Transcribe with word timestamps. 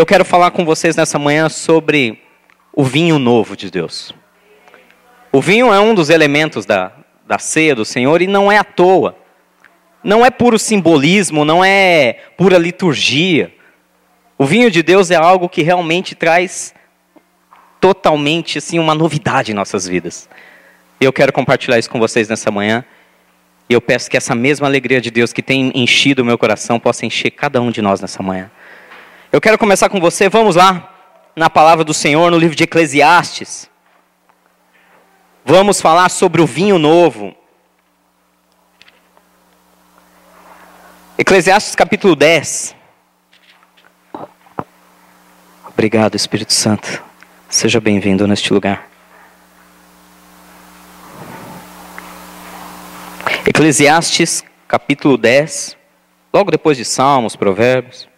Eu 0.00 0.06
quero 0.06 0.24
falar 0.24 0.50
com 0.50 0.64
vocês 0.64 0.96
nessa 0.96 1.18
manhã 1.18 1.50
sobre 1.50 2.22
o 2.72 2.82
vinho 2.82 3.18
novo 3.18 3.54
de 3.54 3.70
Deus. 3.70 4.14
O 5.30 5.42
vinho 5.42 5.70
é 5.70 5.78
um 5.78 5.94
dos 5.94 6.08
elementos 6.08 6.64
da, 6.64 6.90
da 7.26 7.38
ceia 7.38 7.74
do 7.74 7.84
Senhor 7.84 8.22
e 8.22 8.26
não 8.26 8.50
é 8.50 8.56
à 8.56 8.64
toa. 8.64 9.14
Não 10.02 10.24
é 10.24 10.30
puro 10.30 10.58
simbolismo, 10.58 11.44
não 11.44 11.62
é 11.62 12.14
pura 12.34 12.56
liturgia. 12.56 13.54
O 14.38 14.46
vinho 14.46 14.70
de 14.70 14.82
Deus 14.82 15.10
é 15.10 15.16
algo 15.16 15.50
que 15.50 15.60
realmente 15.60 16.14
traz 16.14 16.72
totalmente 17.78 18.56
assim 18.56 18.78
uma 18.78 18.94
novidade 18.94 19.52
em 19.52 19.54
nossas 19.54 19.86
vidas. 19.86 20.30
Eu 20.98 21.12
quero 21.12 21.30
compartilhar 21.30 21.78
isso 21.78 21.90
com 21.90 21.98
vocês 21.98 22.26
nessa 22.26 22.50
manhã. 22.50 22.86
E 23.68 23.74
eu 23.74 23.82
peço 23.82 24.08
que 24.08 24.16
essa 24.16 24.34
mesma 24.34 24.66
alegria 24.66 24.98
de 24.98 25.10
Deus 25.10 25.30
que 25.30 25.42
tem 25.42 25.70
enchido 25.74 26.22
o 26.22 26.24
meu 26.24 26.38
coração 26.38 26.80
possa 26.80 27.04
encher 27.04 27.32
cada 27.32 27.60
um 27.60 27.70
de 27.70 27.82
nós 27.82 28.00
nessa 28.00 28.22
manhã. 28.22 28.50
Eu 29.32 29.40
quero 29.40 29.56
começar 29.56 29.88
com 29.88 30.00
você, 30.00 30.28
vamos 30.28 30.56
lá, 30.56 30.92
na 31.36 31.48
palavra 31.48 31.84
do 31.84 31.94
Senhor, 31.94 32.32
no 32.32 32.36
livro 32.36 32.56
de 32.56 32.64
Eclesiastes. 32.64 33.70
Vamos 35.44 35.80
falar 35.80 36.08
sobre 36.08 36.42
o 36.42 36.46
vinho 36.46 36.80
novo. 36.80 37.32
Eclesiastes 41.16 41.76
capítulo 41.76 42.16
10. 42.16 42.74
Obrigado, 45.68 46.16
Espírito 46.16 46.52
Santo. 46.52 47.00
Seja 47.48 47.80
bem-vindo 47.80 48.26
neste 48.26 48.52
lugar. 48.52 48.88
Eclesiastes 53.46 54.42
capítulo 54.66 55.16
10, 55.16 55.76
logo 56.34 56.50
depois 56.50 56.76
de 56.76 56.84
Salmos, 56.84 57.36
Provérbios. 57.36 58.09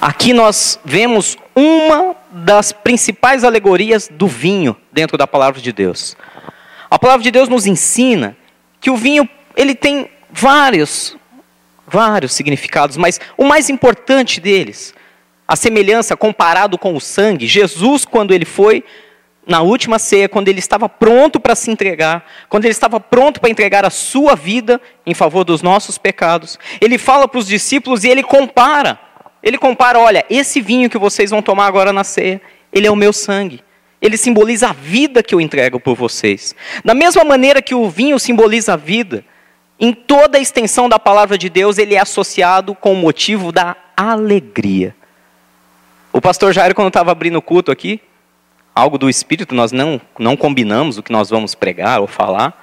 Aqui 0.00 0.32
nós 0.32 0.80
vemos 0.84 1.36
uma 1.54 2.16
das 2.30 2.72
principais 2.72 3.44
alegorias 3.44 4.08
do 4.10 4.26
vinho 4.26 4.76
dentro 4.92 5.16
da 5.16 5.26
palavra 5.26 5.60
de 5.60 5.72
Deus. 5.72 6.16
A 6.90 6.98
palavra 6.98 7.22
de 7.22 7.30
Deus 7.30 7.48
nos 7.48 7.66
ensina 7.66 8.36
que 8.80 8.90
o 8.90 8.96
vinho 8.96 9.28
ele 9.56 9.74
tem 9.74 10.10
vários 10.30 11.16
vários 11.86 12.32
significados, 12.32 12.96
mas 12.96 13.20
o 13.36 13.44
mais 13.44 13.68
importante 13.68 14.40
deles, 14.40 14.94
a 15.46 15.54
semelhança 15.54 16.16
comparado 16.16 16.78
com 16.78 16.96
o 16.96 17.00
sangue, 17.00 17.46
Jesus 17.46 18.04
quando 18.06 18.32
ele 18.32 18.46
foi 18.46 18.82
na 19.46 19.60
última 19.60 19.98
ceia, 19.98 20.28
quando 20.28 20.48
ele 20.48 20.60
estava 20.60 20.88
pronto 20.88 21.40
para 21.40 21.54
se 21.54 21.70
entregar, 21.70 22.24
quando 22.48 22.64
ele 22.64 22.72
estava 22.72 23.00
pronto 23.00 23.40
para 23.40 23.50
entregar 23.50 23.84
a 23.84 23.90
sua 23.90 24.34
vida 24.36 24.80
em 25.04 25.14
favor 25.14 25.44
dos 25.44 25.62
nossos 25.62 25.98
pecados, 25.98 26.58
ele 26.80 26.96
fala 26.96 27.26
para 27.26 27.38
os 27.38 27.46
discípulos 27.46 28.04
e 28.04 28.08
ele 28.08 28.22
compara 28.22 28.98
ele 29.42 29.58
compara, 29.58 29.98
olha, 29.98 30.24
esse 30.30 30.60
vinho 30.60 30.88
que 30.88 30.96
vocês 30.96 31.30
vão 31.30 31.42
tomar 31.42 31.66
agora 31.66 31.92
na 31.92 32.04
ceia, 32.04 32.40
ele 32.72 32.86
é 32.86 32.90
o 32.90 32.96
meu 32.96 33.12
sangue. 33.12 33.60
Ele 34.00 34.16
simboliza 34.16 34.68
a 34.68 34.72
vida 34.72 35.22
que 35.22 35.34
eu 35.34 35.40
entrego 35.40 35.80
por 35.80 35.96
vocês. 35.96 36.54
Da 36.84 36.94
mesma 36.94 37.24
maneira 37.24 37.60
que 37.60 37.74
o 37.74 37.88
vinho 37.88 38.18
simboliza 38.18 38.74
a 38.74 38.76
vida, 38.76 39.24
em 39.78 39.92
toda 39.92 40.38
a 40.38 40.40
extensão 40.40 40.88
da 40.88 40.98
palavra 40.98 41.36
de 41.36 41.48
Deus, 41.48 41.76
ele 41.76 41.94
é 41.94 41.98
associado 41.98 42.74
com 42.74 42.92
o 42.92 42.96
motivo 42.96 43.50
da 43.50 43.76
alegria. 43.96 44.94
O 46.12 46.20
pastor 46.20 46.52
Jairo, 46.52 46.74
quando 46.74 46.88
estava 46.88 47.10
abrindo 47.10 47.36
o 47.36 47.42
culto 47.42 47.72
aqui, 47.72 48.00
algo 48.74 48.98
do 48.98 49.08
Espírito, 49.08 49.54
nós 49.54 49.72
não, 49.72 50.00
não 50.18 50.36
combinamos 50.36 50.98
o 50.98 51.02
que 51.02 51.12
nós 51.12 51.30
vamos 51.30 51.54
pregar 51.54 52.00
ou 52.00 52.06
falar, 52.06 52.58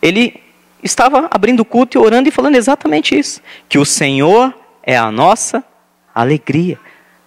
ele 0.00 0.40
estava 0.82 1.28
abrindo 1.30 1.60
o 1.60 1.64
culto 1.64 1.98
e 1.98 2.00
orando 2.00 2.28
e 2.28 2.32
falando 2.32 2.56
exatamente 2.56 3.18
isso: 3.18 3.40
que 3.68 3.78
o 3.78 3.84
Senhor 3.84 4.54
é 4.82 4.96
a 4.96 5.10
nossa 5.10 5.62
alegria. 6.14 6.78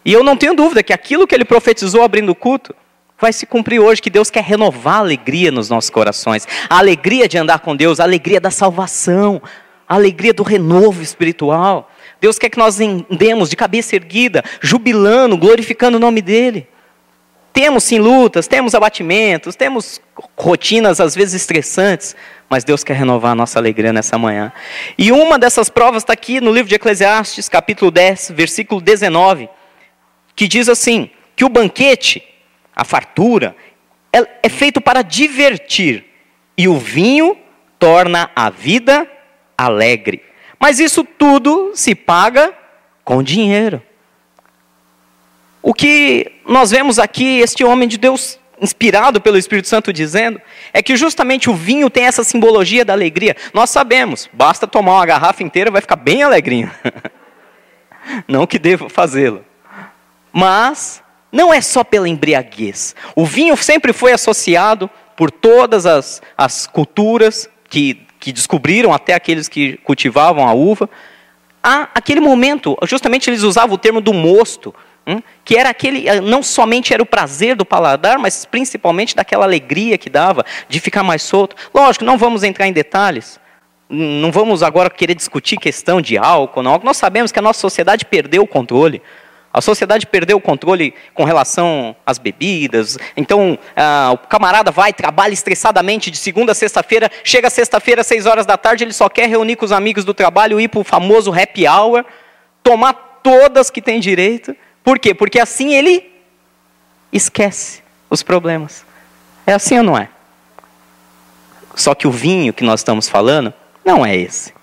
E 0.03 0.11
eu 0.11 0.23
não 0.23 0.35
tenho 0.35 0.55
dúvida 0.55 0.81
que 0.81 0.93
aquilo 0.93 1.27
que 1.27 1.35
ele 1.35 1.45
profetizou 1.45 2.03
abrindo 2.03 2.29
o 2.29 2.35
culto 2.35 2.73
vai 3.19 3.31
se 3.31 3.45
cumprir 3.45 3.79
hoje, 3.79 4.01
que 4.01 4.09
Deus 4.09 4.31
quer 4.31 4.43
renovar 4.43 4.95
a 4.95 4.99
alegria 4.99 5.51
nos 5.51 5.69
nossos 5.69 5.91
corações, 5.91 6.47
a 6.67 6.79
alegria 6.79 7.27
de 7.27 7.37
andar 7.37 7.59
com 7.59 7.75
Deus, 7.75 7.99
a 7.99 8.03
alegria 8.03 8.41
da 8.41 8.49
salvação, 8.49 9.39
a 9.87 9.93
alegria 9.93 10.33
do 10.33 10.41
renovo 10.41 11.03
espiritual. 11.03 11.91
Deus 12.19 12.39
quer 12.39 12.49
que 12.49 12.57
nós 12.57 12.79
andemos 12.79 13.49
de 13.49 13.55
cabeça 13.55 13.95
erguida, 13.95 14.43
jubilando, 14.59 15.37
glorificando 15.37 15.97
o 15.97 15.99
nome 15.99 16.21
dele. 16.21 16.67
Temos 17.53 17.83
sim 17.83 17.99
lutas, 17.99 18.47
temos 18.47 18.73
abatimentos, 18.73 19.55
temos 19.55 20.01
rotinas 20.37 21.01
às 21.01 21.13
vezes 21.13 21.41
estressantes, 21.41 22.15
mas 22.49 22.63
Deus 22.63 22.83
quer 22.83 22.95
renovar 22.95 23.33
a 23.33 23.35
nossa 23.35 23.59
alegria 23.59 23.91
nessa 23.91 24.17
manhã. 24.17 24.53
E 24.97 25.11
uma 25.11 25.37
dessas 25.37 25.69
provas 25.69 26.03
está 26.03 26.13
aqui 26.13 26.39
no 26.39 26.51
livro 26.51 26.69
de 26.69 26.75
Eclesiastes, 26.75 27.49
capítulo 27.49 27.91
10, 27.91 28.31
versículo 28.35 28.79
19, 28.79 29.49
que 30.35 30.47
diz 30.47 30.69
assim: 30.69 31.09
que 31.35 31.43
o 31.43 31.49
banquete, 31.49 32.23
a 32.75 32.85
fartura, 32.85 33.55
é, 34.13 34.27
é 34.43 34.49
feito 34.49 34.79
para 34.79 35.01
divertir, 35.01 36.05
e 36.57 36.67
o 36.67 36.77
vinho 36.77 37.37
torna 37.77 38.29
a 38.35 38.49
vida 38.49 39.09
alegre. 39.57 40.23
Mas 40.59 40.79
isso 40.79 41.03
tudo 41.03 41.71
se 41.73 41.95
paga 41.95 42.53
com 43.03 43.23
dinheiro. 43.23 43.81
O 45.61 45.73
que 45.73 46.31
nós 46.47 46.71
vemos 46.71 46.97
aqui, 46.97 47.39
este 47.39 47.63
homem 47.63 47.87
de 47.87 47.97
Deus 47.97 48.39
inspirado 48.61 49.19
pelo 49.19 49.37
Espírito 49.37 49.67
Santo 49.67 49.91
dizendo, 49.91 50.39
é 50.71 50.83
que 50.83 50.95
justamente 50.95 51.49
o 51.49 51.55
vinho 51.55 51.89
tem 51.89 52.05
essa 52.05 52.23
simbologia 52.23 52.85
da 52.85 52.93
alegria. 52.93 53.35
Nós 53.53 53.71
sabemos, 53.71 54.29
basta 54.31 54.67
tomar 54.67 54.93
uma 54.93 55.05
garrafa 55.05 55.41
inteira 55.41 55.71
vai 55.71 55.81
ficar 55.81 55.95
bem 55.95 56.21
alegrinho. 56.21 56.69
não 58.27 58.45
que 58.45 58.59
devo 58.59 58.87
fazê-lo. 58.87 59.43
Mas 60.31 61.01
não 61.31 61.53
é 61.53 61.59
só 61.59 61.83
pela 61.83 62.07
embriaguez. 62.07 62.95
O 63.15 63.25
vinho 63.25 63.57
sempre 63.57 63.93
foi 63.93 64.11
associado 64.11 64.89
por 65.15 65.31
todas 65.31 65.85
as, 65.85 66.21
as 66.37 66.67
culturas 66.67 67.49
que, 67.69 68.05
que 68.19 68.31
descobriram, 68.31 68.93
até 68.93 69.13
aqueles 69.13 69.47
que 69.47 69.77
cultivavam 69.77 70.47
a 70.47 70.53
uva, 70.53 70.89
a 71.63 71.89
aquele 71.95 72.19
momento, 72.19 72.77
justamente 72.83 73.29
eles 73.29 73.43
usavam 73.43 73.75
o 73.75 73.77
termo 73.77 74.01
do 74.01 74.13
mosto? 74.13 74.73
Que 75.43 75.57
era 75.57 75.69
aquele, 75.69 76.07
eh, 76.07 76.21
não 76.21 76.43
somente 76.43 76.93
era 76.93 77.01
o 77.01 77.05
prazer 77.05 77.55
do 77.55 77.65
paladar, 77.65 78.19
mas 78.19 78.45
principalmente 78.45 79.15
daquela 79.15 79.45
alegria 79.45 79.97
que 79.97 80.09
dava 80.09 80.45
de 80.69 80.79
ficar 80.79 81.03
mais 81.03 81.23
solto. 81.23 81.55
Lógico, 81.73 82.05
não 82.05 82.17
vamos 82.17 82.43
entrar 82.43 82.67
em 82.67 82.73
detalhes, 82.73 83.39
não 83.89 84.31
vamos 84.31 84.63
agora 84.63 84.89
querer 84.89 85.15
discutir 85.15 85.57
questão 85.57 85.99
de 86.01 86.17
álcool, 86.17 86.63
não. 86.63 86.79
Nós 86.83 86.97
sabemos 86.97 87.31
que 87.31 87.39
a 87.39 87.41
nossa 87.41 87.59
sociedade 87.59 88.05
perdeu 88.05 88.43
o 88.43 88.47
controle. 88.47 89.01
A 89.53 89.59
sociedade 89.59 90.07
perdeu 90.07 90.37
o 90.37 90.41
controle 90.41 90.93
com 91.13 91.25
relação 91.25 91.93
às 92.05 92.17
bebidas. 92.17 92.97
Então, 93.17 93.59
ah, 93.75 94.11
o 94.13 94.17
camarada 94.17 94.71
vai, 94.71 94.93
trabalha 94.93 95.33
estressadamente 95.33 96.09
de 96.09 96.15
segunda 96.15 96.53
a 96.53 96.55
sexta-feira, 96.55 97.11
chega 97.21 97.49
sexta-feira, 97.49 98.01
seis 98.01 98.25
horas 98.25 98.45
da 98.45 98.55
tarde, 98.55 98.85
ele 98.85 98.93
só 98.93 99.09
quer 99.09 99.27
reunir 99.27 99.57
com 99.57 99.65
os 99.65 99.73
amigos 99.73 100.05
do 100.05 100.13
trabalho, 100.13 100.57
ir 100.57 100.69
para 100.69 100.79
o 100.79 100.85
famoso 100.85 101.33
happy 101.33 101.67
hour, 101.67 102.05
tomar 102.63 103.19
todas 103.21 103.69
que 103.69 103.81
tem 103.81 103.99
direito 103.99 104.55
por 104.83 104.99
quê? 104.99 105.13
Porque 105.13 105.39
assim 105.39 105.73
ele 105.73 106.11
esquece 107.11 107.81
os 108.09 108.23
problemas. 108.23 108.85
É 109.45 109.53
assim 109.53 109.77
ou 109.77 109.83
não 109.83 109.97
é? 109.97 110.09
Só 111.75 111.95
que 111.95 112.07
o 112.07 112.11
vinho 112.11 112.53
que 112.53 112.63
nós 112.63 112.81
estamos 112.81 113.07
falando 113.07 113.53
não 113.85 114.05
é 114.05 114.15
esse. 114.15 114.53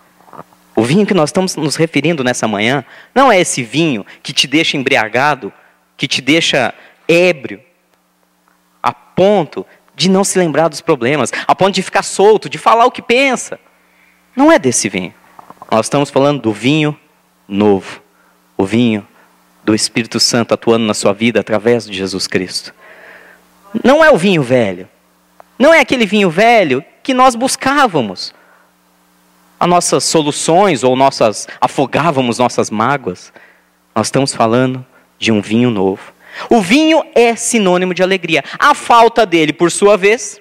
O 0.74 0.82
vinho 0.82 1.06
que 1.06 1.14
nós 1.14 1.30
estamos 1.30 1.56
nos 1.56 1.76
referindo 1.76 2.22
nessa 2.22 2.46
manhã 2.46 2.84
não 3.14 3.32
é 3.32 3.40
esse 3.40 3.62
vinho 3.62 4.06
que 4.22 4.32
te 4.32 4.46
deixa 4.46 4.76
embriagado, 4.76 5.52
que 5.96 6.06
te 6.06 6.20
deixa 6.22 6.72
ébrio, 7.08 7.60
a 8.82 8.92
ponto 8.92 9.66
de 9.96 10.08
não 10.08 10.22
se 10.22 10.38
lembrar 10.38 10.68
dos 10.68 10.80
problemas, 10.80 11.32
a 11.46 11.54
ponto 11.54 11.74
de 11.74 11.82
ficar 11.82 12.04
solto, 12.04 12.48
de 12.48 12.58
falar 12.58 12.86
o 12.86 12.92
que 12.92 13.02
pensa. 13.02 13.58
Não 14.36 14.52
é 14.52 14.58
desse 14.58 14.88
vinho. 14.88 15.12
Nós 15.68 15.86
estamos 15.86 16.10
falando 16.10 16.40
do 16.40 16.52
vinho 16.52 16.96
novo. 17.48 18.00
O 18.56 18.64
vinho 18.64 19.06
do 19.68 19.74
Espírito 19.74 20.18
Santo 20.18 20.54
atuando 20.54 20.86
na 20.86 20.94
sua 20.94 21.12
vida 21.12 21.40
através 21.40 21.84
de 21.84 21.92
Jesus 21.92 22.26
Cristo. 22.26 22.74
Não 23.84 24.02
é 24.02 24.10
o 24.10 24.16
vinho 24.16 24.42
velho. 24.42 24.88
Não 25.58 25.74
é 25.74 25.80
aquele 25.80 26.06
vinho 26.06 26.30
velho 26.30 26.82
que 27.02 27.12
nós 27.12 27.34
buscávamos. 27.34 28.34
As 29.60 29.68
nossas 29.68 30.04
soluções 30.04 30.82
ou 30.82 30.96
nossas 30.96 31.46
afogávamos 31.60 32.38
nossas 32.38 32.70
mágoas. 32.70 33.30
Nós 33.94 34.06
estamos 34.06 34.34
falando 34.34 34.86
de 35.18 35.30
um 35.30 35.42
vinho 35.42 35.68
novo. 35.68 36.14
O 36.48 36.62
vinho 36.62 37.04
é 37.14 37.36
sinônimo 37.36 37.92
de 37.92 38.02
alegria. 38.02 38.42
A 38.58 38.74
falta 38.74 39.26
dele, 39.26 39.52
por 39.52 39.70
sua 39.70 39.98
vez, 39.98 40.40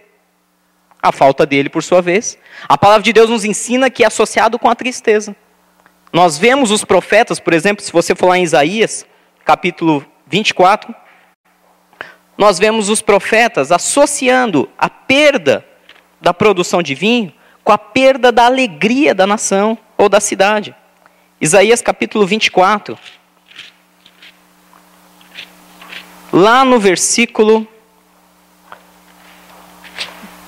a 1.04 1.12
falta 1.12 1.46
dele, 1.46 1.68
por 1.68 1.84
sua 1.84 2.02
vez, 2.02 2.38
a 2.66 2.78
palavra 2.78 3.04
de 3.04 3.12
Deus 3.12 3.30
nos 3.30 3.44
ensina 3.44 3.90
que 3.90 4.06
é 4.06 4.08
associado 4.08 4.58
com 4.58 4.70
a 4.70 4.76
tristeza. 4.76 5.36
Nós 6.14 6.38
vemos 6.38 6.72
os 6.72 6.86
profetas, 6.86 7.42
por 7.42 7.52
exemplo, 7.52 7.84
se 7.84 7.92
você 7.92 8.16
for 8.16 8.28
lá 8.28 8.38
em 8.38 8.44
Isaías, 8.44 9.06
capítulo 9.48 10.06
24, 10.28 10.94
nós 12.38 12.60
vemos 12.60 12.90
os 12.90 13.02
profetas 13.02 13.72
associando 13.72 14.70
a 14.78 14.90
perda 14.90 15.66
da 16.20 16.34
produção 16.34 16.84
de 16.84 16.94
vinho 16.94 17.32
com 17.64 17.72
a 17.72 17.78
perda 17.78 18.30
da 18.30 18.46
alegria 18.46 19.16
da 19.16 19.26
nação 19.26 19.78
ou 19.98 20.10
da 20.10 20.20
cidade. 20.20 20.76
Isaías 21.40 21.82
capítulo 21.82 22.28
24. 22.28 23.00
Lá 26.34 26.66
no 26.66 26.78
versículo 26.78 27.66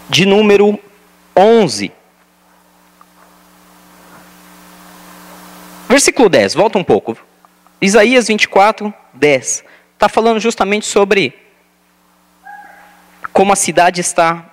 de 0.10 0.26
número 0.26 0.78
11. 1.38 1.90
Versículo 5.88 6.28
10, 6.28 6.54
volta 6.54 6.78
um 6.78 6.84
pouco. 6.84 7.29
Isaías 7.82 8.28
24, 8.28 8.94
10. 9.14 9.64
Está 9.94 10.10
falando 10.10 10.40
justamente 10.40 10.86
sobre 10.86 11.34
como 13.32 13.54
a 13.54 13.56
cidade 13.56 14.02
está 14.02 14.46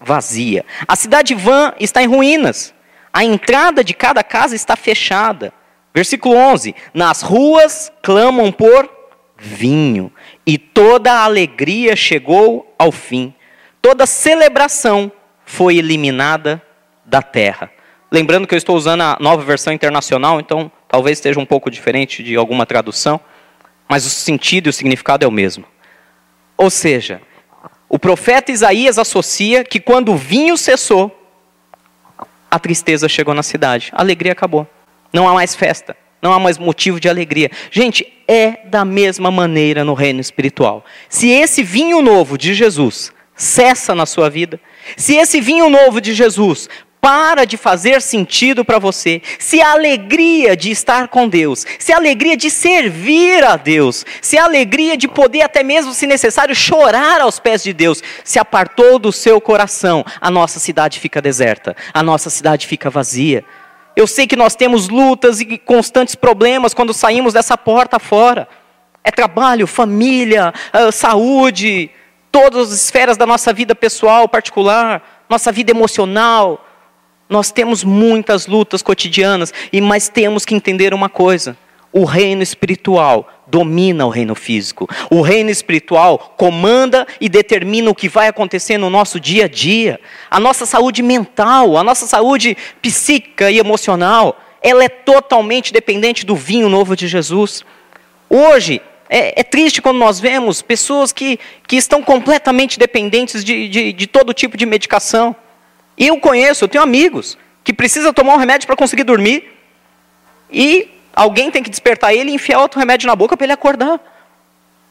vazia. 0.00 0.64
A 0.86 0.94
cidade 0.94 1.34
vã 1.34 1.72
está 1.80 2.02
em 2.02 2.06
ruínas. 2.06 2.74
A 3.12 3.24
entrada 3.24 3.82
de 3.82 3.94
cada 3.94 4.22
casa 4.22 4.54
está 4.54 4.76
fechada. 4.76 5.52
Versículo 5.94 6.36
11: 6.36 6.74
Nas 6.94 7.22
ruas 7.22 7.90
clamam 8.02 8.52
por 8.52 8.88
vinho, 9.36 10.12
e 10.44 10.58
toda 10.58 11.12
a 11.12 11.24
alegria 11.24 11.94
chegou 11.96 12.74
ao 12.78 12.90
fim. 12.92 13.34
Toda 13.80 14.06
celebração 14.06 15.10
foi 15.44 15.78
eliminada 15.78 16.62
da 17.04 17.22
terra. 17.22 17.70
Lembrando 18.10 18.46
que 18.46 18.54
eu 18.54 18.58
estou 18.58 18.76
usando 18.76 19.02
a 19.02 19.16
nova 19.20 19.42
versão 19.42 19.72
internacional, 19.72 20.40
então 20.40 20.70
talvez 20.88 21.18
esteja 21.18 21.38
um 21.38 21.46
pouco 21.46 21.70
diferente 21.70 22.22
de 22.22 22.34
alguma 22.36 22.64
tradução, 22.66 23.20
mas 23.88 24.06
o 24.06 24.10
sentido 24.10 24.66
e 24.66 24.70
o 24.70 24.72
significado 24.72 25.24
é 25.24 25.28
o 25.28 25.32
mesmo. 25.32 25.64
Ou 26.56 26.70
seja, 26.70 27.20
o 27.88 27.98
profeta 27.98 28.50
Isaías 28.50 28.98
associa 28.98 29.64
que 29.64 29.78
quando 29.78 30.12
o 30.12 30.16
vinho 30.16 30.56
cessou, 30.56 31.14
a 32.50 32.58
tristeza 32.58 33.08
chegou 33.08 33.34
na 33.34 33.42
cidade, 33.42 33.90
a 33.92 34.00
alegria 34.00 34.32
acabou. 34.32 34.66
Não 35.12 35.28
há 35.28 35.34
mais 35.34 35.54
festa, 35.54 35.96
não 36.20 36.32
há 36.32 36.38
mais 36.38 36.58
motivo 36.58 36.98
de 36.98 37.08
alegria. 37.08 37.50
Gente, 37.70 38.12
é 38.26 38.66
da 38.66 38.84
mesma 38.84 39.30
maneira 39.30 39.84
no 39.84 39.94
reino 39.94 40.20
espiritual. 40.20 40.84
Se 41.08 41.28
esse 41.28 41.62
vinho 41.62 42.02
novo 42.02 42.36
de 42.36 42.52
Jesus 42.52 43.12
cessa 43.34 43.94
na 43.94 44.04
sua 44.04 44.28
vida, 44.28 44.60
se 44.96 45.16
esse 45.16 45.40
vinho 45.40 45.70
novo 45.70 46.00
de 46.00 46.12
Jesus 46.12 46.68
para 47.08 47.46
de 47.46 47.56
fazer 47.56 48.02
sentido 48.02 48.66
para 48.66 48.78
você, 48.78 49.22
se 49.38 49.62
a 49.62 49.72
alegria 49.72 50.54
de 50.54 50.70
estar 50.70 51.08
com 51.08 51.26
Deus, 51.26 51.64
se 51.78 51.90
a 51.90 51.96
alegria 51.96 52.36
de 52.36 52.50
servir 52.50 53.42
a 53.42 53.56
Deus, 53.56 54.04
se 54.20 54.36
a 54.36 54.44
alegria 54.44 54.94
de 54.94 55.08
poder 55.08 55.40
até 55.40 55.62
mesmo, 55.62 55.94
se 55.94 56.06
necessário, 56.06 56.54
chorar 56.54 57.22
aos 57.22 57.40
pés 57.40 57.62
de 57.62 57.72
Deus, 57.72 58.02
se 58.22 58.38
apartou 58.38 58.98
do 58.98 59.10
seu 59.10 59.40
coração, 59.40 60.04
a 60.20 60.30
nossa 60.30 60.60
cidade 60.60 61.00
fica 61.00 61.22
deserta, 61.22 61.74
a 61.94 62.02
nossa 62.02 62.28
cidade 62.28 62.66
fica 62.66 62.90
vazia. 62.90 63.42
Eu 63.96 64.06
sei 64.06 64.26
que 64.26 64.36
nós 64.36 64.54
temos 64.54 64.90
lutas 64.90 65.40
e 65.40 65.56
constantes 65.56 66.14
problemas 66.14 66.74
quando 66.74 66.92
saímos 66.92 67.32
dessa 67.32 67.56
porta 67.56 67.98
fora. 67.98 68.46
É 69.02 69.10
trabalho, 69.10 69.66
família, 69.66 70.52
ah, 70.74 70.92
saúde, 70.92 71.90
todas 72.30 72.70
as 72.70 72.82
esferas 72.82 73.16
da 73.16 73.24
nossa 73.24 73.50
vida 73.50 73.74
pessoal, 73.74 74.28
particular, 74.28 75.24
nossa 75.26 75.50
vida 75.50 75.70
emocional, 75.70 76.66
nós 77.28 77.50
temos 77.50 77.84
muitas 77.84 78.46
lutas 78.46 78.82
cotidianas, 78.82 79.52
e 79.72 79.80
mas 79.80 80.08
temos 80.08 80.44
que 80.44 80.54
entender 80.54 80.94
uma 80.94 81.08
coisa: 81.08 81.56
o 81.92 82.04
reino 82.04 82.42
espiritual 82.42 83.28
domina 83.46 84.06
o 84.06 84.10
reino 84.10 84.34
físico. 84.34 84.88
O 85.10 85.20
reino 85.20 85.50
espiritual 85.50 86.34
comanda 86.36 87.06
e 87.20 87.28
determina 87.28 87.90
o 87.90 87.94
que 87.94 88.08
vai 88.08 88.28
acontecer 88.28 88.78
no 88.78 88.90
nosso 88.90 89.18
dia 89.18 89.46
a 89.46 89.48
dia. 89.48 89.98
A 90.30 90.38
nossa 90.38 90.66
saúde 90.66 91.02
mental, 91.02 91.76
a 91.76 91.82
nossa 91.82 92.06
saúde 92.06 92.56
psíquica 92.82 93.50
e 93.50 93.58
emocional, 93.58 94.38
ela 94.62 94.84
é 94.84 94.88
totalmente 94.88 95.72
dependente 95.72 96.26
do 96.26 96.36
vinho 96.36 96.68
novo 96.68 96.94
de 96.94 97.08
Jesus. 97.08 97.64
Hoje, 98.28 98.82
é, 99.08 99.40
é 99.40 99.42
triste 99.42 99.80
quando 99.80 99.98
nós 99.98 100.20
vemos 100.20 100.60
pessoas 100.60 101.12
que, 101.12 101.38
que 101.66 101.76
estão 101.76 102.02
completamente 102.02 102.78
dependentes 102.78 103.42
de, 103.42 103.68
de, 103.68 103.92
de 103.92 104.06
todo 104.06 104.34
tipo 104.34 104.56
de 104.56 104.66
medicação. 104.66 105.34
E 105.98 106.06
eu 106.06 106.18
conheço, 106.20 106.64
eu 106.64 106.68
tenho 106.68 106.84
amigos 106.84 107.36
que 107.64 107.72
precisam 107.72 108.12
tomar 108.12 108.34
um 108.34 108.38
remédio 108.38 108.66
para 108.66 108.76
conseguir 108.76 109.04
dormir. 109.04 109.52
E 110.50 110.88
alguém 111.14 111.50
tem 111.50 111.62
que 111.62 111.68
despertar 111.68 112.14
ele 112.14 112.30
e 112.30 112.34
enfiar 112.34 112.60
outro 112.60 112.78
remédio 112.78 113.08
na 113.08 113.16
boca 113.16 113.36
para 113.36 113.44
ele 113.44 113.52
acordar. 113.52 114.00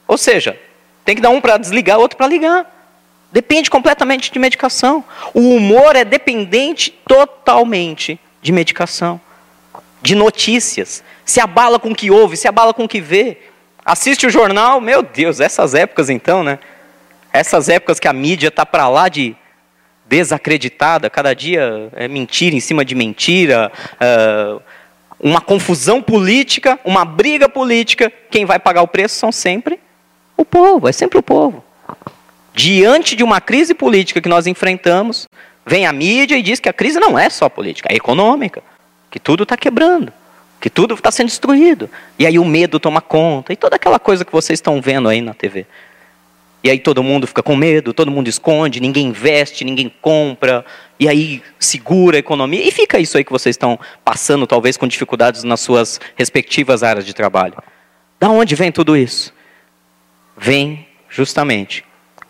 Ou 0.07 0.18
seja, 0.18 0.59
tem 1.06 1.15
que 1.15 1.21
dar 1.21 1.30
um 1.30 1.39
para 1.39 1.57
desligar, 1.57 1.98
outro 1.98 2.18
para 2.18 2.27
ligar. 2.27 2.74
Depende 3.31 3.69
completamente 3.69 4.31
de 4.31 4.38
medicação. 4.38 5.04
O 5.33 5.56
humor 5.56 5.95
é 5.95 6.04
dependente 6.04 6.92
totalmente 7.07 8.19
de 8.42 8.51
medicação, 8.51 9.19
de 10.01 10.15
notícias. 10.15 11.03
Se 11.25 11.39
abala 11.39 11.80
com 11.80 11.92
o 11.92 11.95
que 11.95 12.12
ouve, 12.12 12.38
se 12.38 12.48
abala 12.48 12.74
com 12.74 12.83
o 12.83 12.88
que 12.88 13.01
vê. 13.01 13.38
Assiste 13.83 14.27
o 14.27 14.30
jornal, 14.30 14.81
meu 14.81 15.01
Deus, 15.01 15.39
essas 15.39 15.74
épocas 15.74 16.10
então, 16.10 16.44
né? 16.44 16.60
Essas 17.31 17.69
épocas 17.69 18.00
que 18.00 18.07
a 18.07 18.13
mídia 18.13 18.50
está 18.50 18.65
para 18.65 18.88
lá 18.89 19.10
de 19.10 19.36
desacreditada, 20.07 21.09
cada 21.09 21.33
dia 21.33 21.89
é 21.94 22.07
mentira 22.07 22.56
em 22.56 22.59
cima 22.59 22.86
de 22.86 22.95
mentira, 22.95 23.71
uh, 23.95 24.62
uma 25.19 25.42
confusão 25.42 26.01
política, 26.01 26.80
uma 26.86 27.04
briga 27.04 27.50
política. 27.50 28.12
Quem 28.30 28.45
vai 28.45 28.59
pagar 28.59 28.81
o 28.81 28.88
preço 28.88 29.15
são 29.15 29.31
sempre 29.31 29.80
o 30.36 30.45
povo, 30.45 30.88
é 30.88 30.92
sempre 30.92 31.18
o 31.18 31.24
povo. 31.24 31.63
Diante 32.54 33.15
de 33.15 33.24
uma 33.24 33.42
crise 33.42 33.74
política 33.74 34.21
que 34.21 34.30
nós 34.30 34.48
enfrentamos, 34.48 35.27
vem 35.65 35.86
a 35.86 35.94
mídia 35.94 36.38
e 36.38 36.42
diz 36.42 36.60
que 36.60 36.69
a 36.69 36.74
crise 36.74 37.00
não 37.00 37.18
é 37.18 37.30
só 37.30 37.50
política, 37.50 37.89
é 37.92 37.95
econômica, 37.95 38.63
que 39.12 39.19
tudo 39.19 39.44
está 39.44 39.57
quebrando, 39.57 40.12
que 40.60 40.69
tudo 40.69 40.94
está 40.94 41.12
sendo 41.12 41.27
destruído. 41.27 41.89
E 42.18 42.25
aí 42.25 42.39
o 42.39 42.45
medo 42.45 42.80
toma 42.80 43.01
conta, 43.01 43.53
e 43.53 43.56
toda 43.56 43.75
aquela 43.75 44.00
coisa 44.00 44.24
que 44.24 44.31
vocês 44.31 44.57
estão 44.57 44.81
vendo 44.81 45.10
aí 45.10 45.21
na 45.21 45.33
TV. 45.33 45.65
E 46.63 46.69
aí 46.69 46.80
todo 46.80 47.04
mundo 47.04 47.27
fica 47.27 47.44
com 47.44 47.56
medo, 47.56 47.94
todo 47.94 48.12
mundo 48.12 48.27
esconde, 48.27 48.80
ninguém 48.80 49.07
investe, 49.07 49.63
ninguém 49.63 49.94
compra, 50.01 50.65
e 51.00 51.07
aí 51.07 51.42
segura 51.59 52.18
a 52.18 52.19
economia. 52.19 52.68
E 52.68 52.71
fica 52.71 53.00
isso 53.00 53.18
aí 53.18 53.24
que 53.24 53.31
vocês 53.31 53.54
estão 53.54 53.80
passando, 54.04 54.48
talvez 54.48 54.75
com 54.75 54.88
dificuldades 54.88 55.44
nas 55.44 55.59
suas 55.59 56.00
respectivas 56.15 56.83
áreas 56.83 57.06
de 57.06 57.13
trabalho. 57.13 57.55
Da 58.20 58.29
onde 58.29 58.55
vem 58.55 58.72
tudo 58.72 58.98
isso? 58.98 59.34
Vem 60.36 60.88
justamente 61.10 61.84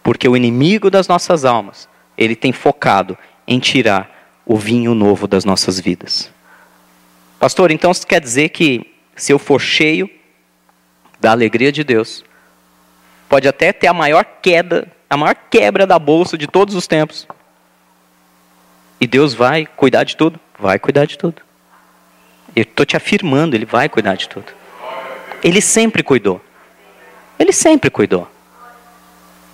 porque 0.07 0.29
o 0.29 0.37
inimigo 0.37 0.89
das 0.89 1.05
nossas 1.05 1.43
almas, 1.43 1.89
ele 2.17 2.33
tem 2.33 2.53
focado 2.53 3.17
em 3.45 3.59
tirar 3.59 4.39
o 4.45 4.55
vinho 4.55 4.95
novo 4.95 5.27
das 5.27 5.43
nossas 5.43 5.81
vidas. 5.81 6.31
Pastor, 7.37 7.71
então 7.71 7.91
isso 7.91 8.07
quer 8.07 8.21
dizer 8.21 8.47
que 8.47 8.89
se 9.17 9.33
eu 9.33 9.37
for 9.37 9.59
cheio 9.59 10.09
da 11.19 11.31
alegria 11.31 11.73
de 11.73 11.83
Deus, 11.83 12.23
pode 13.27 13.47
até 13.47 13.71
ter 13.71 13.87
a 13.87 13.93
maior 13.93 14.25
queda, 14.41 14.87
a 15.09 15.17
maior 15.17 15.35
quebra 15.49 15.85
da 15.85 15.97
bolsa 15.97 16.37
de 16.37 16.47
todos 16.47 16.75
os 16.75 16.87
tempos. 16.87 17.27
E 18.99 19.07
Deus 19.07 19.33
vai 19.33 19.65
cuidar 19.65 20.03
de 20.03 20.15
tudo? 20.15 20.39
Vai 20.57 20.79
cuidar 20.79 21.05
de 21.05 21.17
tudo. 21.17 21.41
Eu 22.55 22.63
estou 22.63 22.85
te 22.85 22.97
afirmando, 22.97 23.55
Ele 23.55 23.65
vai 23.65 23.87
cuidar 23.87 24.15
de 24.15 24.27
tudo. 24.27 24.51
Ele 25.43 25.61
sempre 25.61 26.01
cuidou. 26.01 26.41
Ele 27.37 27.51
sempre 27.51 27.89
cuidou. 27.89 28.27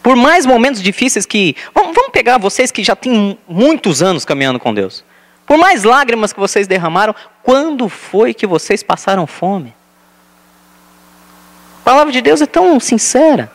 Por 0.02 0.16
mais 0.16 0.46
momentos 0.46 0.82
difíceis 0.82 1.26
que. 1.26 1.56
Vamos, 1.74 1.94
pegar 2.14 2.38
vocês 2.38 2.72
que 2.72 2.84
já 2.84 2.96
têm 2.96 3.38
muitos 3.48 4.02
anos 4.04 4.24
caminhando 4.24 4.60
com 4.60 4.74
Deus. 4.74 5.04
Por 5.46 5.58
mais 5.58 5.84
lágrimas 5.84 6.32
que 6.32 6.40
vocês 6.40 6.68
derramaram, 6.68 7.14
quando 7.42 7.90
foi 7.90 8.34
que 8.34 8.48
vocês 8.48 8.84
passaram 8.84 9.28
fome? 9.28 9.74
A 11.82 11.84
palavra 11.84 12.14
de 12.14 12.22
Deus 12.22 12.42
é 12.42 12.46
tão 12.46 12.80
sincera. 12.80 13.52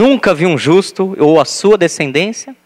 Nunca 0.00 0.32
vi 0.32 0.46
um 0.46 0.56
justo 0.56 1.14
ou 1.18 1.38
a 1.38 1.44
sua 1.44 1.76
descendência 1.76 2.56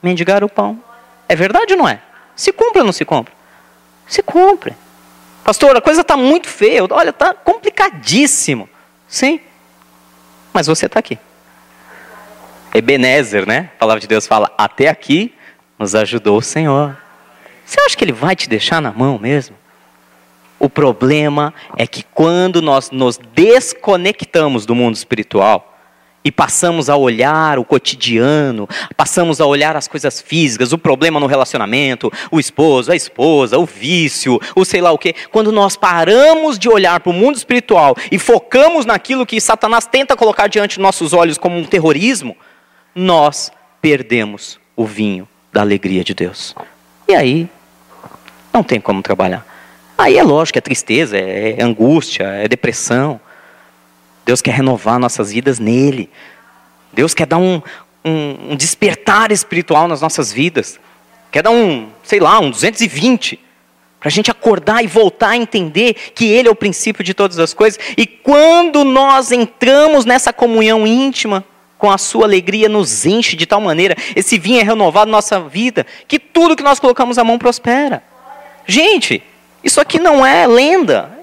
mendigar 0.00 0.44
o 0.44 0.48
pão. 0.48 0.80
É 1.28 1.34
verdade 1.34 1.72
ou 1.72 1.78
não 1.80 1.88
é? 1.88 2.00
Se 2.36 2.52
cumpre 2.52 2.78
ou 2.78 2.84
não 2.84 2.92
se 2.92 3.04
cumpre? 3.04 3.34
Se 4.06 4.22
cumpre. 4.22 4.72
Pastor, 5.42 5.76
a 5.76 5.80
coisa 5.80 6.02
está 6.02 6.16
muito 6.16 6.48
feia. 6.48 6.86
Olha, 6.88 7.10
está 7.10 7.34
complicadíssimo. 7.34 8.68
Sim. 9.08 9.40
Mas 10.52 10.68
você 10.68 10.86
está 10.86 11.00
aqui. 11.00 11.18
Ebenezer, 12.72 13.48
né? 13.48 13.70
A 13.74 13.78
palavra 13.80 14.00
de 14.00 14.06
Deus 14.06 14.24
fala: 14.24 14.48
até 14.56 14.88
aqui 14.88 15.34
nos 15.76 15.92
ajudou 15.96 16.38
o 16.38 16.42
Senhor. 16.42 16.96
Você 17.64 17.80
acha 17.80 17.96
que 17.96 18.04
Ele 18.04 18.12
vai 18.12 18.36
te 18.36 18.48
deixar 18.48 18.80
na 18.80 18.92
mão 18.92 19.18
mesmo? 19.18 19.56
O 20.56 20.70
problema 20.70 21.52
é 21.76 21.84
que 21.84 22.04
quando 22.14 22.62
nós 22.62 22.92
nos 22.92 23.18
desconectamos 23.34 24.64
do 24.64 24.72
mundo 24.72 24.94
espiritual, 24.94 25.75
e 26.26 26.32
passamos 26.32 26.90
a 26.90 26.96
olhar 26.96 27.56
o 27.56 27.64
cotidiano, 27.64 28.68
passamos 28.96 29.40
a 29.40 29.46
olhar 29.46 29.76
as 29.76 29.86
coisas 29.86 30.20
físicas, 30.20 30.72
o 30.72 30.78
problema 30.78 31.20
no 31.20 31.26
relacionamento, 31.26 32.12
o 32.32 32.40
esposo, 32.40 32.90
a 32.90 32.96
esposa, 32.96 33.56
o 33.56 33.64
vício, 33.64 34.40
o 34.56 34.64
sei 34.64 34.80
lá 34.80 34.90
o 34.90 34.98
quê. 34.98 35.14
Quando 35.30 35.52
nós 35.52 35.76
paramos 35.76 36.58
de 36.58 36.68
olhar 36.68 36.98
para 36.98 37.10
o 37.10 37.12
mundo 37.12 37.36
espiritual 37.36 37.94
e 38.10 38.18
focamos 38.18 38.84
naquilo 38.84 39.24
que 39.24 39.40
Satanás 39.40 39.86
tenta 39.86 40.16
colocar 40.16 40.48
diante 40.48 40.78
de 40.78 40.80
nossos 40.80 41.12
olhos 41.12 41.38
como 41.38 41.56
um 41.56 41.64
terrorismo, 41.64 42.36
nós 42.92 43.52
perdemos 43.80 44.58
o 44.74 44.84
vinho 44.84 45.28
da 45.52 45.60
alegria 45.60 46.02
de 46.02 46.12
Deus. 46.12 46.56
E 47.06 47.14
aí, 47.14 47.48
não 48.52 48.64
tem 48.64 48.80
como 48.80 49.00
trabalhar. 49.00 49.46
Aí 49.96 50.18
é 50.18 50.24
lógico, 50.24 50.58
é 50.58 50.60
tristeza, 50.60 51.16
é 51.16 51.62
angústia, 51.62 52.24
é 52.24 52.48
depressão. 52.48 53.20
Deus 54.26 54.42
quer 54.42 54.50
renovar 54.50 54.98
nossas 54.98 55.30
vidas 55.30 55.60
nele. 55.60 56.10
Deus 56.92 57.14
quer 57.14 57.26
dar 57.26 57.38
um, 57.38 57.62
um, 58.04 58.50
um 58.50 58.56
despertar 58.56 59.30
espiritual 59.30 59.86
nas 59.86 60.00
nossas 60.00 60.32
vidas. 60.32 60.80
Quer 61.30 61.44
dar 61.44 61.52
um, 61.52 61.88
sei 62.02 62.18
lá, 62.18 62.40
um 62.40 62.50
220. 62.50 63.38
Para 64.00 64.08
a 64.08 64.10
gente 64.10 64.28
acordar 64.28 64.82
e 64.82 64.88
voltar 64.88 65.30
a 65.30 65.36
entender 65.36 65.94
que 66.12 66.26
Ele 66.26 66.48
é 66.48 66.50
o 66.50 66.56
princípio 66.56 67.04
de 67.04 67.14
todas 67.14 67.38
as 67.38 67.54
coisas. 67.54 67.78
E 67.96 68.04
quando 68.04 68.82
nós 68.82 69.30
entramos 69.30 70.04
nessa 70.04 70.32
comunhão 70.32 70.84
íntima, 70.84 71.44
com 71.78 71.88
a 71.88 71.96
sua 71.96 72.24
alegria 72.24 72.68
nos 72.68 73.06
enche 73.06 73.36
de 73.36 73.46
tal 73.46 73.60
maneira, 73.60 73.96
esse 74.16 74.38
vinho 74.38 74.58
é 74.58 74.64
renovado 74.64 75.08
na 75.08 75.18
nossa 75.18 75.38
vida, 75.38 75.86
que 76.08 76.18
tudo 76.18 76.56
que 76.56 76.64
nós 76.64 76.80
colocamos 76.80 77.16
a 77.16 77.22
mão 77.22 77.38
prospera. 77.38 78.02
Gente, 78.66 79.22
isso 79.62 79.80
aqui 79.80 80.00
não 80.00 80.26
é 80.26 80.48
lenda. 80.48 81.15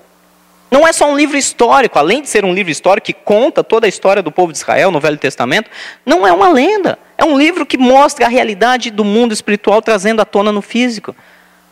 Não 0.74 0.88
é 0.88 0.92
só 0.92 1.08
um 1.08 1.16
livro 1.16 1.38
histórico, 1.38 2.00
além 2.00 2.24
de 2.24 2.28
ser 2.28 2.44
um 2.44 2.52
livro 2.52 2.72
histórico 2.72 3.06
que 3.06 3.14
conta 3.14 3.64
toda 3.64 3.86
a 3.86 3.88
história 3.88 4.24
do 4.24 4.32
povo 4.32 4.52
de 4.52 4.58
Israel 4.58 4.90
no 4.90 5.00
Velho 5.00 5.20
Testamento, 5.20 5.70
não 6.04 6.26
é 6.26 6.34
uma 6.34 6.50
lenda. 6.50 6.98
É 7.16 7.24
um 7.24 7.38
livro 7.38 7.64
que 7.64 7.78
mostra 7.78 8.26
a 8.26 8.28
realidade 8.28 8.90
do 8.90 9.06
mundo 9.06 9.34
espiritual 9.34 9.84
trazendo 9.84 10.20
à 10.20 10.26
tona 10.26 10.52
no 10.52 10.64
físico. 10.64 11.16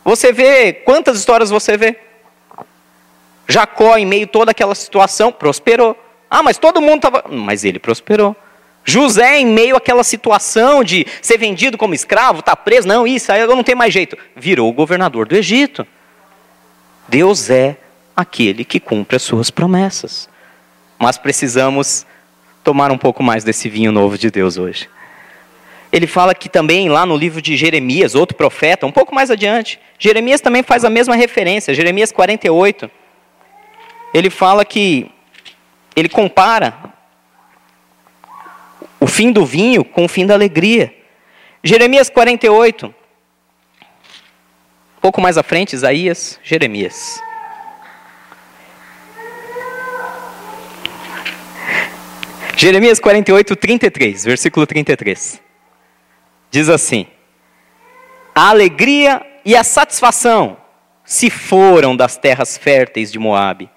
Você 0.04 0.32
vê, 0.32 0.72
quantas 0.72 1.18
histórias 1.18 1.50
você 1.50 1.76
vê? 1.76 1.96
Jacó, 3.48 3.96
em 3.96 4.06
meio 4.06 4.22
a 4.26 4.28
toda 4.28 4.52
aquela 4.52 4.72
situação, 4.76 5.32
prosperou. 5.32 6.00
Ah, 6.30 6.44
mas 6.44 6.56
todo 6.56 6.80
mundo 6.80 6.98
estava. 6.98 7.24
Mas 7.28 7.64
ele 7.64 7.80
prosperou. 7.80 8.36
José, 8.84 9.40
em 9.40 9.46
meio 9.46 9.74
àquela 9.74 10.04
situação 10.04 10.84
de 10.84 11.08
ser 11.20 11.38
vendido 11.38 11.76
como 11.76 11.92
escravo, 11.92 12.38
está 12.38 12.54
preso, 12.54 12.86
não, 12.86 13.04
isso 13.04 13.32
aí 13.32 13.40
eu 13.40 13.48
não 13.48 13.64
tenho 13.64 13.78
mais 13.78 13.92
jeito. 13.92 14.16
Virou 14.36 14.70
o 14.70 14.72
governador 14.72 15.26
do 15.26 15.34
Egito. 15.34 15.84
Deus 17.08 17.50
é 17.50 17.78
aquele 18.16 18.64
que 18.64 18.80
cumpre 18.80 19.16
as 19.16 19.22
suas 19.22 19.50
promessas. 19.50 20.28
Mas 20.98 21.18
precisamos 21.18 22.06
tomar 22.62 22.90
um 22.90 22.98
pouco 22.98 23.22
mais 23.22 23.44
desse 23.44 23.68
vinho 23.68 23.90
novo 23.90 24.16
de 24.16 24.30
Deus 24.30 24.56
hoje. 24.56 24.88
Ele 25.90 26.06
fala 26.06 26.34
que 26.34 26.48
também 26.48 26.88
lá 26.88 27.04
no 27.04 27.16
livro 27.16 27.42
de 27.42 27.56
Jeremias, 27.56 28.14
outro 28.14 28.36
profeta, 28.36 28.86
um 28.86 28.92
pouco 28.92 29.14
mais 29.14 29.30
adiante, 29.30 29.78
Jeremias 29.98 30.40
também 30.40 30.62
faz 30.62 30.84
a 30.84 30.90
mesma 30.90 31.14
referência, 31.14 31.74
Jeremias 31.74 32.10
48. 32.10 32.90
Ele 34.14 34.30
fala 34.30 34.64
que 34.64 35.10
ele 35.94 36.08
compara 36.08 36.74
o 38.98 39.06
fim 39.06 39.30
do 39.30 39.44
vinho 39.44 39.84
com 39.84 40.04
o 40.04 40.08
fim 40.08 40.24
da 40.24 40.34
alegria. 40.34 40.94
Jeremias 41.62 42.08
48. 42.08 42.86
Um 42.86 42.92
pouco 45.00 45.20
mais 45.20 45.36
à 45.36 45.42
frente, 45.42 45.74
Isaías, 45.74 46.38
Jeremias. 46.42 47.20
Jeremias 52.62 53.00
48, 53.00 53.56
33, 53.56 54.24
versículo 54.24 54.64
33. 54.64 55.42
Diz 56.48 56.68
assim: 56.68 57.08
A 58.32 58.50
alegria 58.50 59.20
e 59.44 59.56
a 59.56 59.64
satisfação 59.64 60.56
se 61.04 61.28
foram 61.28 61.96
das 61.96 62.16
terras 62.16 62.56
férteis 62.56 63.10
de 63.10 63.18
Moabe 63.18 63.68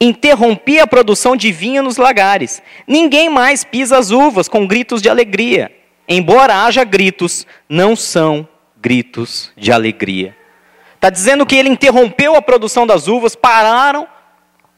interrompi 0.00 0.80
a 0.80 0.86
produção 0.86 1.36
de 1.36 1.52
vinho 1.52 1.80
nos 1.80 1.96
lagares. 1.96 2.60
Ninguém 2.88 3.30
mais 3.30 3.62
pisa 3.62 3.96
as 3.96 4.10
uvas 4.10 4.48
com 4.48 4.66
gritos 4.66 5.00
de 5.00 5.08
alegria. 5.08 5.70
Embora 6.08 6.64
haja 6.64 6.82
gritos, 6.82 7.46
não 7.68 7.94
são 7.94 8.48
gritos 8.76 9.52
de 9.56 9.70
alegria. 9.70 10.36
Está 10.96 11.08
dizendo 11.08 11.46
que 11.46 11.54
ele 11.54 11.68
interrompeu 11.68 12.34
a 12.34 12.42
produção 12.42 12.84
das 12.84 13.06
uvas, 13.06 13.36
pararam 13.36 14.08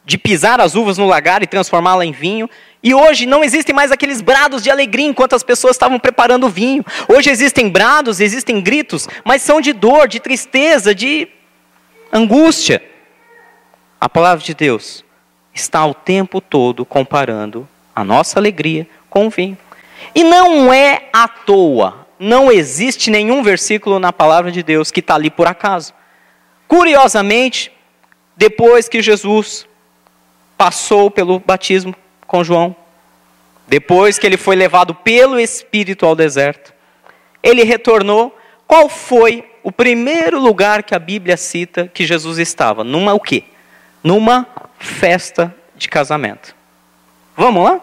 de 0.08 0.16
pisar 0.16 0.58
as 0.58 0.74
uvas 0.74 0.96
no 0.96 1.06
lagar 1.06 1.42
e 1.42 1.46
transformá-la 1.46 2.02
em 2.02 2.12
vinho. 2.12 2.48
E 2.82 2.94
hoje 2.94 3.26
não 3.26 3.44
existem 3.44 3.74
mais 3.74 3.92
aqueles 3.92 4.22
brados 4.22 4.62
de 4.62 4.70
alegria 4.70 5.06
enquanto 5.06 5.34
as 5.34 5.42
pessoas 5.42 5.76
estavam 5.76 5.98
preparando 5.98 6.46
o 6.46 6.48
vinho. 6.48 6.82
Hoje 7.06 7.28
existem 7.28 7.68
brados, 7.68 8.18
existem 8.18 8.58
gritos, 8.58 9.06
mas 9.22 9.42
são 9.42 9.60
de 9.60 9.74
dor, 9.74 10.08
de 10.08 10.18
tristeza, 10.18 10.94
de 10.94 11.28
angústia. 12.10 12.82
A 14.00 14.08
palavra 14.08 14.42
de 14.42 14.54
Deus 14.54 15.04
está 15.52 15.84
o 15.84 15.92
tempo 15.92 16.40
todo 16.40 16.86
comparando 16.86 17.68
a 17.94 18.02
nossa 18.02 18.38
alegria 18.38 18.88
com 19.10 19.26
o 19.26 19.30
vinho. 19.30 19.58
E 20.14 20.24
não 20.24 20.72
é 20.72 21.10
à 21.12 21.28
toa, 21.28 22.06
não 22.18 22.50
existe 22.50 23.10
nenhum 23.10 23.42
versículo 23.42 23.98
na 23.98 24.10
palavra 24.10 24.50
de 24.50 24.62
Deus 24.62 24.90
que 24.90 25.00
está 25.00 25.16
ali 25.16 25.28
por 25.28 25.46
acaso. 25.46 25.92
Curiosamente, 26.66 27.70
depois 28.34 28.88
que 28.88 29.02
Jesus 29.02 29.67
passou 30.58 31.08
pelo 31.08 31.38
batismo 31.38 31.94
com 32.26 32.42
João, 32.42 32.74
depois 33.68 34.18
que 34.18 34.26
ele 34.26 34.36
foi 34.36 34.56
levado 34.56 34.94
pelo 34.94 35.38
Espírito 35.38 36.04
ao 36.04 36.16
deserto, 36.16 36.74
ele 37.42 37.62
retornou. 37.62 38.36
Qual 38.66 38.88
foi 38.88 39.48
o 39.62 39.70
primeiro 39.70 40.40
lugar 40.40 40.82
que 40.82 40.94
a 40.94 40.98
Bíblia 40.98 41.36
cita 41.36 41.86
que 41.86 42.04
Jesus 42.04 42.38
estava? 42.38 42.82
Numa 42.82 43.14
o 43.14 43.20
quê? 43.20 43.44
Numa 44.02 44.46
festa 44.78 45.54
de 45.76 45.88
casamento. 45.88 46.54
Vamos 47.36 47.62
lá? 47.62 47.80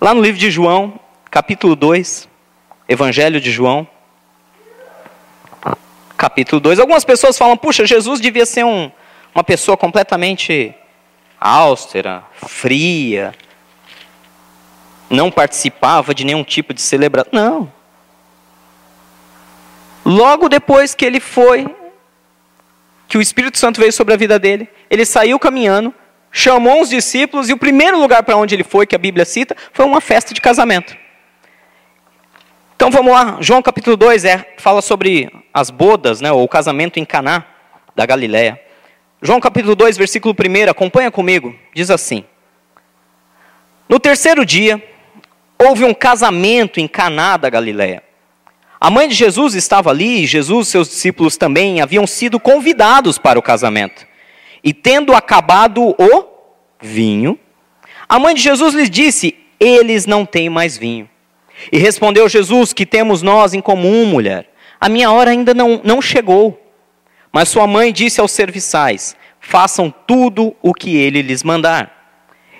Lá 0.00 0.12
no 0.12 0.20
livro 0.20 0.38
de 0.38 0.50
João, 0.50 1.00
capítulo 1.30 1.74
2, 1.74 2.28
Evangelho 2.88 3.40
de 3.40 3.50
João, 3.50 3.86
capítulo 6.16 6.60
2. 6.60 6.78
Algumas 6.78 7.04
pessoas 7.04 7.38
falam, 7.38 7.56
puxa, 7.56 7.86
Jesus 7.86 8.20
devia 8.20 8.44
ser 8.44 8.64
um, 8.64 8.90
uma 9.34 9.42
pessoa 9.42 9.76
completamente 9.76 10.74
austera, 11.42 12.24
fria, 12.34 13.34
não 15.10 15.30
participava 15.30 16.14
de 16.14 16.24
nenhum 16.24 16.44
tipo 16.44 16.72
de 16.72 16.80
celebração. 16.80 17.30
Não. 17.32 17.72
Logo 20.04 20.48
depois 20.48 20.94
que 20.94 21.04
ele 21.04 21.20
foi 21.20 21.66
que 23.12 23.18
o 23.18 23.20
Espírito 23.20 23.58
Santo 23.58 23.78
veio 23.78 23.92
sobre 23.92 24.14
a 24.14 24.16
vida 24.16 24.38
dele. 24.38 24.66
Ele 24.88 25.04
saiu 25.04 25.38
caminhando, 25.38 25.94
chamou 26.30 26.80
os 26.80 26.88
discípulos 26.88 27.50
e 27.50 27.52
o 27.52 27.58
primeiro 27.58 28.00
lugar 28.00 28.22
para 28.22 28.38
onde 28.38 28.54
ele 28.54 28.64
foi, 28.64 28.86
que 28.86 28.96
a 28.96 28.98
Bíblia 28.98 29.26
cita, 29.26 29.54
foi 29.70 29.84
uma 29.84 30.00
festa 30.00 30.32
de 30.32 30.40
casamento. 30.40 30.96
Então 32.74 32.90
vamos 32.90 33.12
lá, 33.12 33.36
João 33.38 33.60
capítulo 33.60 33.98
2 33.98 34.24
é, 34.24 34.54
fala 34.56 34.80
sobre 34.80 35.30
as 35.52 35.68
bodas, 35.68 36.22
né, 36.22 36.32
ou 36.32 36.42
o 36.42 36.48
casamento 36.48 36.98
em 36.98 37.04
Caná 37.04 37.44
da 37.94 38.06
Galiléia. 38.06 38.58
João 39.24 39.38
capítulo 39.38 39.76
2, 39.76 39.96
versículo 39.96 40.34
1, 40.34 40.68
acompanha 40.68 41.08
comigo, 41.08 41.54
diz 41.72 41.90
assim: 41.90 42.24
No 43.88 44.00
terceiro 44.00 44.44
dia, 44.44 44.82
houve 45.56 45.84
um 45.84 45.94
casamento 45.94 46.80
em 46.80 46.88
Caná 46.88 47.36
da 47.36 47.48
Galiléia. 47.48 48.02
A 48.80 48.90
mãe 48.90 49.06
de 49.06 49.14
Jesus 49.14 49.54
estava 49.54 49.90
ali 49.90 50.24
e 50.24 50.26
Jesus 50.26 50.66
e 50.66 50.70
seus 50.72 50.88
discípulos 50.88 51.36
também 51.36 51.80
haviam 51.80 52.04
sido 52.04 52.40
convidados 52.40 53.16
para 53.16 53.38
o 53.38 53.42
casamento. 53.42 54.04
E 54.64 54.74
tendo 54.74 55.14
acabado 55.14 55.90
o 55.90 56.24
vinho, 56.80 57.38
a 58.08 58.18
mãe 58.18 58.34
de 58.34 58.42
Jesus 58.42 58.74
lhes 58.74 58.90
disse: 58.90 59.36
Eles 59.60 60.04
não 60.04 60.26
têm 60.26 60.50
mais 60.50 60.76
vinho. 60.76 61.08
E 61.70 61.78
respondeu 61.78 62.28
Jesus: 62.28 62.72
Que 62.72 62.84
temos 62.84 63.22
nós 63.22 63.54
em 63.54 63.60
comum, 63.60 64.04
mulher? 64.04 64.50
A 64.80 64.88
minha 64.88 65.12
hora 65.12 65.30
ainda 65.30 65.54
não, 65.54 65.80
não 65.84 66.02
chegou. 66.02 66.60
Mas 67.32 67.48
sua 67.48 67.66
mãe 67.66 67.92
disse 67.92 68.20
aos 68.20 68.32
serviçais: 68.32 69.16
Façam 69.40 69.92
tudo 70.06 70.54
o 70.60 70.74
que 70.74 70.96
ele 70.96 71.22
lhes 71.22 71.42
mandar. 71.42 72.02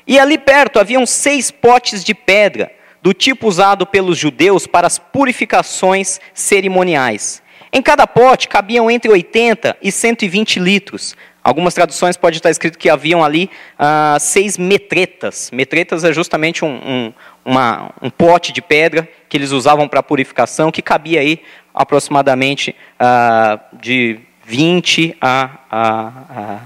E 0.07 0.19
ali 0.19 0.39
perto 0.39 0.81
haviam 0.81 1.07
seis 1.07 1.51
potes 1.51 2.03
de 2.03 2.15
pedra 2.15 2.73
do 3.03 3.13
tipo 3.13 3.47
usado 3.47 3.87
pelos 3.87 4.17
judeus 4.17 4.67
para 4.67 4.87
as 4.87 4.99
purificações 4.99 6.21
cerimoniais. 6.33 7.43
Em 7.73 7.83
cada 7.83 8.07
pote 8.07 8.49
cabiam 8.49 8.91
entre 8.91 9.11
80 9.11 9.77
e 9.83 9.91
120 9.91 10.59
litros. 10.59 11.17
Algumas 11.43 11.75
traduções 11.75 12.17
pode 12.17 12.37
estar 12.37 12.51
escrito 12.51 12.79
que 12.79 12.89
haviam 12.89 13.25
ali 13.25 13.51
ah, 13.77 14.17
seis 14.21 14.57
metretas. 14.57 15.51
Metretas 15.53 16.05
é 16.05 16.13
justamente 16.13 16.65
um, 16.65 16.69
um, 16.69 17.13
uma, 17.45 17.93
um, 18.01 18.11
pote 18.11 18.53
de 18.53 18.63
pedra 18.63 19.09
que 19.29 19.37
eles 19.37 19.51
usavam 19.51 19.89
para 19.89 20.03
purificação, 20.03 20.71
que 20.71 20.81
cabia 20.81 21.21
aí 21.21 21.41
aproximadamente 21.75 22.77
ah, 22.99 23.59
de 23.81 24.21
20 24.53 25.17
a, 25.19 25.51
a, 25.71 26.07
a, 26.29 26.59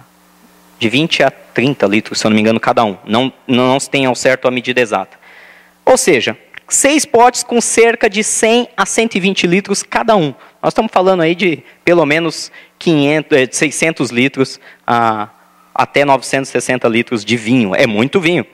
de 0.77 0.89
20 0.89 1.23
a 1.23 1.31
30 1.31 1.87
litros, 1.87 2.19
se 2.19 2.27
eu 2.27 2.31
não 2.31 2.35
me 2.35 2.41
engano, 2.41 2.59
cada 2.59 2.85
um. 2.85 2.99
Não, 3.05 3.33
não 3.47 3.79
se 3.79 3.89
tem 3.89 4.07
ao 4.07 4.15
certo 4.17 4.49
a 4.49 4.51
medida 4.51 4.81
exata. 4.81 5.17
Ou 5.85 5.97
seja, 5.97 6.37
seis 6.69 7.05
potes 7.05 7.45
com 7.45 7.61
cerca 7.61 8.11
de 8.11 8.25
100 8.25 8.71
a 8.77 8.85
120 8.85 9.47
litros 9.47 9.85
cada 9.85 10.17
um. 10.17 10.35
Nós 10.61 10.73
estamos 10.73 10.91
falando 10.93 11.23
aí 11.23 11.37
de 11.37 11.63
pelo 11.85 12.05
menos 12.05 12.51
500, 12.81 13.57
600 13.57 14.11
eh, 14.11 14.15
litros 14.15 14.61
a, 14.85 15.29
até 15.73 16.05
960 16.05 16.89
litros 16.89 17.25
de 17.25 17.37
vinho. 17.37 17.73
É 17.73 17.87
muito 17.87 18.19
vinho. 18.19 18.45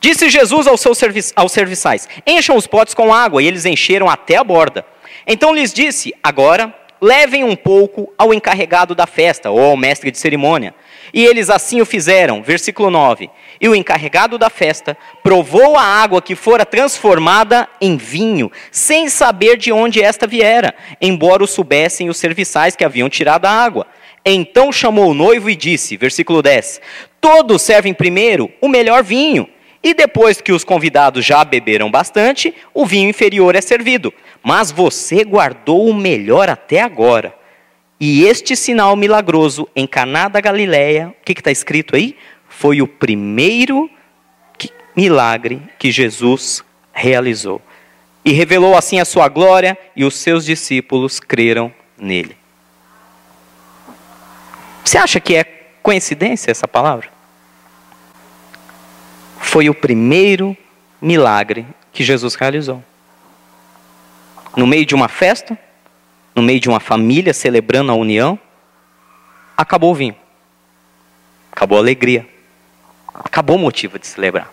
Disse 0.00 0.28
Jesus 0.28 0.66
aos 0.66 0.80
seus 0.80 0.98
servi 0.98 1.20
aos 1.36 1.52
serviçais: 1.52 2.08
Encham 2.26 2.56
os 2.56 2.66
potes 2.66 2.92
com 2.92 3.14
água. 3.14 3.40
E 3.40 3.46
eles 3.46 3.64
encheram 3.66 4.10
até 4.10 4.36
a 4.36 4.42
borda. 4.42 4.84
Então 5.28 5.54
lhes 5.54 5.72
disse: 5.72 6.12
Agora 6.24 6.74
levem 7.02 7.42
um 7.42 7.56
pouco 7.56 8.12
ao 8.16 8.32
encarregado 8.32 8.94
da 8.94 9.08
festa, 9.08 9.50
ou 9.50 9.60
ao 9.60 9.76
mestre 9.76 10.12
de 10.12 10.18
cerimônia. 10.18 10.72
E 11.12 11.24
eles 11.24 11.50
assim 11.50 11.80
o 11.80 11.84
fizeram. 11.84 12.44
Versículo 12.44 12.90
9. 12.90 13.28
E 13.60 13.68
o 13.68 13.74
encarregado 13.74 14.38
da 14.38 14.48
festa 14.48 14.96
provou 15.20 15.76
a 15.76 15.82
água 15.82 16.22
que 16.22 16.36
fora 16.36 16.64
transformada 16.64 17.68
em 17.80 17.96
vinho, 17.96 18.52
sem 18.70 19.08
saber 19.08 19.56
de 19.56 19.72
onde 19.72 20.00
esta 20.00 20.28
viera, 20.28 20.72
embora 21.00 21.42
o 21.42 21.46
soubessem 21.46 22.08
os 22.08 22.16
serviçais 22.16 22.76
que 22.76 22.84
haviam 22.84 23.10
tirado 23.10 23.46
a 23.46 23.50
água. 23.50 23.88
Então 24.24 24.70
chamou 24.70 25.10
o 25.10 25.14
noivo 25.14 25.50
e 25.50 25.56
disse, 25.56 25.96
versículo 25.96 26.40
10: 26.40 26.80
Todos 27.20 27.62
servem 27.62 27.92
primeiro 27.92 28.48
o 28.60 28.68
melhor 28.68 29.02
vinho, 29.02 29.48
e 29.82 29.92
depois 29.92 30.40
que 30.40 30.52
os 30.52 30.62
convidados 30.62 31.24
já 31.24 31.44
beberam 31.44 31.90
bastante, 31.90 32.54
o 32.72 32.86
vinho 32.86 33.10
inferior 33.10 33.56
é 33.56 33.60
servido. 33.60 34.14
Mas 34.42 34.70
você 34.70 35.24
guardou 35.24 35.88
o 35.88 35.94
melhor 35.94 36.48
até 36.48 36.80
agora. 36.80 37.34
E 37.98 38.24
este 38.24 38.54
sinal 38.54 38.94
milagroso 38.96 39.68
em 39.74 39.86
Caná 39.86 40.28
da 40.28 40.40
Galileia, 40.40 41.08
o 41.08 41.24
que 41.24 41.32
está 41.32 41.50
escrito 41.50 41.96
aí? 41.96 42.16
Foi 42.48 42.80
o 42.80 42.86
primeiro 42.86 43.90
que, 44.56 44.70
milagre 44.94 45.62
que 45.78 45.90
Jesus 45.90 46.64
realizou. 46.92 47.60
E 48.24 48.32
revelou 48.32 48.76
assim 48.76 49.00
a 49.00 49.04
sua 49.04 49.28
glória, 49.28 49.76
e 49.96 50.04
os 50.04 50.14
seus 50.14 50.44
discípulos 50.44 51.18
creram 51.18 51.72
nele. 51.98 52.36
Você 54.84 54.98
acha 54.98 55.18
que 55.20 55.34
é 55.34 55.44
coincidência 55.82 56.50
essa 56.50 56.68
palavra? 56.68 57.11
Foi 59.42 59.68
o 59.68 59.74
primeiro 59.74 60.56
milagre 61.00 61.66
que 61.92 62.02
Jesus 62.02 62.36
realizou. 62.36 62.82
No 64.56 64.66
meio 64.66 64.86
de 64.86 64.94
uma 64.94 65.08
festa, 65.08 65.58
no 66.34 66.40
meio 66.40 66.58
de 66.58 66.68
uma 66.68 66.80
família 66.80 67.34
celebrando 67.34 67.92
a 67.92 67.94
união, 67.94 68.38
acabou 69.56 69.90
o 69.90 69.94
vinho. 69.94 70.16
Acabou 71.50 71.76
a 71.76 71.80
alegria. 71.82 72.26
Acabou 73.12 73.56
o 73.56 73.58
motivo 73.58 73.98
de 73.98 74.06
celebrar. 74.06 74.50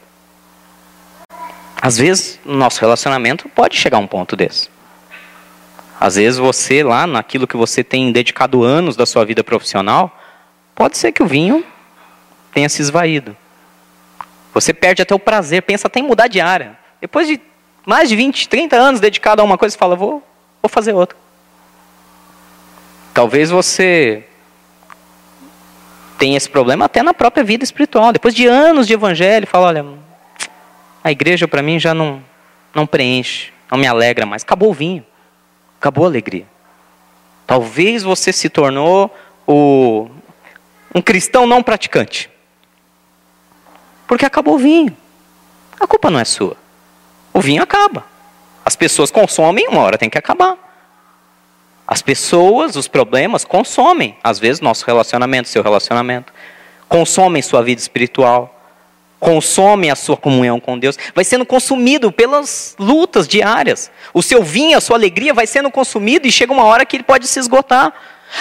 Às 1.81 1.97
vezes, 1.97 2.39
no 2.43 2.55
nosso 2.55 2.81
relacionamento 2.81 3.47
pode 3.47 3.77
chegar 3.77 3.97
a 3.97 4.01
um 4.01 4.07
ponto 4.07 4.35
desse. 4.35 4.69
Às 5.97 6.15
vezes 6.15 6.39
você 6.39 6.83
lá 6.83 7.07
naquilo 7.07 7.47
que 7.47 7.55
você 7.55 7.83
tem 7.83 8.11
dedicado 8.11 8.63
anos 8.63 8.97
da 8.97 9.05
sua 9.05 9.23
vida 9.23 9.43
profissional, 9.43 10.17
pode 10.75 10.97
ser 10.97 11.11
que 11.11 11.23
o 11.23 11.27
vinho 11.27 11.63
tenha 12.51 12.67
se 12.67 12.81
esvaído. 12.81 13.37
Você 14.53 14.73
perde 14.73 15.01
até 15.01 15.13
o 15.13 15.19
prazer, 15.19 15.61
pensa 15.61 15.87
até 15.87 15.99
em 15.99 16.03
mudar 16.03 16.27
de 16.27 16.41
área. 16.41 16.77
Depois 16.99 17.27
de 17.27 17.39
mais 17.85 18.09
de 18.09 18.15
20, 18.15 18.49
30 18.49 18.75
anos 18.75 18.99
dedicado 18.99 19.41
a 19.41 19.45
uma 19.45 19.57
coisa, 19.57 19.73
você 19.73 19.79
fala, 19.79 19.95
vou, 19.95 20.23
vou 20.61 20.69
fazer 20.69 20.93
outra. 20.93 21.17
Talvez 23.13 23.49
você 23.49 24.23
tenha 26.17 26.37
esse 26.37 26.49
problema 26.49 26.85
até 26.85 27.01
na 27.01 27.13
própria 27.13 27.43
vida 27.43 27.63
espiritual. 27.63 28.11
Depois 28.11 28.35
de 28.35 28.45
anos 28.45 28.85
de 28.85 28.93
evangelho, 28.93 29.47
fala, 29.47 29.67
olha, 29.67 29.85
a 31.03 31.11
igreja 31.11 31.47
para 31.47 31.61
mim 31.61 31.79
já 31.79 31.93
não, 31.93 32.21
não 32.73 32.85
preenche, 32.85 33.51
não 33.71 33.77
me 33.77 33.87
alegra 33.87 34.25
mais. 34.25 34.43
Acabou 34.43 34.69
o 34.69 34.73
vinho, 34.73 35.05
acabou 35.79 36.05
a 36.05 36.07
alegria. 36.07 36.45
Talvez 37.47 38.03
você 38.03 38.31
se 38.31 38.49
tornou 38.49 39.11
o, 39.47 40.07
um 40.93 41.01
cristão 41.01 41.47
não 41.47 41.63
praticante. 41.63 42.28
Porque 44.09 44.25
acabou 44.25 44.55
o 44.55 44.57
vinho. 44.57 44.97
A 45.79 45.85
culpa 45.85 46.09
não 46.09 46.19
é 46.19 46.25
sua. 46.25 46.57
O 47.31 47.39
vinho 47.39 47.61
acaba. 47.61 48.03
As 48.65 48.75
pessoas 48.75 49.11
consomem, 49.11 49.67
uma 49.67 49.81
hora 49.81 49.99
tem 49.99 50.09
que 50.09 50.17
acabar. 50.17 50.57
As 51.87 52.01
pessoas, 52.01 52.75
os 52.75 52.87
problemas, 52.87 53.45
consomem, 53.45 54.17
às 54.23 54.39
vezes, 54.39 54.61
nosso 54.61 54.83
relacionamento, 54.83 55.47
seu 55.47 55.61
relacionamento. 55.61 56.33
Consomem 56.87 57.43
sua 57.43 57.61
vida 57.61 57.79
espiritual. 57.79 58.59
Consomem 59.19 59.91
a 59.91 59.95
sua 59.95 60.17
comunhão 60.17 60.59
com 60.59 60.79
Deus. 60.79 60.97
Vai 61.13 61.23
sendo 61.23 61.45
consumido 61.45 62.11
pelas 62.11 62.75
lutas 62.79 63.27
diárias. 63.27 63.91
O 64.11 64.23
seu 64.23 64.41
vinho, 64.41 64.75
a 64.75 64.81
sua 64.81 64.97
alegria 64.97 65.35
vai 65.35 65.45
sendo 65.45 65.69
consumido 65.69 66.27
e 66.27 66.31
chega 66.31 66.51
uma 66.51 66.63
hora 66.63 66.83
que 66.83 66.95
ele 66.95 67.03
pode 67.03 67.27
se 67.27 67.39
esgotar. 67.39 67.93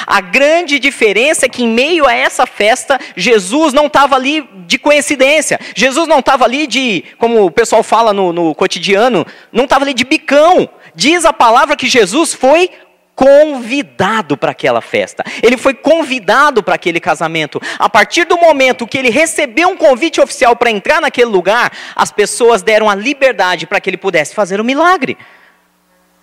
A 0.07 0.21
grande 0.21 0.79
diferença 0.79 1.47
é 1.47 1.49
que, 1.49 1.65
em 1.65 1.69
meio 1.69 2.07
a 2.07 2.15
essa 2.15 2.47
festa, 2.47 2.99
Jesus 3.17 3.73
não 3.73 3.87
estava 3.87 4.17
ali 4.17 4.49
de 4.67 4.79
coincidência. 4.79 5.59
Jesus 5.75 6.07
não 6.07 6.19
estava 6.19 6.45
ali 6.45 6.67
de, 6.67 7.05
como 7.19 7.47
o 7.47 7.51
pessoal 7.51 7.83
fala 7.83 8.13
no, 8.13 8.33
no 8.33 8.55
cotidiano, 8.55 9.27
não 9.53 9.65
estava 9.65 9.85
ali 9.85 9.95
de 9.95 10.05
bicão. 10.05 10.69
Diz 10.95 11.25
a 11.25 11.33
palavra 11.33 11.77
que 11.77 11.87
Jesus 11.87 12.35
foi 12.35 12.71
convidado 13.15 14.37
para 14.37 14.53
aquela 14.53 14.81
festa. 14.81 15.25
Ele 15.43 15.57
foi 15.57 15.75
convidado 15.75 16.63
para 16.63 16.77
aquele 16.77 17.01
casamento. 17.01 17.61
A 17.77 17.89
partir 17.89 18.25
do 18.25 18.39
momento 18.39 18.87
que 18.87 18.97
ele 18.97 19.11
recebeu 19.11 19.71
um 19.71 19.77
convite 19.77 20.21
oficial 20.21 20.55
para 20.55 20.71
entrar 20.71 21.01
naquele 21.01 21.29
lugar, 21.29 21.73
as 21.97 22.13
pessoas 22.13 22.63
deram 22.63 22.89
a 22.89 22.95
liberdade 22.95 23.67
para 23.67 23.81
que 23.81 23.91
ele 23.91 23.97
pudesse 23.97 24.35
fazer 24.37 24.61
o 24.61 24.65
milagre. 24.65 25.19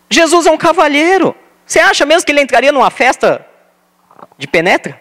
Jesus 0.09 0.45
é 0.45 0.51
um 0.51 0.57
cavalheiro. 0.57 1.35
Você 1.65 1.79
acha 1.79 2.05
mesmo 2.05 2.25
que 2.25 2.31
ele 2.31 2.41
entraria 2.41 2.71
numa 2.71 2.89
festa 2.89 3.45
de 4.37 4.47
penetra? 4.47 4.99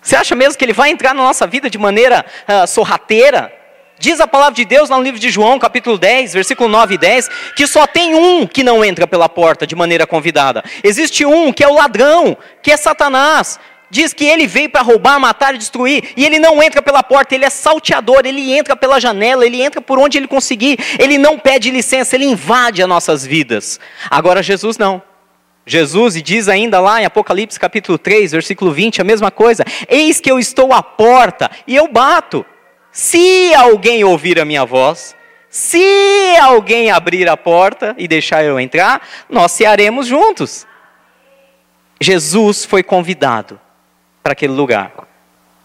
Você 0.00 0.16
acha 0.16 0.34
mesmo 0.34 0.56
que 0.56 0.64
ele 0.64 0.72
vai 0.72 0.90
entrar 0.90 1.14
na 1.14 1.22
nossa 1.22 1.46
vida 1.46 1.68
de 1.68 1.78
maneira 1.78 2.24
uh, 2.48 2.66
sorrateira? 2.66 3.52
Diz 3.98 4.20
a 4.20 4.28
palavra 4.28 4.54
de 4.54 4.64
Deus 4.64 4.88
no 4.88 5.02
livro 5.02 5.18
de 5.18 5.28
João, 5.28 5.58
capítulo 5.58 5.98
10, 5.98 6.32
versículo 6.32 6.68
9 6.68 6.94
e 6.94 6.98
10, 6.98 7.28
que 7.56 7.66
só 7.66 7.84
tem 7.84 8.14
um 8.14 8.46
que 8.46 8.62
não 8.62 8.84
entra 8.84 9.08
pela 9.08 9.28
porta 9.28 9.66
de 9.66 9.74
maneira 9.74 10.06
convidada. 10.06 10.62
Existe 10.84 11.26
um 11.26 11.52
que 11.52 11.64
é 11.64 11.68
o 11.68 11.74
ladrão, 11.74 12.36
que 12.62 12.70
é 12.70 12.76
Satanás. 12.76 13.58
Diz 13.90 14.12
que 14.12 14.24
ele 14.24 14.46
veio 14.46 14.70
para 14.70 14.82
roubar, 14.82 15.18
matar 15.18 15.54
e 15.54 15.58
destruir, 15.58 16.12
e 16.16 16.24
ele 16.24 16.38
não 16.38 16.62
entra 16.62 16.80
pela 16.80 17.02
porta, 17.02 17.34
ele 17.34 17.44
é 17.44 17.50
salteador, 17.50 18.20
ele 18.24 18.52
entra 18.52 18.76
pela 18.76 19.00
janela, 19.00 19.44
ele 19.44 19.60
entra 19.60 19.80
por 19.80 19.98
onde 19.98 20.18
ele 20.18 20.28
conseguir, 20.28 20.78
ele 20.98 21.18
não 21.18 21.38
pede 21.38 21.70
licença, 21.70 22.14
ele 22.14 22.26
invade 22.26 22.82
as 22.82 22.88
nossas 22.88 23.26
vidas. 23.26 23.80
Agora 24.10 24.42
Jesus 24.42 24.76
não. 24.76 25.02
Jesus, 25.68 26.16
e 26.16 26.22
diz 26.22 26.48
ainda 26.48 26.80
lá 26.80 27.02
em 27.02 27.04
Apocalipse 27.04 27.60
capítulo 27.60 27.98
3, 27.98 28.32
versículo 28.32 28.72
20, 28.72 29.02
a 29.02 29.04
mesma 29.04 29.30
coisa: 29.30 29.64
Eis 29.86 30.18
que 30.18 30.30
eu 30.30 30.38
estou 30.38 30.72
à 30.72 30.82
porta 30.82 31.50
e 31.66 31.76
eu 31.76 31.86
bato. 31.86 32.44
Se 32.90 33.54
alguém 33.54 34.02
ouvir 34.02 34.40
a 34.40 34.44
minha 34.44 34.64
voz, 34.64 35.14
se 35.50 36.36
alguém 36.40 36.90
abrir 36.90 37.28
a 37.28 37.36
porta 37.36 37.94
e 37.98 38.08
deixar 38.08 38.42
eu 38.44 38.58
entrar, 38.58 39.06
nós 39.28 39.52
cearemos 39.52 40.06
juntos. 40.06 40.66
Jesus 42.00 42.64
foi 42.64 42.82
convidado 42.82 43.60
para 44.22 44.32
aquele 44.32 44.54
lugar. 44.54 44.92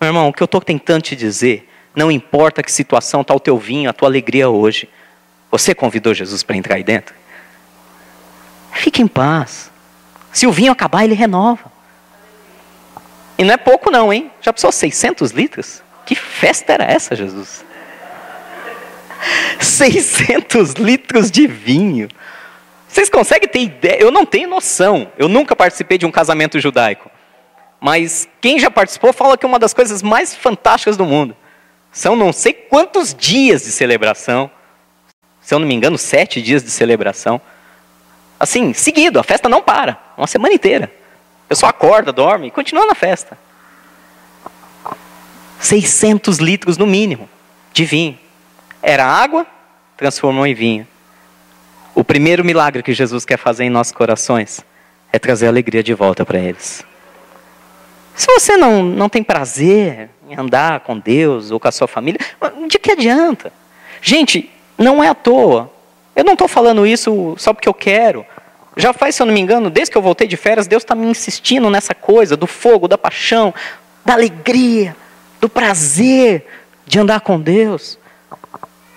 Meu 0.02 0.10
irmão, 0.10 0.28
o 0.28 0.34
que 0.34 0.44
eu 0.44 0.46
estou 0.46 0.62
tentando 0.62 1.02
te 1.02 1.16
dizer, 1.16 1.70
não 1.96 2.12
importa 2.12 2.62
que 2.62 2.72
situação 2.72 3.22
está 3.22 3.34
o 3.34 3.40
teu 3.40 3.58
vinho, 3.58 3.90
a 3.90 3.94
tua 3.94 4.10
alegria 4.10 4.50
hoje. 4.50 4.90
Você 5.50 5.74
convidou 5.74 6.14
Jesus 6.14 6.44
para 6.44 6.58
entrar 6.58 6.76
aí 6.76 6.84
dentro? 6.84 7.16
Fique 8.74 9.02
em 9.02 9.08
paz. 9.08 9.73
Se 10.34 10.48
o 10.48 10.52
vinho 10.52 10.72
acabar, 10.72 11.04
ele 11.04 11.14
renova. 11.14 11.72
E 13.38 13.44
não 13.44 13.54
é 13.54 13.58
pouco 13.58 13.92
não, 13.92 14.12
hein? 14.12 14.32
Já 14.42 14.52
pensou 14.52 14.72
600 14.72 15.32
litros? 15.32 15.84
Que 16.06 16.16
festa 16.16 16.74
era 16.74 16.86
essa, 16.86 17.16
Jesus? 17.16 17.64
600 19.62 20.74
litros 20.74 21.30
de 21.30 21.46
vinho. 21.48 22.10
Vocês 22.88 23.10
conseguem 23.10 23.48
ter 23.48 23.62
ideia? 23.62 24.02
Eu 24.02 24.12
não 24.12 24.26
tenho 24.26 24.50
noção. 24.50 25.12
Eu 25.18 25.30
nunca 25.30 25.56
participei 25.56 25.98
de 25.98 26.06
um 26.06 26.12
casamento 26.12 26.60
judaico. 26.60 27.10
Mas 27.80 28.28
quem 28.42 28.60
já 28.60 28.72
participou 28.72 29.14
fala 29.14 29.38
que 29.38 29.46
é 29.46 29.50
uma 29.50 29.60
das 29.60 29.74
coisas 29.74 30.02
mais 30.02 30.36
fantásticas 30.36 30.98
do 30.98 31.06
mundo. 31.06 31.36
São 31.92 32.16
não 32.16 32.34
sei 32.34 32.54
quantos 32.54 33.14
dias 33.14 33.64
de 33.64 33.72
celebração. 33.72 34.50
Se 35.42 35.54
eu 35.54 35.60
não 35.60 35.68
me 35.68 35.76
engano, 35.76 35.98
sete 35.98 36.42
dias 36.42 36.64
de 36.64 36.72
celebração. 36.72 37.40
Assim, 38.40 38.74
seguido, 38.74 39.20
a 39.20 39.24
festa 39.24 39.48
não 39.48 39.62
para. 39.62 40.03
Uma 40.18 40.28
semana 40.28 40.54
inteira. 40.54 40.92
O 41.46 41.50
pessoal 41.50 41.70
acorda, 41.70 42.12
dorme 42.12 42.48
e 42.48 42.52
continua 42.52 42.86
na 42.86 42.96
festa. 42.96 43.38
600 45.60 46.38
litros 46.38 46.78
no 46.78 46.86
mínimo 46.86 47.30
de 47.72 47.86
vinho. 47.86 48.18
Era 48.82 49.06
água, 49.06 49.46
transformou 49.96 50.46
em 50.46 50.54
vinho. 50.54 50.88
O 51.96 52.04
primeiro 52.04 52.44
milagre 52.44 52.84
que 52.84 52.94
Jesus 52.94 53.24
quer 53.24 53.38
fazer 53.38 53.64
em 53.64 53.70
nossos 53.70 53.94
corações 53.94 54.64
é 55.12 55.20
trazer 55.20 55.48
alegria 55.48 55.84
de 55.84 55.94
volta 55.94 56.26
para 56.26 56.40
eles. 56.40 56.84
Se 58.16 58.28
você 58.28 58.58
não, 58.58 58.84
não 58.84 59.10
tem 59.10 59.24
prazer 59.24 60.10
em 60.30 60.36
andar 60.36 60.82
com 60.82 60.98
Deus 60.98 61.52
ou 61.52 61.60
com 61.60 61.68
a 61.68 61.72
sua 61.72 61.88
família, 61.88 62.20
de 62.68 62.78
que 62.78 62.92
adianta? 62.92 63.52
Gente, 64.02 64.50
não 64.78 65.04
é 65.04 65.08
à 65.08 65.16
toa. 65.16 65.72
Eu 66.16 66.24
não 66.24 66.34
estou 66.34 66.48
falando 66.48 66.86
isso 66.86 67.36
só 67.38 67.54
porque 67.54 67.70
eu 67.70 67.74
quero. 67.74 68.26
Já 68.76 68.92
faz, 68.92 69.16
se 69.16 69.22
eu 69.22 69.26
não 69.26 69.34
me 69.34 69.40
engano, 69.40 69.70
desde 69.70 69.92
que 69.92 69.98
eu 69.98 70.02
voltei 70.02 70.28
de 70.28 70.36
férias, 70.36 70.68
Deus 70.68 70.84
está 70.84 70.96
me 70.96 71.06
insistindo 71.06 71.70
nessa 71.70 71.94
coisa 71.94 72.36
do 72.36 72.48
fogo, 72.48 72.88
da 72.88 72.98
paixão, 72.98 73.54
da 74.04 74.14
alegria, 74.14 74.96
do 75.40 75.48
prazer 75.48 76.46
de 76.86 77.00
andar 77.00 77.22
com 77.22 77.40
Deus. 77.40 78.00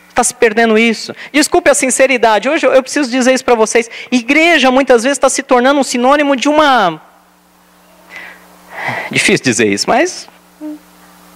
Está 0.08 0.24
se 0.24 0.32
perdendo 0.32 0.78
isso. 0.78 1.14
Desculpe 1.30 1.68
a 1.68 1.74
sinceridade, 1.74 2.48
hoje 2.48 2.66
eu 2.66 2.82
preciso 2.82 3.10
dizer 3.10 3.34
isso 3.34 3.44
para 3.44 3.54
vocês. 3.54 3.90
Igreja 4.10 4.70
muitas 4.70 5.02
vezes 5.02 5.18
está 5.18 5.28
se 5.28 5.42
tornando 5.42 5.78
um 5.78 5.84
sinônimo 5.84 6.34
de 6.34 6.48
uma. 6.48 7.00
Difícil 9.10 9.44
dizer 9.44 9.66
isso, 9.66 9.84
mas. 9.88 10.26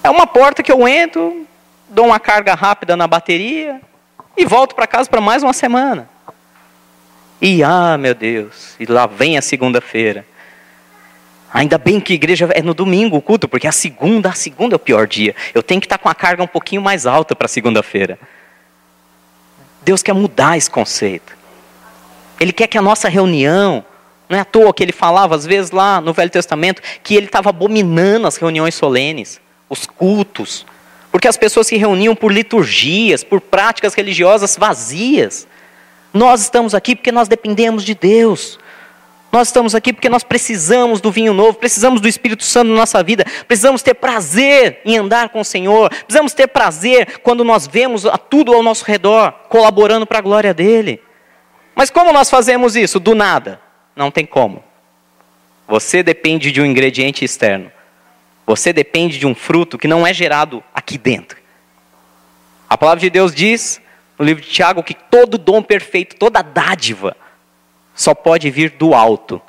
É 0.02 0.08
uma 0.08 0.26
porta 0.26 0.62
que 0.62 0.72
eu 0.72 0.88
entro, 0.88 1.46
dou 1.90 2.06
uma 2.06 2.18
carga 2.18 2.54
rápida 2.54 2.96
na 2.96 3.06
bateria 3.06 3.82
e 4.34 4.46
volto 4.46 4.74
para 4.74 4.86
casa 4.86 5.10
para 5.10 5.20
mais 5.20 5.42
uma 5.42 5.52
semana. 5.52 6.08
E 7.40 7.62
ah, 7.62 7.96
meu 7.96 8.14
Deus, 8.14 8.74
e 8.78 8.84
lá 8.84 9.06
vem 9.06 9.38
a 9.38 9.42
segunda-feira. 9.42 10.26
Ainda 11.52 11.78
bem 11.78 11.98
que 11.98 12.14
igreja 12.14 12.48
é 12.52 12.62
no 12.62 12.74
domingo 12.74 13.16
o 13.16 13.22
culto, 13.22 13.48
porque 13.48 13.66
a 13.66 13.72
segunda, 13.72 14.28
a 14.28 14.34
segunda 14.34 14.74
é 14.74 14.76
o 14.76 14.78
pior 14.78 15.06
dia. 15.06 15.34
Eu 15.52 15.62
tenho 15.62 15.80
que 15.80 15.86
estar 15.86 15.98
com 15.98 16.08
a 16.08 16.14
carga 16.14 16.42
um 16.42 16.46
pouquinho 16.46 16.80
mais 16.80 17.06
alta 17.06 17.34
para 17.34 17.48
segunda-feira. 17.48 18.18
Deus 19.82 20.02
quer 20.02 20.12
mudar 20.12 20.56
esse 20.56 20.70
conceito. 20.70 21.36
Ele 22.38 22.52
quer 22.52 22.68
que 22.68 22.78
a 22.78 22.82
nossa 22.82 23.08
reunião, 23.08 23.84
não 24.28 24.38
é 24.38 24.40
à 24.40 24.44
toa 24.44 24.72
que 24.72 24.82
ele 24.82 24.92
falava 24.92 25.34
às 25.34 25.44
vezes 25.44 25.72
lá 25.72 26.00
no 26.00 26.12
Velho 26.12 26.30
Testamento 26.30 26.80
que 27.02 27.16
ele 27.16 27.26
estava 27.26 27.50
abominando 27.50 28.26
as 28.26 28.36
reuniões 28.36 28.74
solenes, 28.74 29.40
os 29.68 29.86
cultos, 29.86 30.64
porque 31.10 31.26
as 31.26 31.36
pessoas 31.36 31.66
se 31.66 31.76
reuniam 31.76 32.14
por 32.14 32.32
liturgias, 32.32 33.24
por 33.24 33.40
práticas 33.40 33.94
religiosas 33.94 34.56
vazias. 34.56 35.48
Nós 36.12 36.40
estamos 36.40 36.74
aqui 36.74 36.96
porque 36.96 37.12
nós 37.12 37.28
dependemos 37.28 37.84
de 37.84 37.94
Deus. 37.94 38.58
Nós 39.32 39.48
estamos 39.48 39.74
aqui 39.74 39.92
porque 39.92 40.08
nós 40.08 40.24
precisamos 40.24 41.00
do 41.00 41.10
vinho 41.10 41.32
novo, 41.32 41.54
precisamos 41.54 42.00
do 42.00 42.08
Espírito 42.08 42.42
Santo 42.42 42.68
na 42.68 42.74
nossa 42.74 43.00
vida, 43.00 43.24
precisamos 43.46 43.80
ter 43.80 43.94
prazer 43.94 44.80
em 44.84 44.98
andar 44.98 45.28
com 45.28 45.40
o 45.40 45.44
Senhor, 45.44 45.88
precisamos 45.88 46.34
ter 46.34 46.48
prazer 46.48 47.20
quando 47.20 47.44
nós 47.44 47.64
vemos 47.64 48.02
tudo 48.28 48.52
ao 48.52 48.60
nosso 48.60 48.84
redor 48.84 49.30
colaborando 49.48 50.04
para 50.04 50.18
a 50.18 50.22
glória 50.22 50.52
dele. 50.52 51.00
Mas 51.76 51.90
como 51.90 52.12
nós 52.12 52.28
fazemos 52.28 52.74
isso? 52.74 52.98
Do 52.98 53.14
nada. 53.14 53.60
Não 53.94 54.10
tem 54.10 54.26
como. 54.26 54.64
Você 55.68 56.02
depende 56.02 56.50
de 56.50 56.60
um 56.60 56.66
ingrediente 56.66 57.24
externo. 57.24 57.70
Você 58.44 58.72
depende 58.72 59.16
de 59.16 59.26
um 59.26 59.34
fruto 59.34 59.78
que 59.78 59.86
não 59.86 60.04
é 60.04 60.12
gerado 60.12 60.62
aqui 60.74 60.98
dentro. 60.98 61.38
A 62.68 62.76
palavra 62.76 63.00
de 63.00 63.08
Deus 63.08 63.32
diz 63.32 63.80
no 64.20 64.26
livro 64.26 64.42
de 64.42 64.50
Tiago 64.50 64.82
que 64.82 64.92
todo 64.92 65.38
dom 65.38 65.62
perfeito, 65.62 66.14
toda 66.14 66.42
dádiva, 66.42 67.16
só 67.94 68.14
pode 68.14 68.50
vir 68.50 68.72
do 68.72 68.94
alto, 68.94 69.40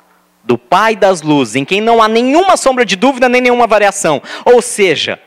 do 0.42 0.56
Pai 0.56 0.96
das 0.96 1.20
luzes, 1.20 1.56
em 1.56 1.64
quem 1.64 1.78
não 1.78 2.02
há 2.02 2.08
nenhuma 2.08 2.56
sombra 2.56 2.82
de 2.82 2.96
dúvida 2.96 3.28
nem 3.28 3.42
nenhuma 3.42 3.66
variação. 3.66 4.22
Ou 4.46 4.62
seja, 4.62 5.20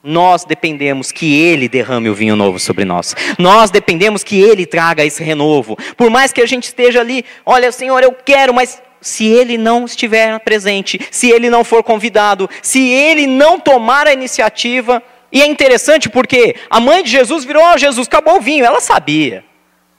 nós 0.00 0.44
dependemos 0.44 1.10
que 1.10 1.34
Ele 1.34 1.68
derrame 1.68 2.08
o 2.08 2.14
vinho 2.14 2.36
novo 2.36 2.60
sobre 2.60 2.84
nós. 2.84 3.16
Nós 3.36 3.68
dependemos 3.68 4.22
que 4.22 4.40
Ele 4.40 4.64
traga 4.64 5.04
esse 5.04 5.24
renovo. 5.24 5.76
Por 5.96 6.08
mais 6.08 6.32
que 6.32 6.40
a 6.40 6.46
gente 6.46 6.64
esteja 6.64 7.00
ali, 7.00 7.24
olha, 7.44 7.72
Senhor, 7.72 8.00
eu 8.00 8.12
quero, 8.12 8.54
mas 8.54 8.80
se 9.00 9.26
Ele 9.26 9.58
não 9.58 9.84
estiver 9.84 10.38
presente, 10.38 11.00
se 11.10 11.28
Ele 11.28 11.50
não 11.50 11.64
for 11.64 11.82
convidado, 11.82 12.48
se 12.62 12.80
Ele 12.88 13.26
não 13.26 13.58
tomar 13.58 14.06
a 14.06 14.12
iniciativa, 14.12 15.02
e 15.32 15.40
é 15.40 15.46
interessante 15.46 16.10
porque 16.10 16.54
a 16.68 16.78
mãe 16.78 17.02
de 17.02 17.10
Jesus 17.10 17.42
virou, 17.44 17.64
oh, 17.64 17.78
Jesus, 17.78 18.06
acabou 18.06 18.36
o 18.36 18.40
vinho. 18.40 18.66
Ela 18.66 18.80
sabia, 18.80 19.42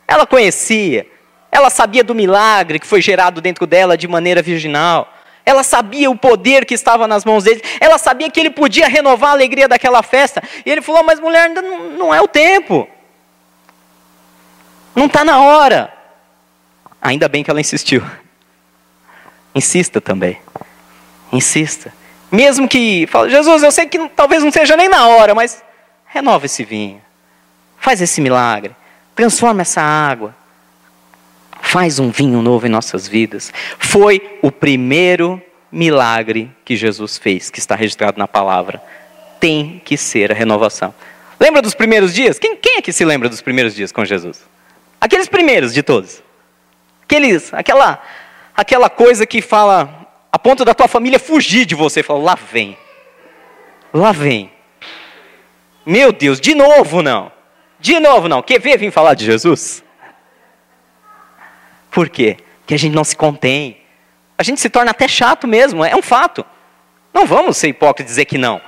ela 0.08 0.28
conhecia, 0.28 1.08
ela 1.52 1.72
sabia 1.72 2.04
do 2.04 2.14
milagre 2.14 2.78
que 2.78 2.86
foi 2.86 3.02
gerado 3.02 3.42
dentro 3.42 3.66
dela 3.66 3.98
de 3.98 4.08
maneira 4.08 4.44
virginal. 4.44 5.12
Ela 5.44 5.64
sabia 5.64 6.10
o 6.10 6.16
poder 6.16 6.66
que 6.66 6.76
estava 6.76 7.08
nas 7.08 7.26
mãos 7.26 7.44
dele. 7.44 7.62
Ela 7.82 7.98
sabia 7.98 8.30
que 8.30 8.40
ele 8.40 8.52
podia 8.52 8.88
renovar 8.88 9.32
a 9.32 9.34
alegria 9.34 9.68
daquela 9.68 10.04
festa. 10.04 10.42
E 10.66 10.72
ele 10.72 10.82
falou: 10.82 11.04
Mas 11.04 11.20
mulher, 11.20 11.48
ainda 11.48 11.62
não, 11.62 11.90
não 11.90 12.14
é 12.14 12.22
o 12.22 12.28
tempo. 12.28 12.88
Não 14.96 15.08
está 15.08 15.26
na 15.26 15.42
hora. 15.42 15.92
Ainda 17.02 17.28
bem 17.28 17.44
que 17.44 17.50
ela 17.50 17.60
insistiu. 17.60 18.02
Insista 19.54 20.00
também. 20.00 20.40
Insista. 21.32 21.92
Mesmo 22.34 22.68
que. 22.68 23.08
Fala, 23.08 23.30
Jesus, 23.30 23.64
eu 23.64 23.72
sei 23.72 23.86
que 23.86 24.10
talvez 24.10 24.44
não 24.44 24.52
seja 24.52 24.76
nem 24.76 24.90
na 24.90 25.08
hora, 25.08 25.34
mas 25.34 25.64
renova 26.06 26.48
esse 26.48 26.66
vinho. 26.66 27.02
Faz 27.78 28.02
esse 28.02 28.20
milagre. 28.20 28.76
Transforma 29.16 29.62
essa 29.62 29.82
água 29.82 30.36
faz 31.64 31.98
um 31.98 32.12
vinho 32.12 32.42
novo 32.42 32.68
em 32.68 32.70
nossas 32.70 33.08
vidas. 33.08 33.52
Foi 33.80 34.38
o 34.44 34.52
primeiro 34.52 35.42
milagre 35.72 36.52
que 36.64 36.76
Jesus 36.76 37.18
fez, 37.18 37.50
que 37.50 37.58
está 37.58 37.74
registrado 37.74 38.20
na 38.20 38.28
palavra. 38.28 38.80
Tem 39.40 39.82
que 39.84 39.98
ser 39.98 40.32
a 40.32 40.36
renovação. 40.36 40.94
Lembra 41.40 41.64
dos 41.64 41.74
primeiros 41.74 42.14
dias? 42.14 42.38
Quem, 42.38 42.56
quem 42.58 42.78
é 42.78 42.82
que 42.82 42.92
se 42.92 43.04
lembra 43.04 43.28
dos 43.28 43.42
primeiros 43.42 43.74
dias 43.74 43.92
com 43.92 44.06
Jesus? 44.06 44.44
Aqueles 45.02 45.28
primeiros 45.28 45.74
de 45.74 45.82
todos. 45.82 46.22
Aqueles, 47.02 47.52
aquela, 47.54 48.00
aquela 48.56 48.90
coisa 48.90 49.26
que 49.26 49.42
fala, 49.42 50.03
a 50.34 50.40
ponto 50.40 50.66
da 50.66 50.74
tua 50.74 50.88
família 50.88 51.20
fugir 51.20 51.64
de 51.64 51.76
você. 51.76 52.02
Fala, 52.02 52.20
lá 52.20 52.36
vem. 52.36 52.76
Lá 53.94 54.12
vem. 54.12 54.52
Meu 55.86 56.12
Deus, 56.12 56.42
de 56.42 56.56
novo 56.56 57.04
não. 57.04 57.32
De 57.80 58.00
novo 58.00 58.28
não. 58.28 58.42
Quer 58.42 58.60
ver 58.60 58.80
vir 58.80 58.92
falar 58.92 59.14
de 59.14 59.26
Jesus? 59.26 59.84
Por 61.92 62.10
quê? 62.10 62.38
Que 62.66 62.74
a 62.74 62.78
gente 62.80 62.96
não 62.96 63.04
se 63.04 63.16
contém. 63.16 63.78
A 64.36 64.42
gente 64.42 64.60
se 64.60 64.72
torna 64.72 64.90
até 64.90 65.08
chato 65.08 65.48
mesmo, 65.48 65.86
é 65.86 65.96
um 65.96 66.02
fato. 66.02 66.44
Não 67.14 67.28
vamos 67.28 67.56
ser 67.56 67.68
hipócritas 67.68 68.12
e 68.12 68.16
dizer 68.16 68.26
que 68.26 68.40
não. 68.40 68.60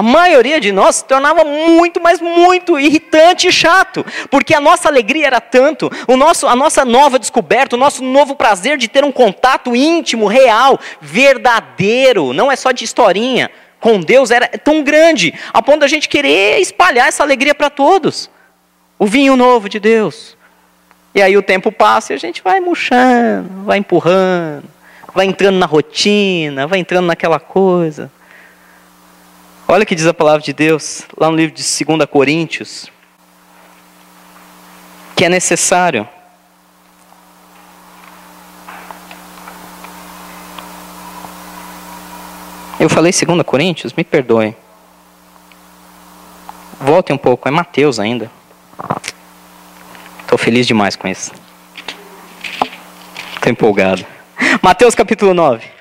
A 0.00 0.02
maioria 0.02 0.58
de 0.58 0.72
nós 0.72 0.96
se 0.96 1.04
tornava 1.04 1.44
muito, 1.44 2.00
mas 2.00 2.22
muito 2.22 2.80
irritante 2.80 3.48
e 3.48 3.52
chato, 3.52 4.02
porque 4.30 4.54
a 4.54 4.60
nossa 4.60 4.88
alegria 4.88 5.26
era 5.26 5.42
tanto, 5.42 5.92
o 6.08 6.16
nosso, 6.16 6.46
a 6.46 6.56
nossa 6.56 6.86
nova 6.86 7.18
descoberta, 7.18 7.76
o 7.76 7.78
nosso 7.78 8.02
novo 8.02 8.34
prazer 8.34 8.78
de 8.78 8.88
ter 8.88 9.04
um 9.04 9.12
contato 9.12 9.76
íntimo, 9.76 10.26
real, 10.26 10.80
verdadeiro, 11.02 12.32
não 12.32 12.50
é 12.50 12.56
só 12.56 12.72
de 12.72 12.82
historinha, 12.82 13.50
com 13.78 14.00
Deus 14.00 14.30
era 14.30 14.48
tão 14.48 14.82
grande, 14.82 15.34
a 15.52 15.60
ponto 15.60 15.80
da 15.80 15.86
gente 15.86 16.08
querer 16.08 16.58
espalhar 16.60 17.06
essa 17.08 17.22
alegria 17.22 17.54
para 17.54 17.68
todos. 17.68 18.30
O 18.98 19.04
vinho 19.04 19.36
novo 19.36 19.68
de 19.68 19.78
Deus. 19.78 20.34
E 21.14 21.20
aí 21.20 21.36
o 21.36 21.42
tempo 21.42 21.70
passa 21.70 22.14
e 22.14 22.16
a 22.16 22.18
gente 22.18 22.42
vai 22.42 22.58
murchando, 22.58 23.64
vai 23.66 23.76
empurrando, 23.76 24.64
vai 25.14 25.26
entrando 25.26 25.58
na 25.58 25.66
rotina, 25.66 26.66
vai 26.66 26.78
entrando 26.78 27.04
naquela 27.04 27.38
coisa. 27.38 28.10
Olha 29.72 29.84
o 29.84 29.86
que 29.86 29.94
diz 29.94 30.04
a 30.04 30.12
palavra 30.12 30.42
de 30.42 30.52
Deus, 30.52 31.02
lá 31.16 31.30
no 31.30 31.36
livro 31.36 31.54
de 31.54 31.62
2 31.62 32.04
Coríntios, 32.10 32.90
que 35.14 35.24
é 35.24 35.28
necessário. 35.28 36.08
Eu 42.80 42.88
falei 42.88 43.12
2 43.12 43.42
Coríntios? 43.44 43.92
Me 43.92 44.02
perdoe. 44.02 44.56
Volte 46.80 47.12
um 47.12 47.18
pouco, 47.18 47.46
é 47.46 47.52
Mateus 47.52 48.00
ainda. 48.00 48.28
Estou 50.22 50.36
feliz 50.36 50.66
demais 50.66 50.96
com 50.96 51.06
isso. 51.06 51.30
Estou 53.36 53.52
empolgado. 53.52 54.04
Mateus 54.60 54.96
capítulo 54.96 55.32
9. 55.32 55.79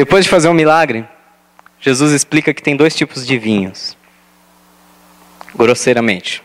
Depois 0.00 0.24
de 0.24 0.30
fazer 0.30 0.48
um 0.48 0.54
milagre, 0.54 1.06
Jesus 1.78 2.12
explica 2.12 2.54
que 2.54 2.62
tem 2.62 2.74
dois 2.74 2.94
tipos 2.94 3.26
de 3.26 3.36
vinhos. 3.36 3.94
Grosseiramente. 5.54 6.42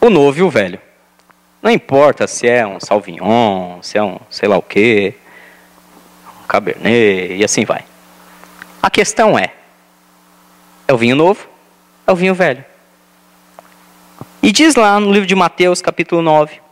O 0.00 0.08
novo 0.08 0.38
e 0.38 0.42
o 0.42 0.48
velho. 0.48 0.80
Não 1.60 1.70
importa 1.70 2.26
se 2.26 2.48
é 2.48 2.66
um 2.66 2.80
Sauvignon, 2.80 3.82
se 3.82 3.98
é 3.98 4.02
um 4.02 4.18
sei 4.30 4.48
lá 4.48 4.56
o 4.56 4.62
quê, 4.62 5.14
um 6.40 6.46
Cabernet 6.46 7.34
e 7.34 7.44
assim 7.44 7.66
vai. 7.66 7.84
A 8.82 8.88
questão 8.88 9.38
é: 9.38 9.52
é 10.88 10.94
o 10.94 10.96
vinho 10.96 11.16
novo? 11.16 11.46
É 12.06 12.12
o 12.12 12.16
vinho 12.16 12.34
velho? 12.34 12.64
E 14.42 14.50
diz 14.52 14.74
lá 14.74 14.98
no 14.98 15.12
livro 15.12 15.26
de 15.26 15.34
Mateus, 15.34 15.82
capítulo 15.82 16.22
9, 16.22 16.62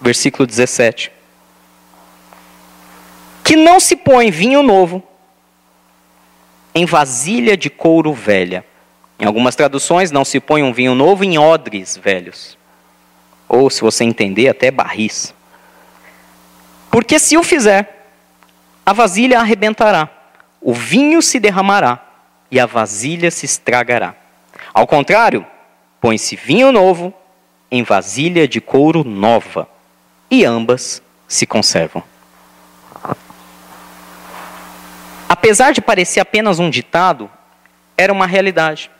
versículo 0.00 0.48
17: 0.48 1.12
que 3.48 3.56
não 3.56 3.80
se 3.80 3.96
põe 3.96 4.30
vinho 4.30 4.62
novo 4.62 5.02
em 6.74 6.84
vasilha 6.84 7.56
de 7.56 7.70
couro 7.70 8.12
velha. 8.12 8.62
Em 9.18 9.24
algumas 9.24 9.56
traduções, 9.56 10.10
não 10.10 10.22
se 10.22 10.38
põe 10.38 10.62
um 10.62 10.70
vinho 10.70 10.94
novo 10.94 11.24
em 11.24 11.38
odres 11.38 11.96
velhos. 11.96 12.58
Ou, 13.48 13.70
se 13.70 13.80
você 13.80 14.04
entender, 14.04 14.50
até 14.50 14.70
barris. 14.70 15.32
Porque 16.90 17.18
se 17.18 17.38
o 17.38 17.42
fizer, 17.42 18.10
a 18.84 18.92
vasilha 18.92 19.40
arrebentará 19.40 20.10
o 20.60 20.74
vinho 20.74 21.22
se 21.22 21.40
derramará 21.40 22.04
e 22.50 22.60
a 22.60 22.66
vasilha 22.66 23.30
se 23.30 23.46
estragará. 23.46 24.14
Ao 24.74 24.86
contrário, 24.86 25.46
põe-se 26.02 26.36
vinho 26.36 26.70
novo 26.70 27.14
em 27.70 27.82
vasilha 27.82 28.46
de 28.46 28.60
couro 28.60 29.02
nova, 29.04 29.66
e 30.30 30.44
ambas 30.44 31.02
se 31.26 31.46
conservam. 31.46 32.04
Apesar 35.28 35.72
de 35.72 35.80
parecer 35.80 36.20
apenas 36.20 36.58
um 36.58 36.70
ditado, 36.70 37.30
era 37.96 38.12
uma 38.12 38.26
realidade. 38.26 38.90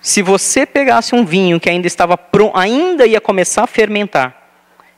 Se 0.00 0.20
você 0.20 0.66
pegasse 0.66 1.14
um 1.14 1.24
vinho 1.24 1.58
que 1.58 1.70
ainda 1.70 1.86
estava 1.86 2.16
pronto, 2.18 2.56
ainda 2.56 3.06
ia 3.06 3.20
começar 3.20 3.64
a 3.64 3.66
fermentar, 3.66 4.42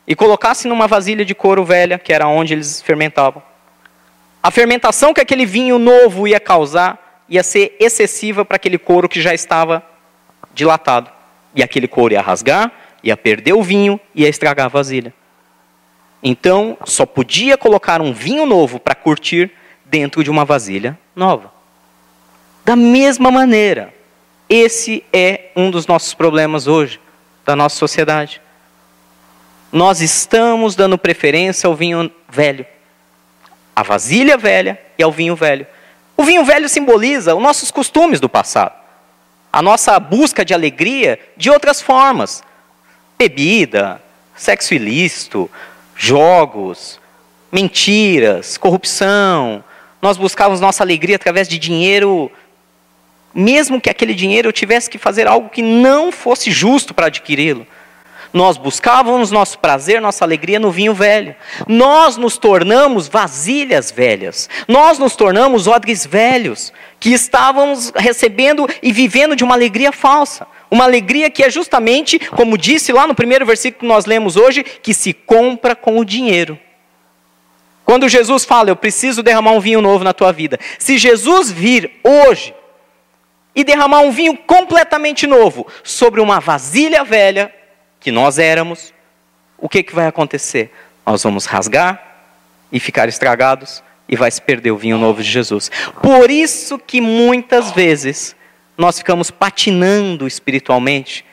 e 0.07 0.15
colocasse 0.15 0.69
numa 0.69 0.87
vasilha 0.87 1.25
de 1.25 1.35
couro 1.35 1.65
velha, 1.65 1.99
que 1.99 2.13
era 2.13 2.29
onde 2.29 2.55
eles 2.55 2.81
fermentavam, 2.81 3.43
a 4.43 4.51
fermentação 4.51 5.13
que 5.13 5.21
aquele 5.21 5.45
vinho 5.45 5.79
novo 5.79 6.29
ia 6.29 6.39
causar 6.39 7.25
ia 7.29 7.43
ser 7.43 7.77
excessiva 7.81 8.45
para 8.45 8.57
aquele 8.57 8.79
couro 8.79 9.09
que 9.09 9.21
já 9.21 9.35
estava 9.35 9.83
dilatado. 10.55 11.11
E 11.55 11.63
aquele 11.63 11.89
couro 11.89 12.15
ia 12.15 12.21
rasgar, 12.21 12.71
ia 13.03 13.17
perder 13.17 13.55
o 13.55 13.63
vinho, 13.63 13.99
ia 14.15 14.29
estragar 14.29 14.67
a 14.67 14.69
vasilha. 14.69 15.13
Então, 16.23 16.77
só 16.85 17.05
podia 17.05 17.57
colocar 17.59 18.01
um 18.01 18.13
vinho 18.13 18.47
novo 18.47 18.79
para 18.79 18.95
curtir 18.95 19.51
dentro 19.89 20.23
de 20.23 20.31
uma 20.31 20.45
vasilha 20.45 20.99
nova. 21.15 21.53
Da 22.65 22.77
mesma 22.77 23.31
maneira, 23.31 23.95
esse 24.49 25.05
é 25.13 25.51
um 25.55 25.71
dos 25.71 25.87
nossos 25.87 26.15
problemas 26.15 26.67
hoje, 26.67 27.01
da 27.45 27.55
nossa 27.55 27.77
sociedade. 27.77 28.41
Nós 29.73 30.01
estamos 30.01 30.75
dando 30.75 30.99
preferência 30.99 31.67
ao 31.67 31.75
vinho 31.75 32.11
velho 32.29 32.67
a 33.77 33.83
vasilha 33.83 34.39
velha 34.39 34.81
e 34.99 35.03
ao 35.03 35.13
vinho 35.13 35.37
velho. 35.37 35.67
O 36.17 36.25
vinho 36.25 36.43
velho 36.47 36.67
simboliza 36.67 37.35
os 37.35 37.43
nossos 37.43 37.71
costumes 37.71 38.19
do 38.19 38.29
passado, 38.29 38.73
a 39.53 39.61
nossa 39.61 40.01
busca 40.01 40.43
de 40.43 40.55
alegria 40.55 41.19
de 41.37 41.51
outras 41.51 41.83
formas: 41.83 42.43
bebida, 43.19 44.01
sexo 44.35 44.73
ilícito, 44.73 45.51
jogos, 45.95 46.99
mentiras, 47.53 48.57
corrupção. 48.57 49.63
Nós 50.07 50.17
buscávamos 50.17 50.61
nossa 50.61 50.85
alegria 50.85 51.17
através 51.17 51.49
de 51.49 51.59
dinheiro, 51.59 52.31
mesmo 53.35 53.81
que 53.81 53.91
aquele 53.91 54.15
dinheiro 54.15 54.47
eu 54.47 54.53
tivesse 54.53 54.89
que 54.89 54.99
fazer 54.99 55.27
algo 55.27 55.49
que 55.49 55.61
não 55.61 56.13
fosse 56.13 56.49
justo 56.53 56.95
para 56.95 57.07
adquiri-lo. 57.07 57.67
Nós 58.33 58.57
buscávamos 58.57 59.33
nosso 59.33 59.59
prazer, 59.59 60.01
nossa 60.01 60.25
alegria 60.25 60.61
no 60.61 60.71
vinho 60.71 60.95
velho. 60.95 61.35
Nós 61.67 62.17
nos 62.17 62.39
tornamos 62.39 63.09
vasilhas 63.09 63.91
velhas. 63.91 64.49
Nós 64.69 64.97
nos 64.97 65.17
tornamos 65.17 65.67
odres 65.67 66.07
velhos, 66.07 66.73
que 67.01 67.13
estávamos 67.13 67.93
recebendo 67.97 68.69
e 68.81 68.93
vivendo 68.93 69.35
de 69.35 69.43
uma 69.43 69.57
alegria 69.57 69.91
falsa. 69.91 70.47
Uma 70.71 70.85
alegria 70.85 71.29
que 71.31 71.43
é 71.43 71.51
justamente, 71.51 72.21
como 72.21 72.57
disse 72.57 72.93
lá 72.93 73.09
no 73.09 73.15
primeiro 73.17 73.45
versículo 73.45 73.81
que 73.81 73.87
nós 73.87 74.07
lemos 74.07 74.37
hoje, 74.37 74.63
que 74.63 74.95
se 74.95 75.13
compra 75.13 75.75
com 75.75 75.99
o 75.99 76.05
dinheiro. 76.05 76.57
Quando 77.87 78.09
Jesus 78.09 78.45
fala, 78.45 78.69
eu 78.69 78.75
preciso 78.75 79.23
derramar 79.23 79.53
um 79.53 79.61
vinho 79.61 79.81
novo 79.81 80.03
na 80.03 80.13
tua 80.13 80.33
vida. 80.33 80.59
Se 80.77 80.99
Jesus 80.99 81.53
vir 81.53 82.01
hoje 82.03 82.53
e 83.55 83.63
derramar 83.63 84.01
um 84.01 84.11
vinho 84.11 84.37
completamente 84.37 85.25
novo 85.25 85.65
sobre 85.85 86.21
uma 86.21 86.41
vasilha 86.41 87.05
velha, 87.05 87.55
que 88.01 88.11
nós 88.11 88.41
éramos, 88.41 88.93
o 89.57 89.69
que, 89.69 89.85
que 89.85 89.95
vai 89.95 90.09
acontecer? 90.09 90.73
Nós 91.07 91.23
vamos 91.23 91.47
rasgar 91.47 92.03
e 92.73 92.81
ficar 92.81 93.09
estragados 93.09 93.85
e 94.09 94.17
vai 94.17 94.33
se 94.33 94.43
perder 94.43 94.73
o 94.73 94.77
vinho 94.77 94.99
novo 94.99 95.23
de 95.23 95.31
Jesus. 95.31 95.71
Por 96.03 96.29
isso 96.29 96.81
que 96.81 97.01
muitas 97.01 97.71
vezes 97.71 98.35
nós 98.77 98.99
ficamos 98.99 99.31
patinando 99.31 100.27
espiritualmente, 100.27 101.25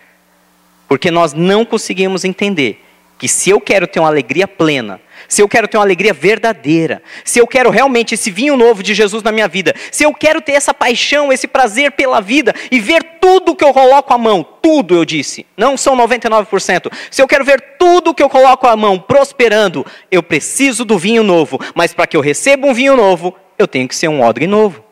porque 0.87 1.09
nós 1.09 1.33
não 1.33 1.65
conseguimos 1.65 2.23
entender 2.23 2.82
que 3.23 3.27
se 3.29 3.51
eu 3.51 3.61
quero 3.61 3.87
ter 3.87 4.01
uma 4.01 4.09
alegria 4.09 4.45
plena, 4.45 4.99
se 5.29 5.41
eu 5.41 5.47
quero 5.47 5.65
ter 5.65 5.77
uma 5.77 5.85
alegria 5.85 6.13
verdadeira, 6.13 7.01
se 7.23 7.39
eu 7.39 7.47
quero 7.47 7.69
realmente 7.69 8.15
esse 8.15 8.29
vinho 8.29 8.57
novo 8.57 8.83
de 8.83 8.93
Jesus 8.93 9.23
na 9.23 9.31
minha 9.31 9.47
vida, 9.47 9.73
se 9.93 10.03
eu 10.03 10.13
quero 10.13 10.41
ter 10.41 10.51
essa 10.51 10.73
paixão, 10.73 11.31
esse 11.31 11.47
prazer 11.47 11.93
pela 11.93 12.19
vida 12.19 12.53
e 12.69 12.81
ver 12.81 13.01
tudo 13.21 13.55
que 13.55 13.63
eu 13.63 13.71
coloco 13.71 14.13
à 14.13 14.17
mão, 14.17 14.45
tudo 14.61 14.93
eu 14.93 15.05
disse, 15.05 15.45
não 15.55 15.77
são 15.77 15.95
99%. 15.95 16.91
Se 17.09 17.21
eu 17.21 17.27
quero 17.29 17.45
ver 17.45 17.61
tudo 17.79 18.13
que 18.13 18.21
eu 18.21 18.27
coloco 18.27 18.67
à 18.67 18.75
mão 18.75 18.99
prosperando, 18.99 19.85
eu 20.11 20.21
preciso 20.21 20.83
do 20.83 20.97
vinho 20.97 21.23
novo, 21.23 21.57
mas 21.73 21.93
para 21.93 22.05
que 22.05 22.17
eu 22.17 22.21
receba 22.21 22.67
um 22.67 22.73
vinho 22.73 22.97
novo, 22.97 23.33
eu 23.57 23.69
tenho 23.69 23.87
que 23.87 23.95
ser 23.95 24.09
um 24.09 24.21
odre 24.21 24.47
novo. 24.47 24.83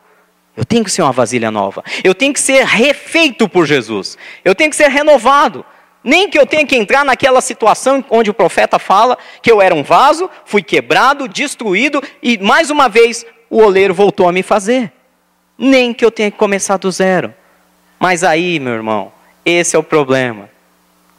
Eu 0.56 0.64
tenho 0.64 0.86
que 0.86 0.92
ser 0.92 1.02
uma 1.02 1.12
vasilha 1.12 1.52
nova. 1.52 1.84
Eu 2.02 2.16
tenho 2.16 2.34
que 2.34 2.40
ser 2.40 2.66
refeito 2.66 3.50
por 3.50 3.66
Jesus. 3.66 4.18
Eu 4.44 4.56
tenho 4.56 4.70
que 4.70 4.76
ser 4.78 4.90
renovado. 4.90 5.66
Nem 6.04 6.30
que 6.30 6.38
eu 6.38 6.46
tenha 6.46 6.66
que 6.66 6.76
entrar 6.76 7.06
naquela 7.06 7.42
situação 7.42 8.04
onde 8.10 8.30
o 8.30 8.34
profeta 8.34 8.80
fala 8.80 9.18
que 9.42 9.52
eu 9.52 9.62
era 9.62 9.74
um 9.74 9.84
vaso, 9.84 10.30
fui 10.46 10.64
quebrado, 10.64 11.28
destruído 11.28 12.02
e 12.24 12.38
mais 12.40 12.70
uma 12.70 12.90
vez 12.90 13.26
o 13.50 13.62
oleiro 13.62 13.94
voltou 13.94 14.28
a 14.28 14.32
me 14.32 14.42
fazer. 14.42 14.92
Nem 15.58 15.94
que 15.94 16.04
eu 16.04 16.10
tenha 16.10 16.32
que 16.32 16.38
começar 16.38 16.78
do 16.78 16.90
zero. 16.92 17.34
Mas 18.00 18.24
aí, 18.24 18.60
meu 18.60 18.74
irmão, 18.74 19.12
esse 19.46 19.76
é 19.76 19.80
o 19.80 19.84
problema. 19.84 20.50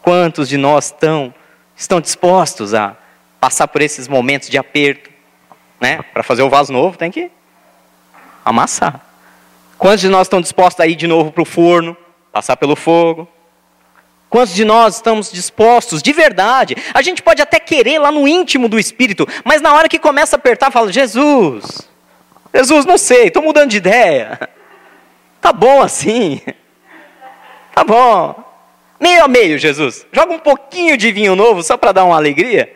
Quantos 0.01 0.49
de 0.49 0.57
nós 0.57 0.87
estão, 0.87 1.33
estão 1.77 2.01
dispostos 2.01 2.75
a 2.75 2.97
passar 3.39 3.69
por 3.69 3.81
esses 3.83 4.09
momentos 4.09 4.49
de 4.49 4.59
aperto? 4.59 5.11
Né? 5.81 6.01
Para 6.13 6.25
fazer 6.25 6.43
o 6.43 6.51
vaso 6.51 6.73
novo 6.73 6.99
tem 6.99 7.11
que 7.11 7.31
amassar. 8.45 9.01
Quantos 9.79 10.01
de 10.01 10.09
nós 10.09 10.27
estão 10.27 10.41
dispostos 10.41 10.81
a 10.81 10.87
ir 10.89 10.97
de 10.97 11.07
novo 11.07 11.31
para 11.31 11.43
o 11.43 11.45
forno, 11.45 11.97
passar 12.33 12.57
pelo 12.57 12.75
fogo? 12.75 13.29
Quantos 14.33 14.55
de 14.55 14.65
nós 14.65 14.95
estamos 14.95 15.31
dispostos, 15.31 16.03
de 16.03 16.11
verdade? 16.11 16.75
A 16.95 17.03
gente 17.03 17.21
pode 17.21 17.43
até 17.43 17.61
querer 17.61 17.99
lá 17.99 18.11
no 18.11 18.27
íntimo 18.27 18.67
do 18.67 18.79
espírito, 18.79 19.29
mas 19.45 19.61
na 19.61 19.75
hora 19.75 19.91
que 19.91 19.99
começa 19.99 20.37
a 20.37 20.39
apertar, 20.39 20.71
fala: 20.71 20.91
Jesus, 20.91 21.87
Jesus, 22.55 22.87
não 22.87 22.97
sei, 22.97 23.27
estou 23.27 23.43
mudando 23.43 23.69
de 23.69 23.77
ideia. 23.77 24.49
Tá 25.39 25.53
bom 25.53 25.83
assim. 25.83 26.41
Tá 27.75 27.85
bom. 27.85 28.43
Meio 28.99 29.23
a 29.25 29.29
meio, 29.29 29.59
Jesus. 29.59 30.07
Joga 30.11 30.33
um 30.33 30.39
pouquinho 30.39 30.97
de 30.97 31.13
vinho 31.13 31.37
novo 31.37 31.63
só 31.63 31.77
para 31.77 31.93
dar 31.93 32.05
uma 32.05 32.17
alegria. 32.17 32.75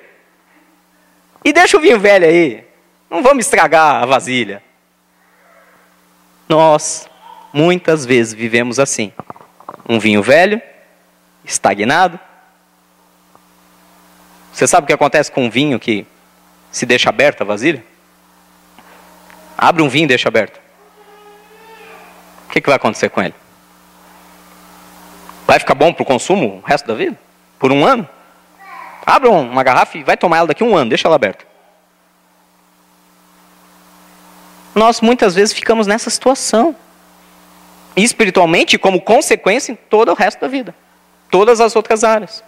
E 1.42 1.55
deixa 1.55 1.79
o 1.79 1.81
vinho 1.81 1.99
velho 1.99 2.27
aí. 2.27 2.66
Não 3.09 3.23
vamos 3.23 3.47
estragar 3.47 4.03
a 4.03 4.05
vasilha. 4.05 4.62
Nós, 6.49 7.09
muitas 7.51 8.05
vezes, 8.05 8.35
vivemos 8.35 8.79
assim. 8.79 9.11
Um 9.88 9.99
vinho 9.99 10.23
velho 10.23 10.61
estagnado. 11.47 12.19
Você 14.53 14.67
sabe 14.67 14.85
o 14.85 14.87
que 14.87 14.93
acontece 14.93 15.31
com 15.31 15.45
um 15.45 15.51
vinho 15.51 15.79
que 15.79 16.07
se 16.71 16.85
deixa 16.85 17.09
aberto 17.09 17.43
a 17.43 17.45
vasilha? 17.45 17.85
Abre 19.57 19.83
um 19.83 19.89
vinho 19.89 20.05
e 20.05 20.09
deixa 20.09 20.29
aberto. 20.29 20.61
O 22.49 22.53
que, 22.53 22.61
que 22.61 22.69
vai 22.69 22.77
acontecer 22.77 23.09
com 23.09 23.23
ele? 23.23 23.35
Vai 25.47 25.59
ficar 25.59 25.75
bom 25.75 25.93
para 25.93 26.03
o 26.03 26.07
consumo 26.07 26.61
o 26.63 26.67
resto 26.67 26.87
da 26.87 26.95
vida? 26.95 27.19
Por 27.59 27.71
um 27.71 27.85
ano? 27.85 28.09
Abre 29.05 29.29
uma 29.29 29.63
garrafa 29.63 29.97
e 29.99 30.03
vai 30.03 30.17
tomar 30.17 30.39
ela 30.39 30.49
daqui 30.49 30.63
a 30.63 30.67
um 30.67 30.77
ano, 30.77 30.89
deixa 30.89 31.07
ela 31.07 31.15
aberta. 31.15 31.45
Nós 34.75 35.01
muitas 35.01 35.35
vezes 35.35 35.55
ficamos 35.55 35.87
nessa 35.87 36.11
situação. 36.11 36.75
Espiritualmente, 37.95 38.77
como 38.77 39.01
consequência 39.01 39.73
em 39.73 39.75
todo 39.75 40.11
o 40.11 40.15
resto 40.15 40.41
da 40.41 40.49
vida 40.49 40.75
todas 41.31 41.61
as 41.61 41.75
outras 41.77 42.05
áreas. 42.05 42.43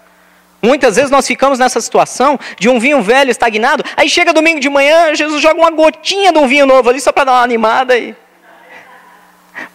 Muitas 0.61 0.97
vezes 0.97 1.11
nós 1.11 1.27
ficamos 1.27 1.59
nessa 1.59 1.81
situação 1.81 2.39
de 2.59 2.69
um 2.69 2.81
vinho 2.81 3.01
velho 3.01 3.31
estagnado, 3.31 3.85
aí 3.97 4.09
chega 4.09 4.33
domingo 4.33 4.59
de 4.59 4.69
manhã, 4.69 5.15
Jesus 5.15 5.41
joga 5.41 5.61
uma 5.61 5.71
gotinha 5.71 6.33
de 6.33 6.39
um 6.39 6.49
vinho 6.49 6.67
novo 6.67 6.89
ali 6.91 7.01
só 7.01 7.13
para 7.13 7.25
dar 7.25 7.33
uma 7.33 7.43
animada 7.43 7.97
e 7.97 8.15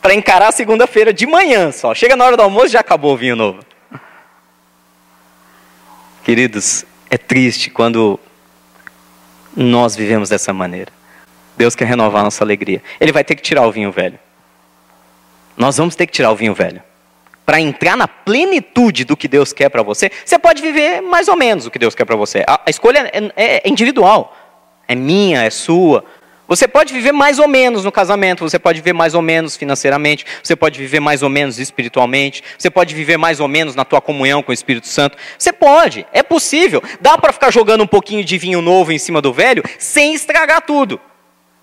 para 0.02 0.14
encarar 0.14 0.50
a 0.50 0.52
segunda-feira 0.52 1.14
de 1.14 1.26
manhã 1.26 1.72
só. 1.72 1.94
Chega 1.94 2.16
na 2.16 2.26
hora 2.26 2.36
do 2.36 2.44
almoço 2.44 2.68
já 2.68 2.82
acabou 2.82 3.14
o 3.14 3.18
vinho 3.18 3.36
novo. 3.36 3.60
Queridos, 6.24 6.86
é 7.10 7.18
triste 7.18 7.70
quando 7.70 8.20
nós 9.56 9.96
vivemos 9.96 10.30
dessa 10.30 10.52
maneira. 10.52 10.92
Deus 11.56 11.76
quer 11.76 11.86
renovar 11.86 12.24
nossa 12.24 12.44
alegria. 12.44 12.82
Ele 13.00 13.12
vai 13.12 13.24
ter 13.24 13.36
que 13.36 13.42
tirar 13.42 13.66
o 13.68 13.72
vinho 13.72 13.92
velho. 13.92 14.20
Nós 15.56 15.78
vamos 15.78 15.96
ter 15.96 16.08
que 16.08 16.14
tirar 16.14 16.32
o 16.32 16.36
vinho 16.36 16.54
velho 16.54 16.82
para 17.46 17.60
entrar 17.60 17.98
na 17.98 18.08
plenitude 18.08 19.04
do 19.04 19.18
que 19.18 19.28
Deus 19.28 19.52
quer 19.52 19.70
para 19.70 19.84
você, 19.84 20.10
você 20.26 20.40
pode 20.40 20.62
viver 20.62 21.02
mais 21.02 21.28
ou 21.28 21.36
menos 21.36 21.66
o 21.66 21.72
que 21.72 21.80
Deus 21.80 21.94
quer 21.94 22.06
para 22.06 22.16
você. 22.16 22.44
A, 22.48 22.62
escolha 22.68 23.12
é, 23.14 23.32
é, 23.36 23.56
é, 23.58 23.62
individual, 23.66 24.36
é 24.88 24.96
minha, 24.96 25.44
é 25.44 25.50
sua. 25.50 26.06
Você 26.48 26.68
pode 26.68 26.94
viver 26.94 27.12
mais 27.12 27.40
ou 27.40 27.48
menos 27.48 27.86
no 27.86 27.92
casamento, 27.92 28.48
você 28.48 28.60
pode 28.60 28.80
viver 28.80 28.94
mais 28.94 29.14
ou 29.14 29.22
menos 29.22 29.56
financeiramente, 29.56 30.26
você 30.44 30.56
pode 30.56 30.78
viver 30.78 31.00
mais 31.00 31.24
ou 31.24 31.30
menos 31.30 31.58
espiritualmente, 31.58 32.44
você 32.58 32.70
pode 32.70 32.94
viver 32.94 33.18
mais 33.18 33.40
ou 33.40 33.48
menos 33.48 33.76
na 33.76 33.86
tua 33.86 34.02
comunhão 34.02 34.44
com 34.44 34.52
o 34.52 34.54
Espírito 34.54 34.88
Santo. 34.88 35.18
Você 35.38 35.54
pode, 35.54 36.06
é 36.12 36.22
possível. 36.22 36.84
Dá 37.00 37.18
para 37.18 37.34
ficar 37.34 37.52
jogando 37.52 37.84
um 37.84 37.88
pouquinho 37.88 38.24
de 38.24 38.38
vinho 38.38 38.62
novo 38.62 38.92
em 38.92 38.98
cima 38.98 39.22
do 39.22 39.34
velho 39.34 39.64
sem 39.80 40.14
estragar 40.14 40.62
tudo. 40.62 41.00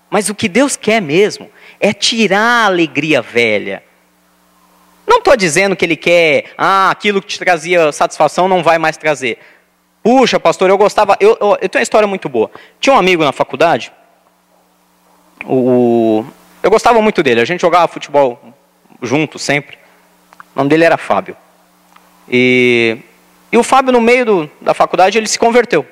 Mas 0.09 0.29
o 0.29 0.35
que 0.35 0.49
Deus 0.49 0.75
quer 0.75 1.01
mesmo 1.01 1.49
é 1.79 1.93
tirar 1.93 2.63
a 2.63 2.65
alegria 2.65 3.21
velha 3.21 3.83
não 5.07 5.17
estou 5.17 5.35
dizendo 5.35 5.75
que 5.75 5.83
ele 5.83 5.95
quer, 5.95 6.51
ah, 6.57 6.89
aquilo 6.89 7.21
que 7.21 7.27
te 7.27 7.39
trazia 7.39 7.91
satisfação 7.91 8.47
não 8.47 8.63
vai 8.63 8.77
mais 8.77 8.97
trazer. 8.97 9.37
Puxa, 10.03 10.39
pastor, 10.39 10.69
eu 10.69 10.77
gostava. 10.77 11.15
Eu, 11.19 11.37
eu, 11.39 11.57
eu 11.61 11.69
tenho 11.69 11.79
uma 11.79 11.83
história 11.83 12.07
muito 12.07 12.27
boa. 12.27 12.49
Tinha 12.79 12.95
um 12.95 12.99
amigo 12.99 13.23
na 13.23 13.31
faculdade, 13.31 13.91
o, 15.45 16.25
Eu 16.61 16.69
gostava 16.69 17.01
muito 17.01 17.23
dele, 17.23 17.41
a 17.41 17.45
gente 17.45 17.61
jogava 17.61 17.87
futebol 17.87 18.39
junto 19.01 19.39
sempre. 19.39 19.77
O 20.55 20.59
nome 20.59 20.69
dele 20.69 20.83
era 20.83 20.97
Fábio. 20.97 21.35
E, 22.29 22.97
e 23.51 23.57
o 23.57 23.63
Fábio, 23.63 23.91
no 23.91 24.01
meio 24.01 24.25
do, 24.25 24.51
da 24.59 24.73
faculdade, 24.73 25.17
ele 25.17 25.27
se 25.27 25.39
converteu. 25.39 25.85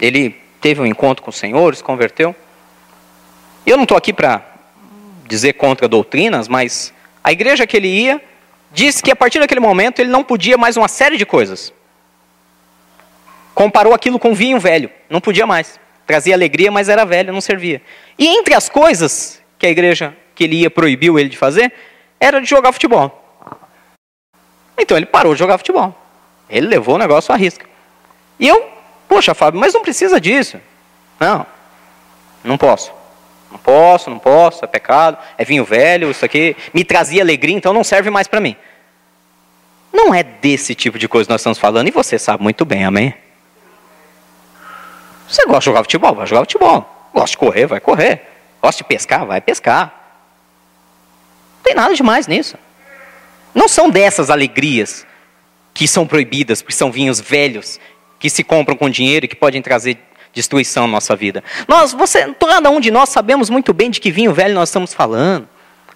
Ele 0.00 0.30
teve 0.60 0.80
um 0.80 0.86
encontro 0.86 1.22
com 1.22 1.30
o 1.30 1.32
Senhor, 1.32 1.74
se 1.74 1.82
converteu. 1.82 2.34
Eu 3.66 3.76
não 3.76 3.84
estou 3.84 3.96
aqui 3.96 4.12
para 4.12 4.42
dizer 5.28 5.54
contra 5.54 5.88
doutrinas, 5.88 6.48
mas 6.48 6.92
a 7.22 7.32
igreja 7.32 7.66
que 7.66 7.76
ele 7.76 7.88
ia 7.88 8.20
disse 8.72 9.02
que 9.02 9.10
a 9.10 9.16
partir 9.16 9.38
daquele 9.38 9.60
momento 9.60 10.00
ele 10.00 10.10
não 10.10 10.24
podia 10.24 10.56
mais 10.56 10.76
uma 10.76 10.88
série 10.88 11.16
de 11.16 11.26
coisas. 11.26 11.72
Comparou 13.54 13.92
aquilo 13.92 14.18
com 14.18 14.34
vinho 14.34 14.58
velho, 14.58 14.90
não 15.10 15.20
podia 15.20 15.46
mais. 15.46 15.78
Trazia 16.06 16.34
alegria, 16.34 16.70
mas 16.70 16.88
era 16.88 17.04
velho, 17.04 17.32
não 17.32 17.40
servia. 17.40 17.82
E 18.18 18.26
entre 18.26 18.54
as 18.54 18.68
coisas 18.68 19.40
que 19.58 19.66
a 19.66 19.70
igreja 19.70 20.16
que 20.34 20.44
ele 20.44 20.56
ia 20.56 20.70
proibiu 20.70 21.18
ele 21.18 21.28
de 21.28 21.36
fazer, 21.36 21.72
era 22.18 22.40
de 22.40 22.48
jogar 22.48 22.72
futebol. 22.72 23.18
Então 24.76 24.96
ele 24.96 25.06
parou 25.06 25.34
de 25.34 25.38
jogar 25.38 25.58
futebol. 25.58 25.96
Ele 26.48 26.66
levou 26.66 26.96
o 26.96 26.98
negócio 26.98 27.32
à 27.32 27.36
risca. 27.36 27.66
E 28.38 28.48
eu, 28.48 28.68
poxa, 29.08 29.34
Fábio, 29.34 29.60
mas 29.60 29.72
não 29.72 29.82
precisa 29.82 30.20
disso. 30.20 30.60
Não, 31.20 31.46
não 32.42 32.58
posso. 32.58 32.92
Não 33.52 33.58
posso, 33.58 34.08
não 34.08 34.18
posso, 34.18 34.64
é 34.64 34.66
pecado, 34.66 35.18
é 35.36 35.44
vinho 35.44 35.62
velho, 35.62 36.10
isso 36.10 36.24
aqui 36.24 36.56
me 36.72 36.82
trazia 36.84 37.22
alegria, 37.22 37.54
então 37.54 37.74
não 37.74 37.84
serve 37.84 38.08
mais 38.08 38.26
para 38.26 38.40
mim. 38.40 38.56
Não 39.92 40.14
é 40.14 40.22
desse 40.22 40.74
tipo 40.74 40.98
de 40.98 41.06
coisa 41.06 41.26
que 41.26 41.32
nós 41.32 41.42
estamos 41.42 41.58
falando, 41.58 41.86
e 41.86 41.90
você 41.90 42.18
sabe 42.18 42.42
muito 42.42 42.64
bem, 42.64 42.84
amém? 42.84 43.14
Você 45.28 45.44
gosta 45.44 45.60
de 45.60 45.64
jogar 45.66 45.82
futebol? 45.82 46.14
Vai 46.14 46.26
jogar 46.26 46.40
futebol. 46.40 47.10
Gosta 47.12 47.30
de 47.32 47.38
correr? 47.38 47.66
Vai 47.66 47.78
correr. 47.78 48.22
Gosta 48.60 48.82
de 48.82 48.88
pescar? 48.88 49.26
Vai 49.26 49.40
pescar. 49.40 49.86
Não 51.56 51.62
tem 51.62 51.74
nada 51.74 51.94
demais 51.94 52.26
nisso. 52.26 52.56
Não 53.54 53.68
são 53.68 53.90
dessas 53.90 54.30
alegrias 54.30 55.06
que 55.74 55.86
são 55.86 56.06
proibidas, 56.06 56.62
porque 56.62 56.74
são 56.74 56.90
vinhos 56.90 57.20
velhos, 57.20 57.78
que 58.18 58.30
se 58.30 58.42
compram 58.42 58.76
com 58.76 58.88
dinheiro 58.88 59.26
e 59.26 59.28
que 59.28 59.36
podem 59.36 59.60
trazer 59.60 59.98
destruição 60.32 60.86
na 60.86 60.94
nossa 60.94 61.14
vida. 61.14 61.42
Nós, 61.68 61.92
você, 61.92 62.34
cada 62.38 62.70
um 62.70 62.80
de 62.80 62.90
nós 62.90 63.08
sabemos 63.08 63.50
muito 63.50 63.72
bem 63.72 63.90
de 63.90 64.00
que 64.00 64.10
vinho 64.10 64.32
velho 64.32 64.54
nós 64.54 64.68
estamos 64.68 64.94
falando. 64.94 65.48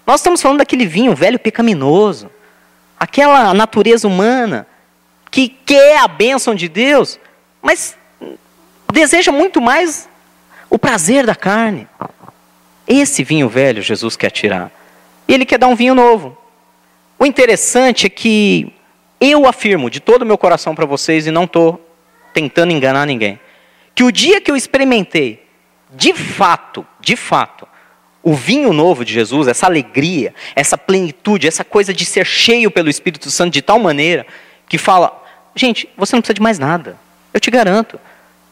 Nós 0.07 0.21
estamos 0.21 0.41
falando 0.41 0.59
daquele 0.59 0.87
vinho 0.87 1.15
velho 1.15 1.39
pecaminoso, 1.39 2.31
aquela 2.99 3.53
natureza 3.53 4.07
humana 4.07 4.67
que 5.31 5.49
quer 5.49 5.99
a 5.99 6.09
bênção 6.09 6.55
de 6.55 6.69
Deus, 6.69 7.19
mas 7.61 7.97
deseja 8.93 9.33
muito 9.33 9.61
mais 9.61 10.09
o 10.71 10.79
prazer 10.79 11.27
da 11.27 11.35
carne. 11.35 11.89
Esse 12.87 13.25
vinho 13.25 13.49
velho 13.49 13.83
Jesus 13.83 14.17
quer 14.17 14.31
tirar. 14.31 14.71
E 15.27 15.35
ele 15.35 15.45
quer 15.45 15.59
dar 15.59 15.67
um 15.67 15.75
vinho 15.75 15.95
novo. 15.95 16.39
O 17.19 17.27
interessante 17.27 18.07
é 18.07 18.11
que 18.11 18.73
eu 19.21 19.47
afirmo 19.47 19.91
de 19.91 19.99
todo 19.99 20.23
o 20.23 20.27
meu 20.27 20.39
coração 20.39 20.75
para 20.75 20.87
vocês, 20.87 21.27
e 21.27 21.31
não 21.31 21.45
estou 21.45 21.81
tentando 22.33 22.73
enganar 22.73 23.07
ninguém, 23.07 23.41
que 23.97 24.05
o 24.05 24.13
dia 24.13 24.43
que 24.43 24.51
eu 24.51 24.57
experimentei, 24.57 25.43
de 25.91 26.13
fato, 26.13 26.87
de 27.01 27.17
fato, 27.17 27.67
o 28.23 28.35
vinho 28.35 28.73
novo 28.73 29.07
de 29.07 29.13
Jesus, 29.15 29.49
essa 29.49 29.65
alegria, 29.65 30.35
essa 30.55 30.77
plenitude, 30.77 31.49
essa 31.49 31.65
coisa 31.65 31.95
de 31.95 32.05
ser 32.05 32.27
cheio 32.27 32.71
pelo 32.71 32.91
Espírito 32.91 33.31
Santo 33.31 33.55
de 33.55 33.63
tal 33.63 33.79
maneira 33.79 34.27
que 34.69 34.77
fala: 34.77 35.25
gente, 35.55 35.89
você 35.97 36.15
não 36.15 36.21
precisa 36.21 36.35
de 36.35 36.43
mais 36.43 36.59
nada. 36.59 36.99
Eu 37.33 37.41
te 37.41 37.51
garanto. 37.51 37.99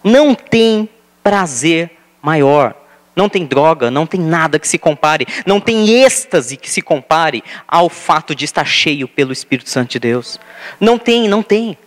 Não 0.02 0.34
tem 0.34 0.88
prazer 1.22 1.90
maior. 2.22 2.74
Não 3.14 3.28
tem 3.28 3.44
droga, 3.44 3.90
não 3.90 4.06
tem 4.06 4.20
nada 4.20 4.58
que 4.58 4.66
se 4.66 4.76
compare, 4.76 5.24
não 5.46 5.60
tem 5.60 6.02
êxtase 6.02 6.56
que 6.56 6.68
se 6.68 6.82
compare 6.82 7.44
ao 7.68 7.88
fato 7.88 8.34
de 8.34 8.44
estar 8.44 8.64
cheio 8.64 9.06
pelo 9.06 9.32
Espírito 9.32 9.70
Santo 9.70 9.92
de 9.92 10.00
Deus. 10.00 10.40
Não 10.80 10.98
tem, 10.98 11.28
não 11.28 11.40
tem. 11.40 11.78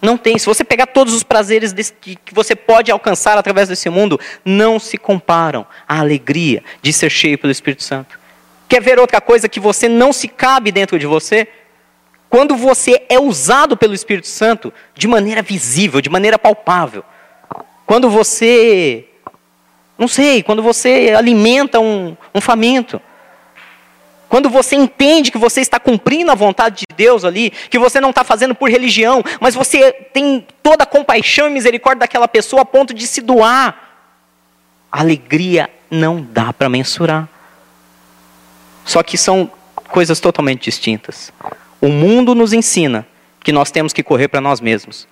Não 0.00 0.16
tem. 0.16 0.38
Se 0.38 0.46
você 0.46 0.64
pegar 0.64 0.86
todos 0.86 1.12
os 1.12 1.22
prazeres 1.22 1.72
desse, 1.72 1.92
que, 1.92 2.18
você 2.32 2.56
pode 2.56 2.90
alcançar 2.90 3.36
através 3.36 3.68
desse 3.68 3.90
mundo, 3.90 4.18
não 4.44 4.78
se 4.78 4.96
comparam 4.96 5.66
à 5.86 6.00
alegria 6.00 6.62
de 6.80 6.92
ser 6.92 7.10
cheio 7.10 7.36
pelo 7.36 7.50
Espírito 7.50 7.82
Santo. 7.82 8.18
Quer 8.68 8.80
ver 8.80 8.98
outra 8.98 9.20
coisa 9.20 9.48
que 9.48 9.60
você 9.60 9.88
não 9.88 10.12
se 10.12 10.28
cabe 10.28 10.72
dentro 10.72 10.98
de 10.98 11.06
você? 11.06 11.48
Quando 12.30 12.56
você 12.56 13.02
é 13.08 13.18
usado 13.18 13.76
pelo 13.76 13.92
Espírito 13.92 14.28
Santo 14.28 14.72
de 14.94 15.08
maneira 15.08 15.42
visível, 15.42 16.00
de 16.00 16.08
maneira 16.08 16.38
palpável. 16.38 17.04
Quando 17.84 18.08
você, 18.08 19.04
não 19.98 20.06
sei, 20.06 20.42
quando 20.42 20.62
você 20.62 21.12
alimenta 21.16 21.80
um, 21.80 22.16
um 22.32 22.40
faminto. 22.40 23.02
Quando 24.30 24.48
você 24.48 24.76
entende 24.76 25.32
que 25.32 25.36
você 25.36 25.60
está 25.60 25.80
cumprindo 25.80 26.30
a 26.30 26.36
vontade 26.36 26.84
de 26.88 26.96
Deus 26.96 27.24
ali, 27.24 27.50
que 27.50 27.80
você 27.80 28.00
não 28.00 28.10
está 28.10 28.22
fazendo 28.22 28.54
por 28.54 28.70
religião, 28.70 29.24
mas 29.40 29.56
você 29.56 29.90
tem 29.90 30.46
toda 30.62 30.84
a 30.84 30.86
compaixão 30.86 31.48
e 31.48 31.50
misericórdia 31.50 31.98
daquela 31.98 32.28
pessoa 32.28 32.62
a 32.62 32.64
ponto 32.64 32.94
de 32.94 33.08
se 33.08 33.20
doar, 33.20 34.06
alegria 34.90 35.68
não 35.90 36.22
dá 36.22 36.52
para 36.52 36.68
mensurar. 36.68 37.28
Só 38.84 39.02
que 39.02 39.18
são 39.18 39.50
coisas 39.88 40.20
totalmente 40.20 40.62
distintas. 40.62 41.32
O 41.80 41.88
mundo 41.88 42.32
nos 42.32 42.52
ensina 42.52 43.04
que 43.42 43.50
nós 43.50 43.72
temos 43.72 43.92
que 43.92 44.00
correr 44.00 44.28
para 44.28 44.40
nós 44.40 44.60
mesmos 44.60 45.08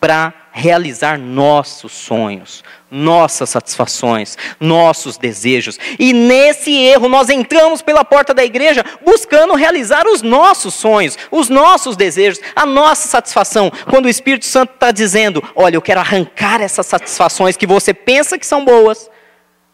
para 0.00 0.32
realizar 0.52 1.18
nossos 1.18 1.92
sonhos, 1.92 2.64
nossas 2.90 3.50
satisfações, 3.50 4.36
nossos 4.58 5.16
desejos. 5.16 5.78
E 5.98 6.12
nesse 6.12 6.72
erro 6.72 7.08
nós 7.08 7.28
entramos 7.28 7.82
pela 7.82 8.04
porta 8.04 8.34
da 8.34 8.44
igreja 8.44 8.84
buscando 9.04 9.54
realizar 9.54 10.06
os 10.08 10.22
nossos 10.22 10.74
sonhos, 10.74 11.16
os 11.30 11.48
nossos 11.48 11.96
desejos, 11.96 12.40
a 12.56 12.66
nossa 12.66 13.06
satisfação. 13.06 13.70
Quando 13.88 14.06
o 14.06 14.10
Espírito 14.10 14.46
Santo 14.46 14.72
está 14.74 14.90
dizendo: 14.90 15.42
Olha, 15.54 15.76
eu 15.76 15.82
quero 15.82 16.00
arrancar 16.00 16.60
essas 16.60 16.86
satisfações 16.86 17.56
que 17.56 17.66
você 17.66 17.94
pensa 17.94 18.38
que 18.38 18.46
são 18.46 18.64
boas 18.64 19.08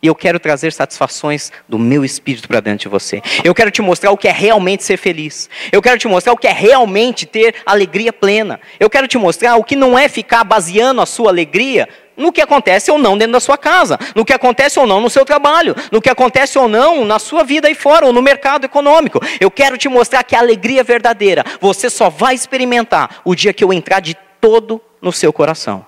e 0.06 0.08
eu 0.08 0.14
quero 0.14 0.38
trazer 0.38 0.72
satisfações 0.72 1.50
do 1.68 1.80
meu 1.80 2.04
espírito 2.04 2.46
para 2.46 2.60
dentro 2.60 2.82
de 2.82 2.88
você. 2.88 3.20
Eu 3.42 3.52
quero 3.52 3.72
te 3.72 3.82
mostrar 3.82 4.12
o 4.12 4.16
que 4.16 4.28
é 4.28 4.30
realmente 4.30 4.84
ser 4.84 4.96
feliz. 4.96 5.50
Eu 5.72 5.82
quero 5.82 5.98
te 5.98 6.06
mostrar 6.06 6.32
o 6.32 6.36
que 6.36 6.46
é 6.46 6.52
realmente 6.52 7.26
ter 7.26 7.56
alegria 7.66 8.12
plena. 8.12 8.60
Eu 8.78 8.88
quero 8.88 9.08
te 9.08 9.18
mostrar 9.18 9.56
o 9.56 9.64
que 9.64 9.74
não 9.74 9.98
é 9.98 10.08
ficar 10.08 10.44
baseando 10.44 11.00
a 11.00 11.06
sua 11.06 11.28
alegria 11.28 11.88
no 12.16 12.30
que 12.30 12.40
acontece 12.40 12.88
ou 12.88 12.98
não 12.98 13.18
dentro 13.18 13.32
da 13.32 13.40
sua 13.40 13.58
casa, 13.58 13.98
no 14.14 14.24
que 14.24 14.32
acontece 14.32 14.78
ou 14.78 14.86
não 14.86 15.00
no 15.00 15.10
seu 15.10 15.24
trabalho, 15.24 15.74
no 15.90 16.00
que 16.00 16.08
acontece 16.08 16.56
ou 16.56 16.68
não 16.68 17.04
na 17.04 17.18
sua 17.18 17.42
vida 17.42 17.66
aí 17.66 17.74
fora, 17.74 18.06
ou 18.06 18.12
no 18.12 18.22
mercado 18.22 18.64
econômico. 18.64 19.20
Eu 19.40 19.50
quero 19.50 19.76
te 19.76 19.88
mostrar 19.88 20.22
que 20.22 20.36
a 20.36 20.38
alegria 20.38 20.84
verdadeira 20.84 21.44
você 21.60 21.90
só 21.90 22.08
vai 22.08 22.36
experimentar 22.36 23.22
o 23.24 23.34
dia 23.34 23.52
que 23.52 23.64
eu 23.64 23.72
entrar 23.72 23.98
de 23.98 24.16
todo 24.40 24.80
no 25.02 25.10
seu 25.10 25.32
coração. 25.32 25.84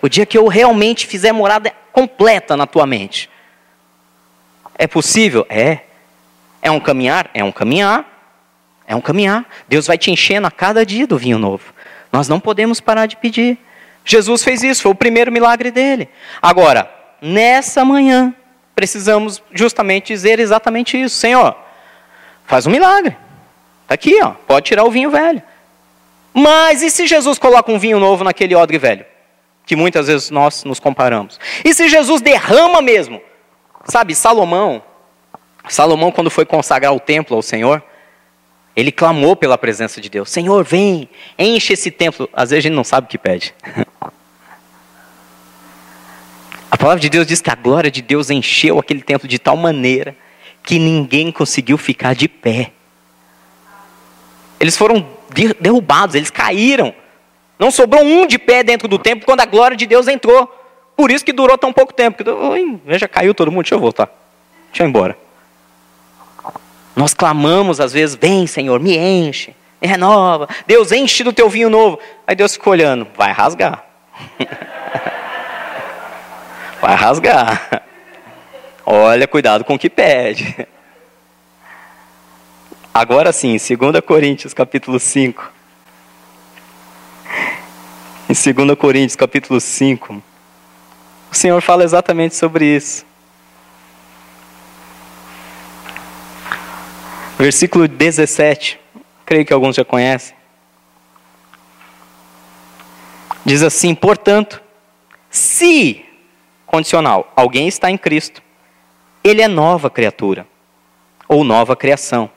O 0.00 0.08
dia 0.08 0.24
que 0.24 0.38
eu 0.38 0.46
realmente 0.46 1.08
fizer 1.08 1.32
morada 1.32 1.72
completa 1.92 2.56
na 2.56 2.68
tua 2.68 2.86
mente. 2.86 3.31
É 4.76 4.86
possível? 4.86 5.46
É. 5.48 5.80
É 6.60 6.70
um 6.70 6.80
caminhar? 6.80 7.30
É 7.34 7.42
um 7.42 7.52
caminhar. 7.52 8.04
É 8.86 8.94
um 8.94 9.00
caminhar. 9.00 9.46
Deus 9.68 9.86
vai 9.86 9.98
te 9.98 10.10
enchendo 10.10 10.46
a 10.46 10.50
cada 10.50 10.84
dia 10.84 11.06
do 11.06 11.18
vinho 11.18 11.38
novo. 11.38 11.72
Nós 12.10 12.28
não 12.28 12.38
podemos 12.38 12.80
parar 12.80 13.06
de 13.06 13.16
pedir. 13.16 13.58
Jesus 14.04 14.42
fez 14.42 14.62
isso, 14.62 14.82
foi 14.82 14.92
o 14.92 14.94
primeiro 14.94 15.30
milagre 15.30 15.70
dele. 15.70 16.08
Agora, 16.40 16.90
nessa 17.20 17.84
manhã, 17.84 18.34
precisamos 18.74 19.42
justamente 19.52 20.08
dizer 20.08 20.40
exatamente 20.40 21.00
isso. 21.00 21.16
Senhor, 21.16 21.56
faz 22.44 22.66
um 22.66 22.70
milagre. 22.70 23.16
Está 23.82 23.94
aqui, 23.94 24.20
ó, 24.22 24.30
pode 24.46 24.66
tirar 24.66 24.84
o 24.84 24.90
vinho 24.90 25.10
velho. 25.10 25.42
Mas 26.34 26.82
e 26.82 26.90
se 26.90 27.06
Jesus 27.06 27.38
coloca 27.38 27.70
um 27.70 27.78
vinho 27.78 28.00
novo 28.00 28.24
naquele 28.24 28.54
odre 28.54 28.78
velho? 28.78 29.04
que 29.64 29.76
muitas 29.76 30.06
vezes 30.06 30.30
nós 30.30 30.64
nos 30.64 30.80
comparamos. 30.80 31.38
E 31.64 31.72
se 31.74 31.88
Jesus 31.88 32.20
derrama 32.20 32.82
mesmo? 32.82 33.20
Sabe, 33.84 34.14
Salomão, 34.14 34.82
Salomão 35.68 36.12
quando 36.12 36.30
foi 36.30 36.44
consagrar 36.44 36.92
o 36.94 37.00
templo 37.00 37.36
ao 37.36 37.42
Senhor, 37.42 37.82
ele 38.74 38.90
clamou 38.90 39.36
pela 39.36 39.58
presença 39.58 40.00
de 40.00 40.08
Deus. 40.08 40.30
Senhor, 40.30 40.64
vem, 40.64 41.08
enche 41.38 41.74
esse 41.74 41.90
templo. 41.90 42.28
Às 42.32 42.50
vezes 42.50 42.64
a 42.64 42.68
gente 42.68 42.76
não 42.76 42.84
sabe 42.84 43.06
o 43.06 43.08
que 43.10 43.18
pede. 43.18 43.54
A 46.70 46.76
palavra 46.78 47.00
de 47.00 47.10
Deus 47.10 47.26
diz 47.26 47.42
que 47.42 47.50
a 47.50 47.54
glória 47.54 47.90
de 47.90 48.00
Deus 48.00 48.30
encheu 48.30 48.78
aquele 48.78 49.02
templo 49.02 49.28
de 49.28 49.38
tal 49.38 49.58
maneira 49.58 50.16
que 50.62 50.78
ninguém 50.78 51.30
conseguiu 51.30 51.76
ficar 51.76 52.14
de 52.14 52.26
pé. 52.26 52.72
Eles 54.58 54.74
foram 54.74 55.06
derrubados, 55.60 56.14
eles 56.14 56.30
caíram. 56.30 56.94
Não 57.58 57.70
sobrou 57.70 58.02
um 58.02 58.26
de 58.26 58.38
pé 58.38 58.62
dentro 58.62 58.88
do 58.88 58.98
templo 58.98 59.26
quando 59.26 59.42
a 59.42 59.44
glória 59.44 59.76
de 59.76 59.86
Deus 59.86 60.08
entrou. 60.08 60.50
Por 60.96 61.10
isso 61.10 61.24
que 61.24 61.32
durou 61.32 61.58
tão 61.58 61.72
pouco 61.72 61.92
tempo. 61.92 62.22
Já 62.86 63.08
caiu 63.08 63.34
todo 63.34 63.50
mundo, 63.50 63.64
deixa 63.64 63.74
eu 63.74 63.80
voltar. 63.80 64.08
Deixa 64.68 64.82
eu 64.82 64.86
ir 64.86 64.88
embora. 64.88 65.16
Nós 66.94 67.14
clamamos 67.14 67.80
às 67.80 67.92
vezes, 67.92 68.14
vem 68.14 68.46
Senhor, 68.46 68.78
me 68.78 68.96
enche, 68.96 69.54
me 69.80 69.88
renova. 69.88 70.48
Deus 70.66 70.92
enche 70.92 71.24
do 71.24 71.32
teu 71.32 71.48
vinho 71.48 71.70
novo. 71.70 71.98
Aí 72.26 72.36
Deus 72.36 72.54
fica 72.54 72.70
olhando, 72.70 73.06
vai 73.16 73.32
rasgar. 73.32 73.84
vai 76.80 76.94
rasgar. 76.94 77.82
Olha, 78.84 79.26
cuidado 79.26 79.64
com 79.64 79.74
o 79.74 79.78
que 79.78 79.88
pede. 79.88 80.66
Agora 82.92 83.32
sim, 83.32 83.56
2 83.56 84.00
Coríntios 84.06 84.52
capítulo 84.52 85.00
5. 85.00 85.50
Em 88.28 88.54
2 88.54 88.78
Coríntios 88.78 89.16
capítulo 89.16 89.60
5, 89.60 90.22
o 91.32 91.34
Senhor 91.34 91.62
fala 91.62 91.82
exatamente 91.82 92.34
sobre 92.34 92.66
isso. 92.66 93.06
Versículo 97.38 97.88
17, 97.88 98.78
creio 99.24 99.46
que 99.46 99.52
alguns 99.52 99.74
já 99.74 99.82
conhecem. 99.82 100.36
Diz 103.46 103.62
assim: 103.62 103.94
portanto, 103.94 104.62
se, 105.30 106.04
condicional, 106.66 107.32
alguém 107.34 107.66
está 107.66 107.90
em 107.90 107.96
Cristo, 107.96 108.42
ele 109.24 109.40
é 109.40 109.48
nova 109.48 109.88
criatura, 109.88 110.46
ou 111.26 111.42
nova 111.42 111.74
criação. 111.74 112.30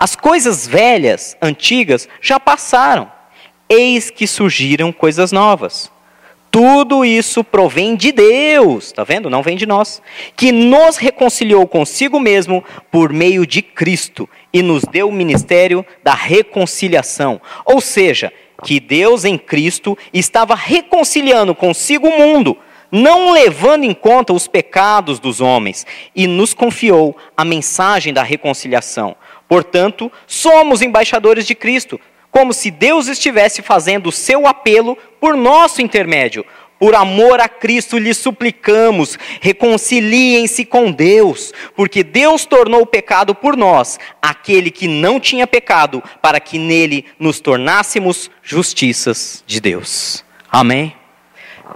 As 0.00 0.16
coisas 0.16 0.66
velhas, 0.66 1.36
antigas, 1.42 2.08
já 2.22 2.40
passaram, 2.40 3.12
eis 3.68 4.10
que 4.10 4.26
surgiram 4.26 4.92
coisas 4.92 5.30
novas. 5.30 5.92
Tudo 6.60 7.04
isso 7.04 7.44
provém 7.44 7.94
de 7.94 8.10
Deus, 8.10 8.86
está 8.86 9.04
vendo? 9.04 9.30
Não 9.30 9.44
vem 9.44 9.56
de 9.56 9.64
nós. 9.64 10.02
Que 10.36 10.50
nos 10.50 10.96
reconciliou 10.96 11.64
consigo 11.68 12.18
mesmo 12.18 12.64
por 12.90 13.12
meio 13.12 13.46
de 13.46 13.62
Cristo 13.62 14.28
e 14.52 14.60
nos 14.60 14.82
deu 14.82 15.08
o 15.08 15.12
ministério 15.12 15.86
da 16.02 16.14
reconciliação. 16.14 17.40
Ou 17.64 17.80
seja, 17.80 18.32
que 18.64 18.80
Deus 18.80 19.24
em 19.24 19.38
Cristo 19.38 19.96
estava 20.12 20.56
reconciliando 20.56 21.54
consigo 21.54 22.08
o 22.08 22.18
mundo, 22.18 22.58
não 22.90 23.30
levando 23.30 23.84
em 23.84 23.94
conta 23.94 24.32
os 24.32 24.48
pecados 24.48 25.20
dos 25.20 25.40
homens, 25.40 25.86
e 26.12 26.26
nos 26.26 26.54
confiou 26.54 27.16
a 27.36 27.44
mensagem 27.44 28.12
da 28.12 28.24
reconciliação. 28.24 29.14
Portanto, 29.48 30.10
somos 30.26 30.82
embaixadores 30.82 31.46
de 31.46 31.54
Cristo, 31.54 32.00
como 32.30 32.52
se 32.52 32.70
Deus 32.70 33.08
estivesse 33.08 33.62
fazendo 33.62 34.08
o 34.08 34.12
seu 34.12 34.46
apelo 34.46 34.96
por 35.20 35.36
nosso 35.36 35.82
intermédio. 35.82 36.44
Por 36.78 36.94
amor 36.94 37.40
a 37.40 37.48
Cristo 37.48 37.98
lhe 37.98 38.14
suplicamos, 38.14 39.18
reconciliem-se 39.40 40.64
com 40.64 40.92
Deus, 40.92 41.52
porque 41.74 42.04
Deus 42.04 42.46
tornou 42.46 42.82
o 42.82 42.86
pecado 42.86 43.34
por 43.34 43.56
nós, 43.56 43.98
aquele 44.22 44.70
que 44.70 44.86
não 44.86 45.18
tinha 45.18 45.46
pecado, 45.46 46.02
para 46.22 46.38
que 46.38 46.56
nele 46.56 47.04
nos 47.18 47.40
tornássemos 47.40 48.30
justiças 48.44 49.42
de 49.44 49.60
Deus. 49.60 50.24
Amém? 50.48 50.97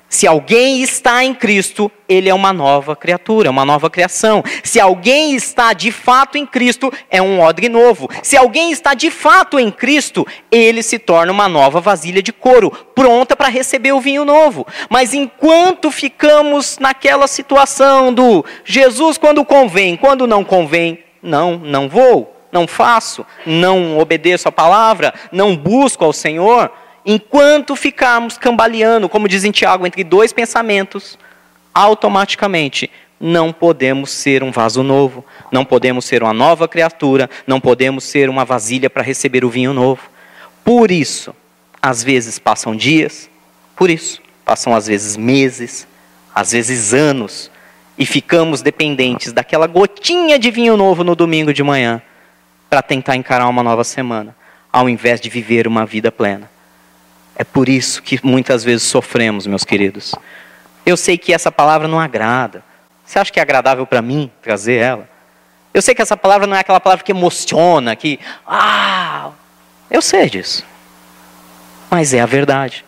Se 0.09 0.27
alguém 0.27 0.83
está 0.83 1.25
em 1.25 1.35
Cristo, 1.35 1.91
ele 2.09 2.29
é 2.29 2.35
uma 2.35 2.53
nova 2.53 2.95
criatura, 2.95 3.51
uma 3.51 3.65
nova 3.65 3.89
criação. 3.89 4.43
Se 4.63 4.79
alguém 4.79 5.35
está 5.35 5.73
de 5.73 5.91
fato 5.91 6.37
em 6.37 6.47
Cristo, 6.47 6.93
é 7.11 7.21
um 7.21 7.41
odre 7.41 7.69
novo. 7.69 8.09
Se 8.23 8.37
alguém 8.37 8.71
está 8.71 8.95
de 8.95 9.11
fato 9.11 9.59
em 9.59 9.71
Cristo, 9.71 10.27
ele 10.51 10.83
se 10.83 10.99
torna 10.99 11.33
uma 11.33 11.49
nova 11.49 11.81
vasilha 11.81 12.23
de 12.23 12.33
couro, 12.33 12.71
pronta 12.95 13.35
para 13.35 13.49
receber 13.49 13.93
o 13.93 14.01
vinho 14.01 14.25
novo. 14.25 14.67
Mas 14.89 15.15
enquanto 15.15 15.91
ficamos 15.91 16.79
naquela 16.79 17.27
situação 17.27 18.13
do 18.13 18.45
Jesus 18.65 19.17
quando 19.17 19.45
convém, 19.45 19.97
quando 19.97 20.27
não 20.27 20.45
convém, 20.45 21.03
não, 21.23 21.57
não 21.57 21.89
vou, 21.89 22.37
não 22.51 22.67
faço, 22.67 23.25
não 23.47 23.99
obedeço 23.99 24.49
a 24.49 24.53
palavra, 24.53 25.15
não 25.33 25.57
busco 25.57 26.05
ao 26.05 26.13
Senhor, 26.13 26.71
enquanto 27.05 27.77
ficarmos 27.77 28.39
cambaleando, 28.39 29.09
como 29.09 29.29
diz 29.29 29.45
em 29.45 29.51
Tiago, 29.51 29.87
entre 29.87 30.05
dois 30.05 30.33
pensamentos, 30.33 31.19
automaticamente 31.75 32.91
não 33.19 33.53
podemos 33.53 34.11
ser 34.11 34.43
um 34.43 34.51
vaso 34.51 34.83
novo, 34.83 35.25
não 35.51 35.65
podemos 35.65 36.05
ser 36.05 36.23
uma 36.23 36.33
nova 36.33 36.67
criatura, 36.67 37.31
não 37.47 37.61
podemos 37.61 38.05
ser 38.05 38.29
uma 38.29 38.45
vasilha 38.45 38.91
para 38.91 39.03
receber 39.03 39.45
o 39.45 39.49
vinho 39.49 39.73
novo. 39.73 40.11
Por 40.65 40.91
isso, 40.91 41.35
às 41.81 42.03
vezes 42.03 42.39
passam 42.39 42.75
dias, 42.75 43.31
por 43.77 43.91
isso, 43.91 44.21
passam 44.45 44.75
às 44.75 44.89
vezes 44.89 45.17
meses, 45.17 45.87
às 46.35 46.53
vezes 46.53 46.93
anos, 46.93 47.51
e 47.97 48.05
ficamos 48.05 48.63
dependentes 48.63 49.33
daquela 49.33 49.67
gotinha 49.67 50.39
de 50.39 50.51
vinho 50.51 50.77
novo 50.77 51.05
no 51.05 51.15
domingo 51.15 51.53
de 51.53 51.63
manhã 51.63 52.03
para 52.69 52.83
tentar 52.83 53.17
encarar 53.17 53.49
uma 53.49 53.63
nova 53.63 53.85
semana, 53.85 54.35
ao 54.73 54.89
invés 54.89 55.21
de 55.21 55.29
viver 55.29 55.69
uma 55.69 55.87
vida 55.87 56.11
plena. 56.11 56.52
É 57.37 57.45
por 57.45 57.69
isso 57.69 58.03
que 58.03 58.21
muitas 58.23 58.63
vezes 58.63 58.83
sofremos, 58.83 59.47
meus 59.47 59.65
queridos. 59.65 60.15
Eu 60.85 60.97
sei 60.97 61.17
que 61.17 61.33
essa 61.33 61.51
palavra 61.51 61.89
não 61.89 61.99
agrada. 61.99 62.63
Você 63.05 63.19
acha 63.19 63.33
que 63.33 63.39
é 63.39 63.43
agradável 63.43 63.87
para 63.87 64.03
mim 64.03 64.31
trazer 64.43 64.75
ela? 64.75 65.09
Eu 65.73 65.81
sei 65.81 65.95
que 65.95 66.03
essa 66.03 66.17
palavra 66.17 66.47
não 66.47 66.57
é 66.57 66.61
aquela 66.61 66.81
palavra 66.81 67.05
que 67.05 67.13
emociona, 67.13 67.97
que. 67.97 68.21
Ah! 68.47 69.31
Eu 69.91 70.03
sei 70.03 70.29
disso. 70.29 70.65
Mas 71.91 72.13
é 72.13 72.21
a 72.21 72.27
verdade. 72.27 72.85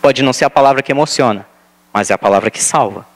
Pode 0.00 0.22
não 0.22 0.32
ser 0.32 0.44
a 0.44 0.50
palavra 0.50 0.82
que 0.82 0.92
emociona, 0.92 1.46
mas 1.92 2.10
é 2.10 2.14
a 2.14 2.18
palavra 2.18 2.50
que 2.50 2.62
salva. 2.62 3.06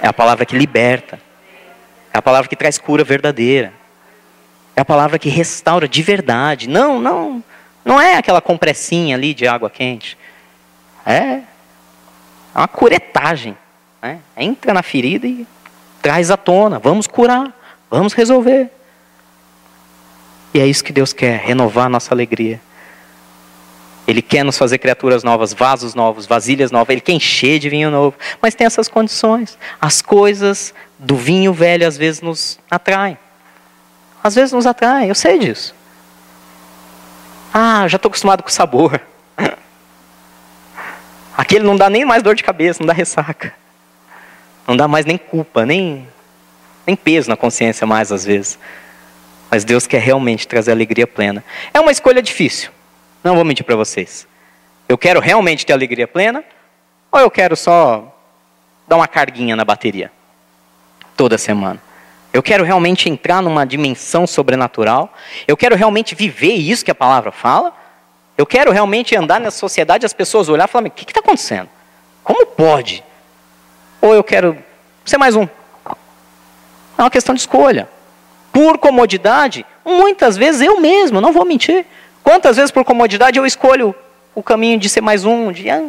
É 0.00 0.06
a 0.06 0.12
palavra 0.12 0.44
que 0.44 0.56
liberta. 0.56 1.20
É 2.12 2.18
a 2.18 2.22
palavra 2.22 2.48
que 2.48 2.56
traz 2.56 2.78
cura 2.78 3.04
verdadeira. 3.04 3.72
É 4.76 4.80
a 4.80 4.84
palavra 4.84 5.18
que 5.18 5.28
restaura 5.28 5.88
de 5.88 6.02
verdade. 6.02 6.68
Não, 6.68 7.00
não. 7.00 7.42
Não 7.84 8.00
é 8.00 8.16
aquela 8.16 8.40
compressinha 8.40 9.16
ali 9.16 9.32
de 9.32 9.46
água 9.46 9.70
quente. 9.70 10.16
É 11.06 11.42
é 12.54 12.58
uma 12.58 12.68
curetagem. 12.68 13.56
Né? 14.02 14.18
Entra 14.36 14.74
na 14.74 14.82
ferida 14.82 15.26
e 15.26 15.46
traz 16.02 16.30
à 16.30 16.36
tona. 16.36 16.78
Vamos 16.78 17.06
curar, 17.06 17.52
vamos 17.88 18.12
resolver. 18.12 18.68
E 20.52 20.60
é 20.60 20.66
isso 20.66 20.82
que 20.82 20.92
Deus 20.92 21.12
quer, 21.12 21.38
renovar 21.38 21.86
a 21.86 21.88
nossa 21.88 22.12
alegria. 22.12 22.60
Ele 24.06 24.22
quer 24.22 24.42
nos 24.42 24.56
fazer 24.56 24.78
criaturas 24.78 25.22
novas, 25.22 25.52
vasos 25.52 25.94
novos, 25.94 26.26
vasilhas 26.26 26.70
novas. 26.70 26.88
Ele 26.90 27.00
quer 27.00 27.12
encher 27.12 27.58
de 27.58 27.68
vinho 27.68 27.90
novo. 27.90 28.16
Mas 28.40 28.54
tem 28.54 28.66
essas 28.66 28.88
condições. 28.88 29.58
As 29.80 30.00
coisas 30.00 30.74
do 30.98 31.14
vinho 31.14 31.52
velho 31.52 31.86
às 31.86 31.96
vezes 31.96 32.22
nos 32.22 32.58
atraem. 32.70 33.18
Às 34.24 34.34
vezes 34.34 34.52
nos 34.52 34.66
atraem, 34.66 35.10
eu 35.10 35.14
sei 35.14 35.38
disso. 35.38 35.74
Ah, 37.52 37.86
já 37.88 37.96
estou 37.96 38.08
acostumado 38.08 38.42
com 38.42 38.48
o 38.48 38.52
sabor. 38.52 39.00
Aquele 41.36 41.64
não 41.64 41.76
dá 41.76 41.88
nem 41.88 42.04
mais 42.04 42.22
dor 42.22 42.34
de 42.34 42.42
cabeça, 42.42 42.80
não 42.80 42.86
dá 42.86 42.92
ressaca. 42.92 43.54
Não 44.66 44.76
dá 44.76 44.86
mais 44.86 45.06
nem 45.06 45.16
culpa, 45.16 45.64
nem, 45.64 46.06
nem 46.86 46.94
peso 46.94 47.30
na 47.30 47.36
consciência 47.36 47.86
mais 47.86 48.12
às 48.12 48.24
vezes. 48.24 48.58
Mas 49.50 49.64
Deus 49.64 49.86
quer 49.86 50.00
realmente 50.00 50.46
trazer 50.46 50.72
alegria 50.72 51.06
plena. 51.06 51.42
É 51.72 51.80
uma 51.80 51.90
escolha 51.90 52.22
difícil. 52.22 52.70
Não 53.24 53.34
vou 53.34 53.44
mentir 53.44 53.64
para 53.64 53.76
vocês. 53.76 54.26
Eu 54.88 54.98
quero 54.98 55.20
realmente 55.20 55.64
ter 55.64 55.72
alegria 55.72 56.06
plena 56.06 56.44
ou 57.10 57.20
eu 57.20 57.30
quero 57.30 57.56
só 57.56 58.14
dar 58.86 58.96
uma 58.96 59.08
carguinha 59.08 59.56
na 59.56 59.64
bateria 59.64 60.10
toda 61.16 61.36
semana? 61.36 61.87
Eu 62.32 62.42
quero 62.42 62.62
realmente 62.64 63.08
entrar 63.08 63.42
numa 63.42 63.64
dimensão 63.64 64.26
sobrenatural. 64.26 65.12
Eu 65.46 65.56
quero 65.56 65.74
realmente 65.74 66.14
viver 66.14 66.54
isso 66.54 66.84
que 66.84 66.90
a 66.90 66.94
palavra 66.94 67.32
fala. 67.32 67.72
Eu 68.36 68.46
quero 68.46 68.70
realmente 68.70 69.16
andar 69.16 69.40
nessa 69.40 69.58
sociedade, 69.58 70.06
as 70.06 70.12
pessoas 70.12 70.48
olhar 70.48 70.68
e 70.68 70.70
falar: 70.70 70.86
o 70.86 70.90
que 70.90 71.04
está 71.04 71.20
acontecendo? 71.20 71.68
Como 72.22 72.46
pode? 72.46 73.02
Ou 74.00 74.14
eu 74.14 74.22
quero 74.22 74.56
ser 75.04 75.18
mais 75.18 75.34
um? 75.34 75.48
É 76.96 77.02
uma 77.02 77.10
questão 77.10 77.34
de 77.34 77.40
escolha. 77.40 77.88
Por 78.52 78.78
comodidade, 78.78 79.64
muitas 79.84 80.36
vezes 80.36 80.60
eu 80.60 80.80
mesmo, 80.80 81.20
não 81.20 81.32
vou 81.32 81.44
mentir. 81.44 81.86
Quantas 82.22 82.56
vezes 82.56 82.70
por 82.70 82.84
comodidade 82.84 83.38
eu 83.38 83.46
escolho 83.46 83.94
o 84.34 84.42
caminho 84.42 84.78
de 84.78 84.88
ser 84.88 85.00
mais 85.00 85.24
um, 85.24 85.50
de 85.50 85.70
ah, 85.70 85.82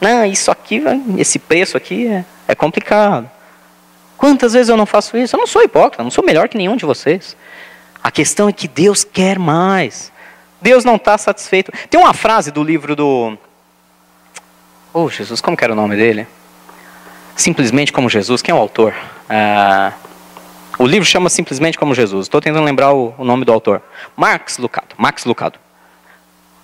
não, 0.00 0.24
isso 0.24 0.50
aqui, 0.50 0.82
esse 1.18 1.38
preço 1.38 1.76
aqui 1.76 2.06
é, 2.06 2.24
é 2.48 2.54
complicado. 2.54 3.30
Quantas 4.20 4.52
vezes 4.52 4.68
eu 4.68 4.76
não 4.76 4.84
faço 4.84 5.16
isso? 5.16 5.34
Eu 5.34 5.40
não 5.40 5.46
sou 5.46 5.62
hipócrita, 5.62 6.02
não 6.02 6.10
sou 6.10 6.22
melhor 6.22 6.46
que 6.46 6.58
nenhum 6.58 6.76
de 6.76 6.84
vocês. 6.84 7.34
A 8.04 8.10
questão 8.10 8.50
é 8.50 8.52
que 8.52 8.68
Deus 8.68 9.02
quer 9.02 9.38
mais. 9.38 10.12
Deus 10.60 10.84
não 10.84 10.96
está 10.96 11.16
satisfeito. 11.16 11.72
Tem 11.88 11.98
uma 11.98 12.12
frase 12.12 12.50
do 12.50 12.62
livro 12.62 12.94
do. 12.94 13.38
Oh, 14.92 15.08
Jesus, 15.08 15.40
como 15.40 15.56
que 15.56 15.64
era 15.64 15.72
o 15.72 15.76
nome 15.76 15.96
dele? 15.96 16.26
Simplesmente 17.34 17.94
como 17.94 18.10
Jesus. 18.10 18.42
Quem 18.42 18.52
é 18.52 18.54
o 18.54 18.60
autor? 18.60 18.94
Ah, 19.26 19.94
o 20.78 20.84
livro 20.84 21.08
chama 21.08 21.30
Simplesmente 21.30 21.78
como 21.78 21.94
Jesus. 21.94 22.26
Estou 22.26 22.42
tentando 22.42 22.66
lembrar 22.66 22.92
o, 22.92 23.14
o, 23.16 23.24
nome 23.24 23.46
do 23.46 23.52
autor. 23.54 23.80
Marx 24.14 24.58
Lucado. 24.58 24.94
Max 24.98 25.24
Lucado. 25.24 25.58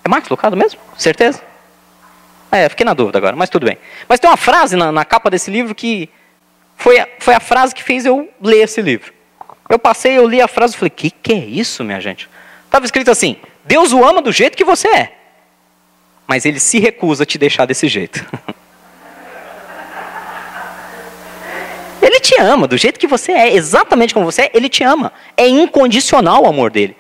É 0.05 0.09
Max 0.11 0.29
Lucado 0.29 0.59
mesmo? 0.59 0.79
Certeza? 0.99 1.41
É, 2.53 2.69
fiquei 2.69 2.85
na 2.85 2.93
dúvida 2.93 3.17
agora, 3.17 3.35
mas 3.35 3.49
tudo 3.49 3.65
bem. 3.65 3.79
Mas 4.07 4.21
tem 4.21 4.29
uma 4.29 4.37
frase 4.37 4.77
na, 4.77 4.93
na 4.93 5.07
capa 5.07 5.31
desse 5.31 5.51
livro 5.51 5.75
que 5.75 6.11
foi 6.77 6.99
a, 6.99 7.09
foi 7.19 7.35
a 7.35 7.41
frase 7.41 7.75
que 7.75 7.83
fez 7.83 8.07
eu 8.07 8.29
ler 8.41 8.65
esse 8.65 8.81
livro. 8.81 9.13
Eu 9.69 9.79
passei, 9.79 10.17
eu 10.17 10.29
li 10.29 10.41
a 10.41 10.49
frase 10.49 10.75
e 10.75 10.79
falei: 10.79 10.91
que 10.91 11.11
que 11.11 11.33
é 11.33 11.45
isso, 11.45 11.83
minha 11.83 12.01
gente? 12.01 12.29
Estava 12.65 12.85
escrito 12.85 13.11
assim: 13.11 13.37
Deus 13.65 13.93
o 13.93 14.05
ama 14.05 14.23
do 14.23 14.31
jeito 14.31 14.57
que 14.57 14.65
você 14.65 14.89
é, 14.89 15.13
mas 16.27 16.45
ele 16.45 16.61
se 16.61 16.79
recusa 16.79 17.23
a 17.23 17.27
te 17.27 17.39
deixar 17.39 17.67
desse 17.67 17.89
jeito. 17.89 18.25
Ele 22.07 22.21
te 22.21 22.41
ama, 22.41 22.69
do 22.69 22.77
jeito 22.77 23.01
que 23.01 23.07
você 23.07 23.33
é, 23.33 23.53
exatamente 23.53 24.15
como 24.15 24.27
você 24.27 24.43
é, 24.43 24.51
ele 24.55 24.69
te 24.69 24.85
ama. 24.85 25.13
É 25.37 25.49
incondicional 25.49 26.45
o 26.45 26.47
amor 26.47 26.71
dele. 26.71 26.97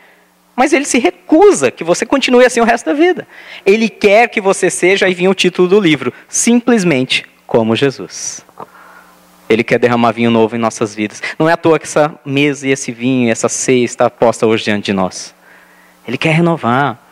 Mas 0.56 0.72
ele 0.72 0.84
se 0.84 0.98
recusa 0.98 1.70
que 1.70 1.84
você 1.84 2.04
continue 2.04 2.44
assim 2.44 2.60
o 2.60 2.64
resto 2.64 2.86
da 2.86 2.92
vida. 2.92 3.28
Ele 3.64 3.88
quer 3.88 4.28
que 4.28 4.40
você 4.40 4.68
seja, 4.68 5.06
aí 5.06 5.14
vinha 5.14 5.30
o 5.30 5.34
título 5.34 5.68
do 5.68 5.78
livro, 5.78 6.12
simplesmente 6.28 7.24
como 7.46 7.76
Jesus. 7.76 8.44
Ele 9.48 9.62
quer 9.62 9.78
derramar 9.78 10.12
vinho 10.12 10.30
novo 10.30 10.56
em 10.56 10.58
nossas 10.58 10.94
vidas. 10.94 11.22
Não 11.38 11.48
é 11.48 11.52
à 11.52 11.56
toa 11.56 11.78
que 11.78 11.86
essa 11.86 12.14
mesa 12.24 12.66
e 12.66 12.72
esse 12.72 12.90
vinho, 12.90 13.30
essa 13.30 13.48
ceia 13.48 13.84
está 13.84 14.10
posta 14.10 14.46
hoje 14.46 14.64
diante 14.64 14.86
de 14.86 14.92
nós. 14.92 15.34
Ele 16.06 16.18
quer 16.18 16.32
renovar. 16.34 17.05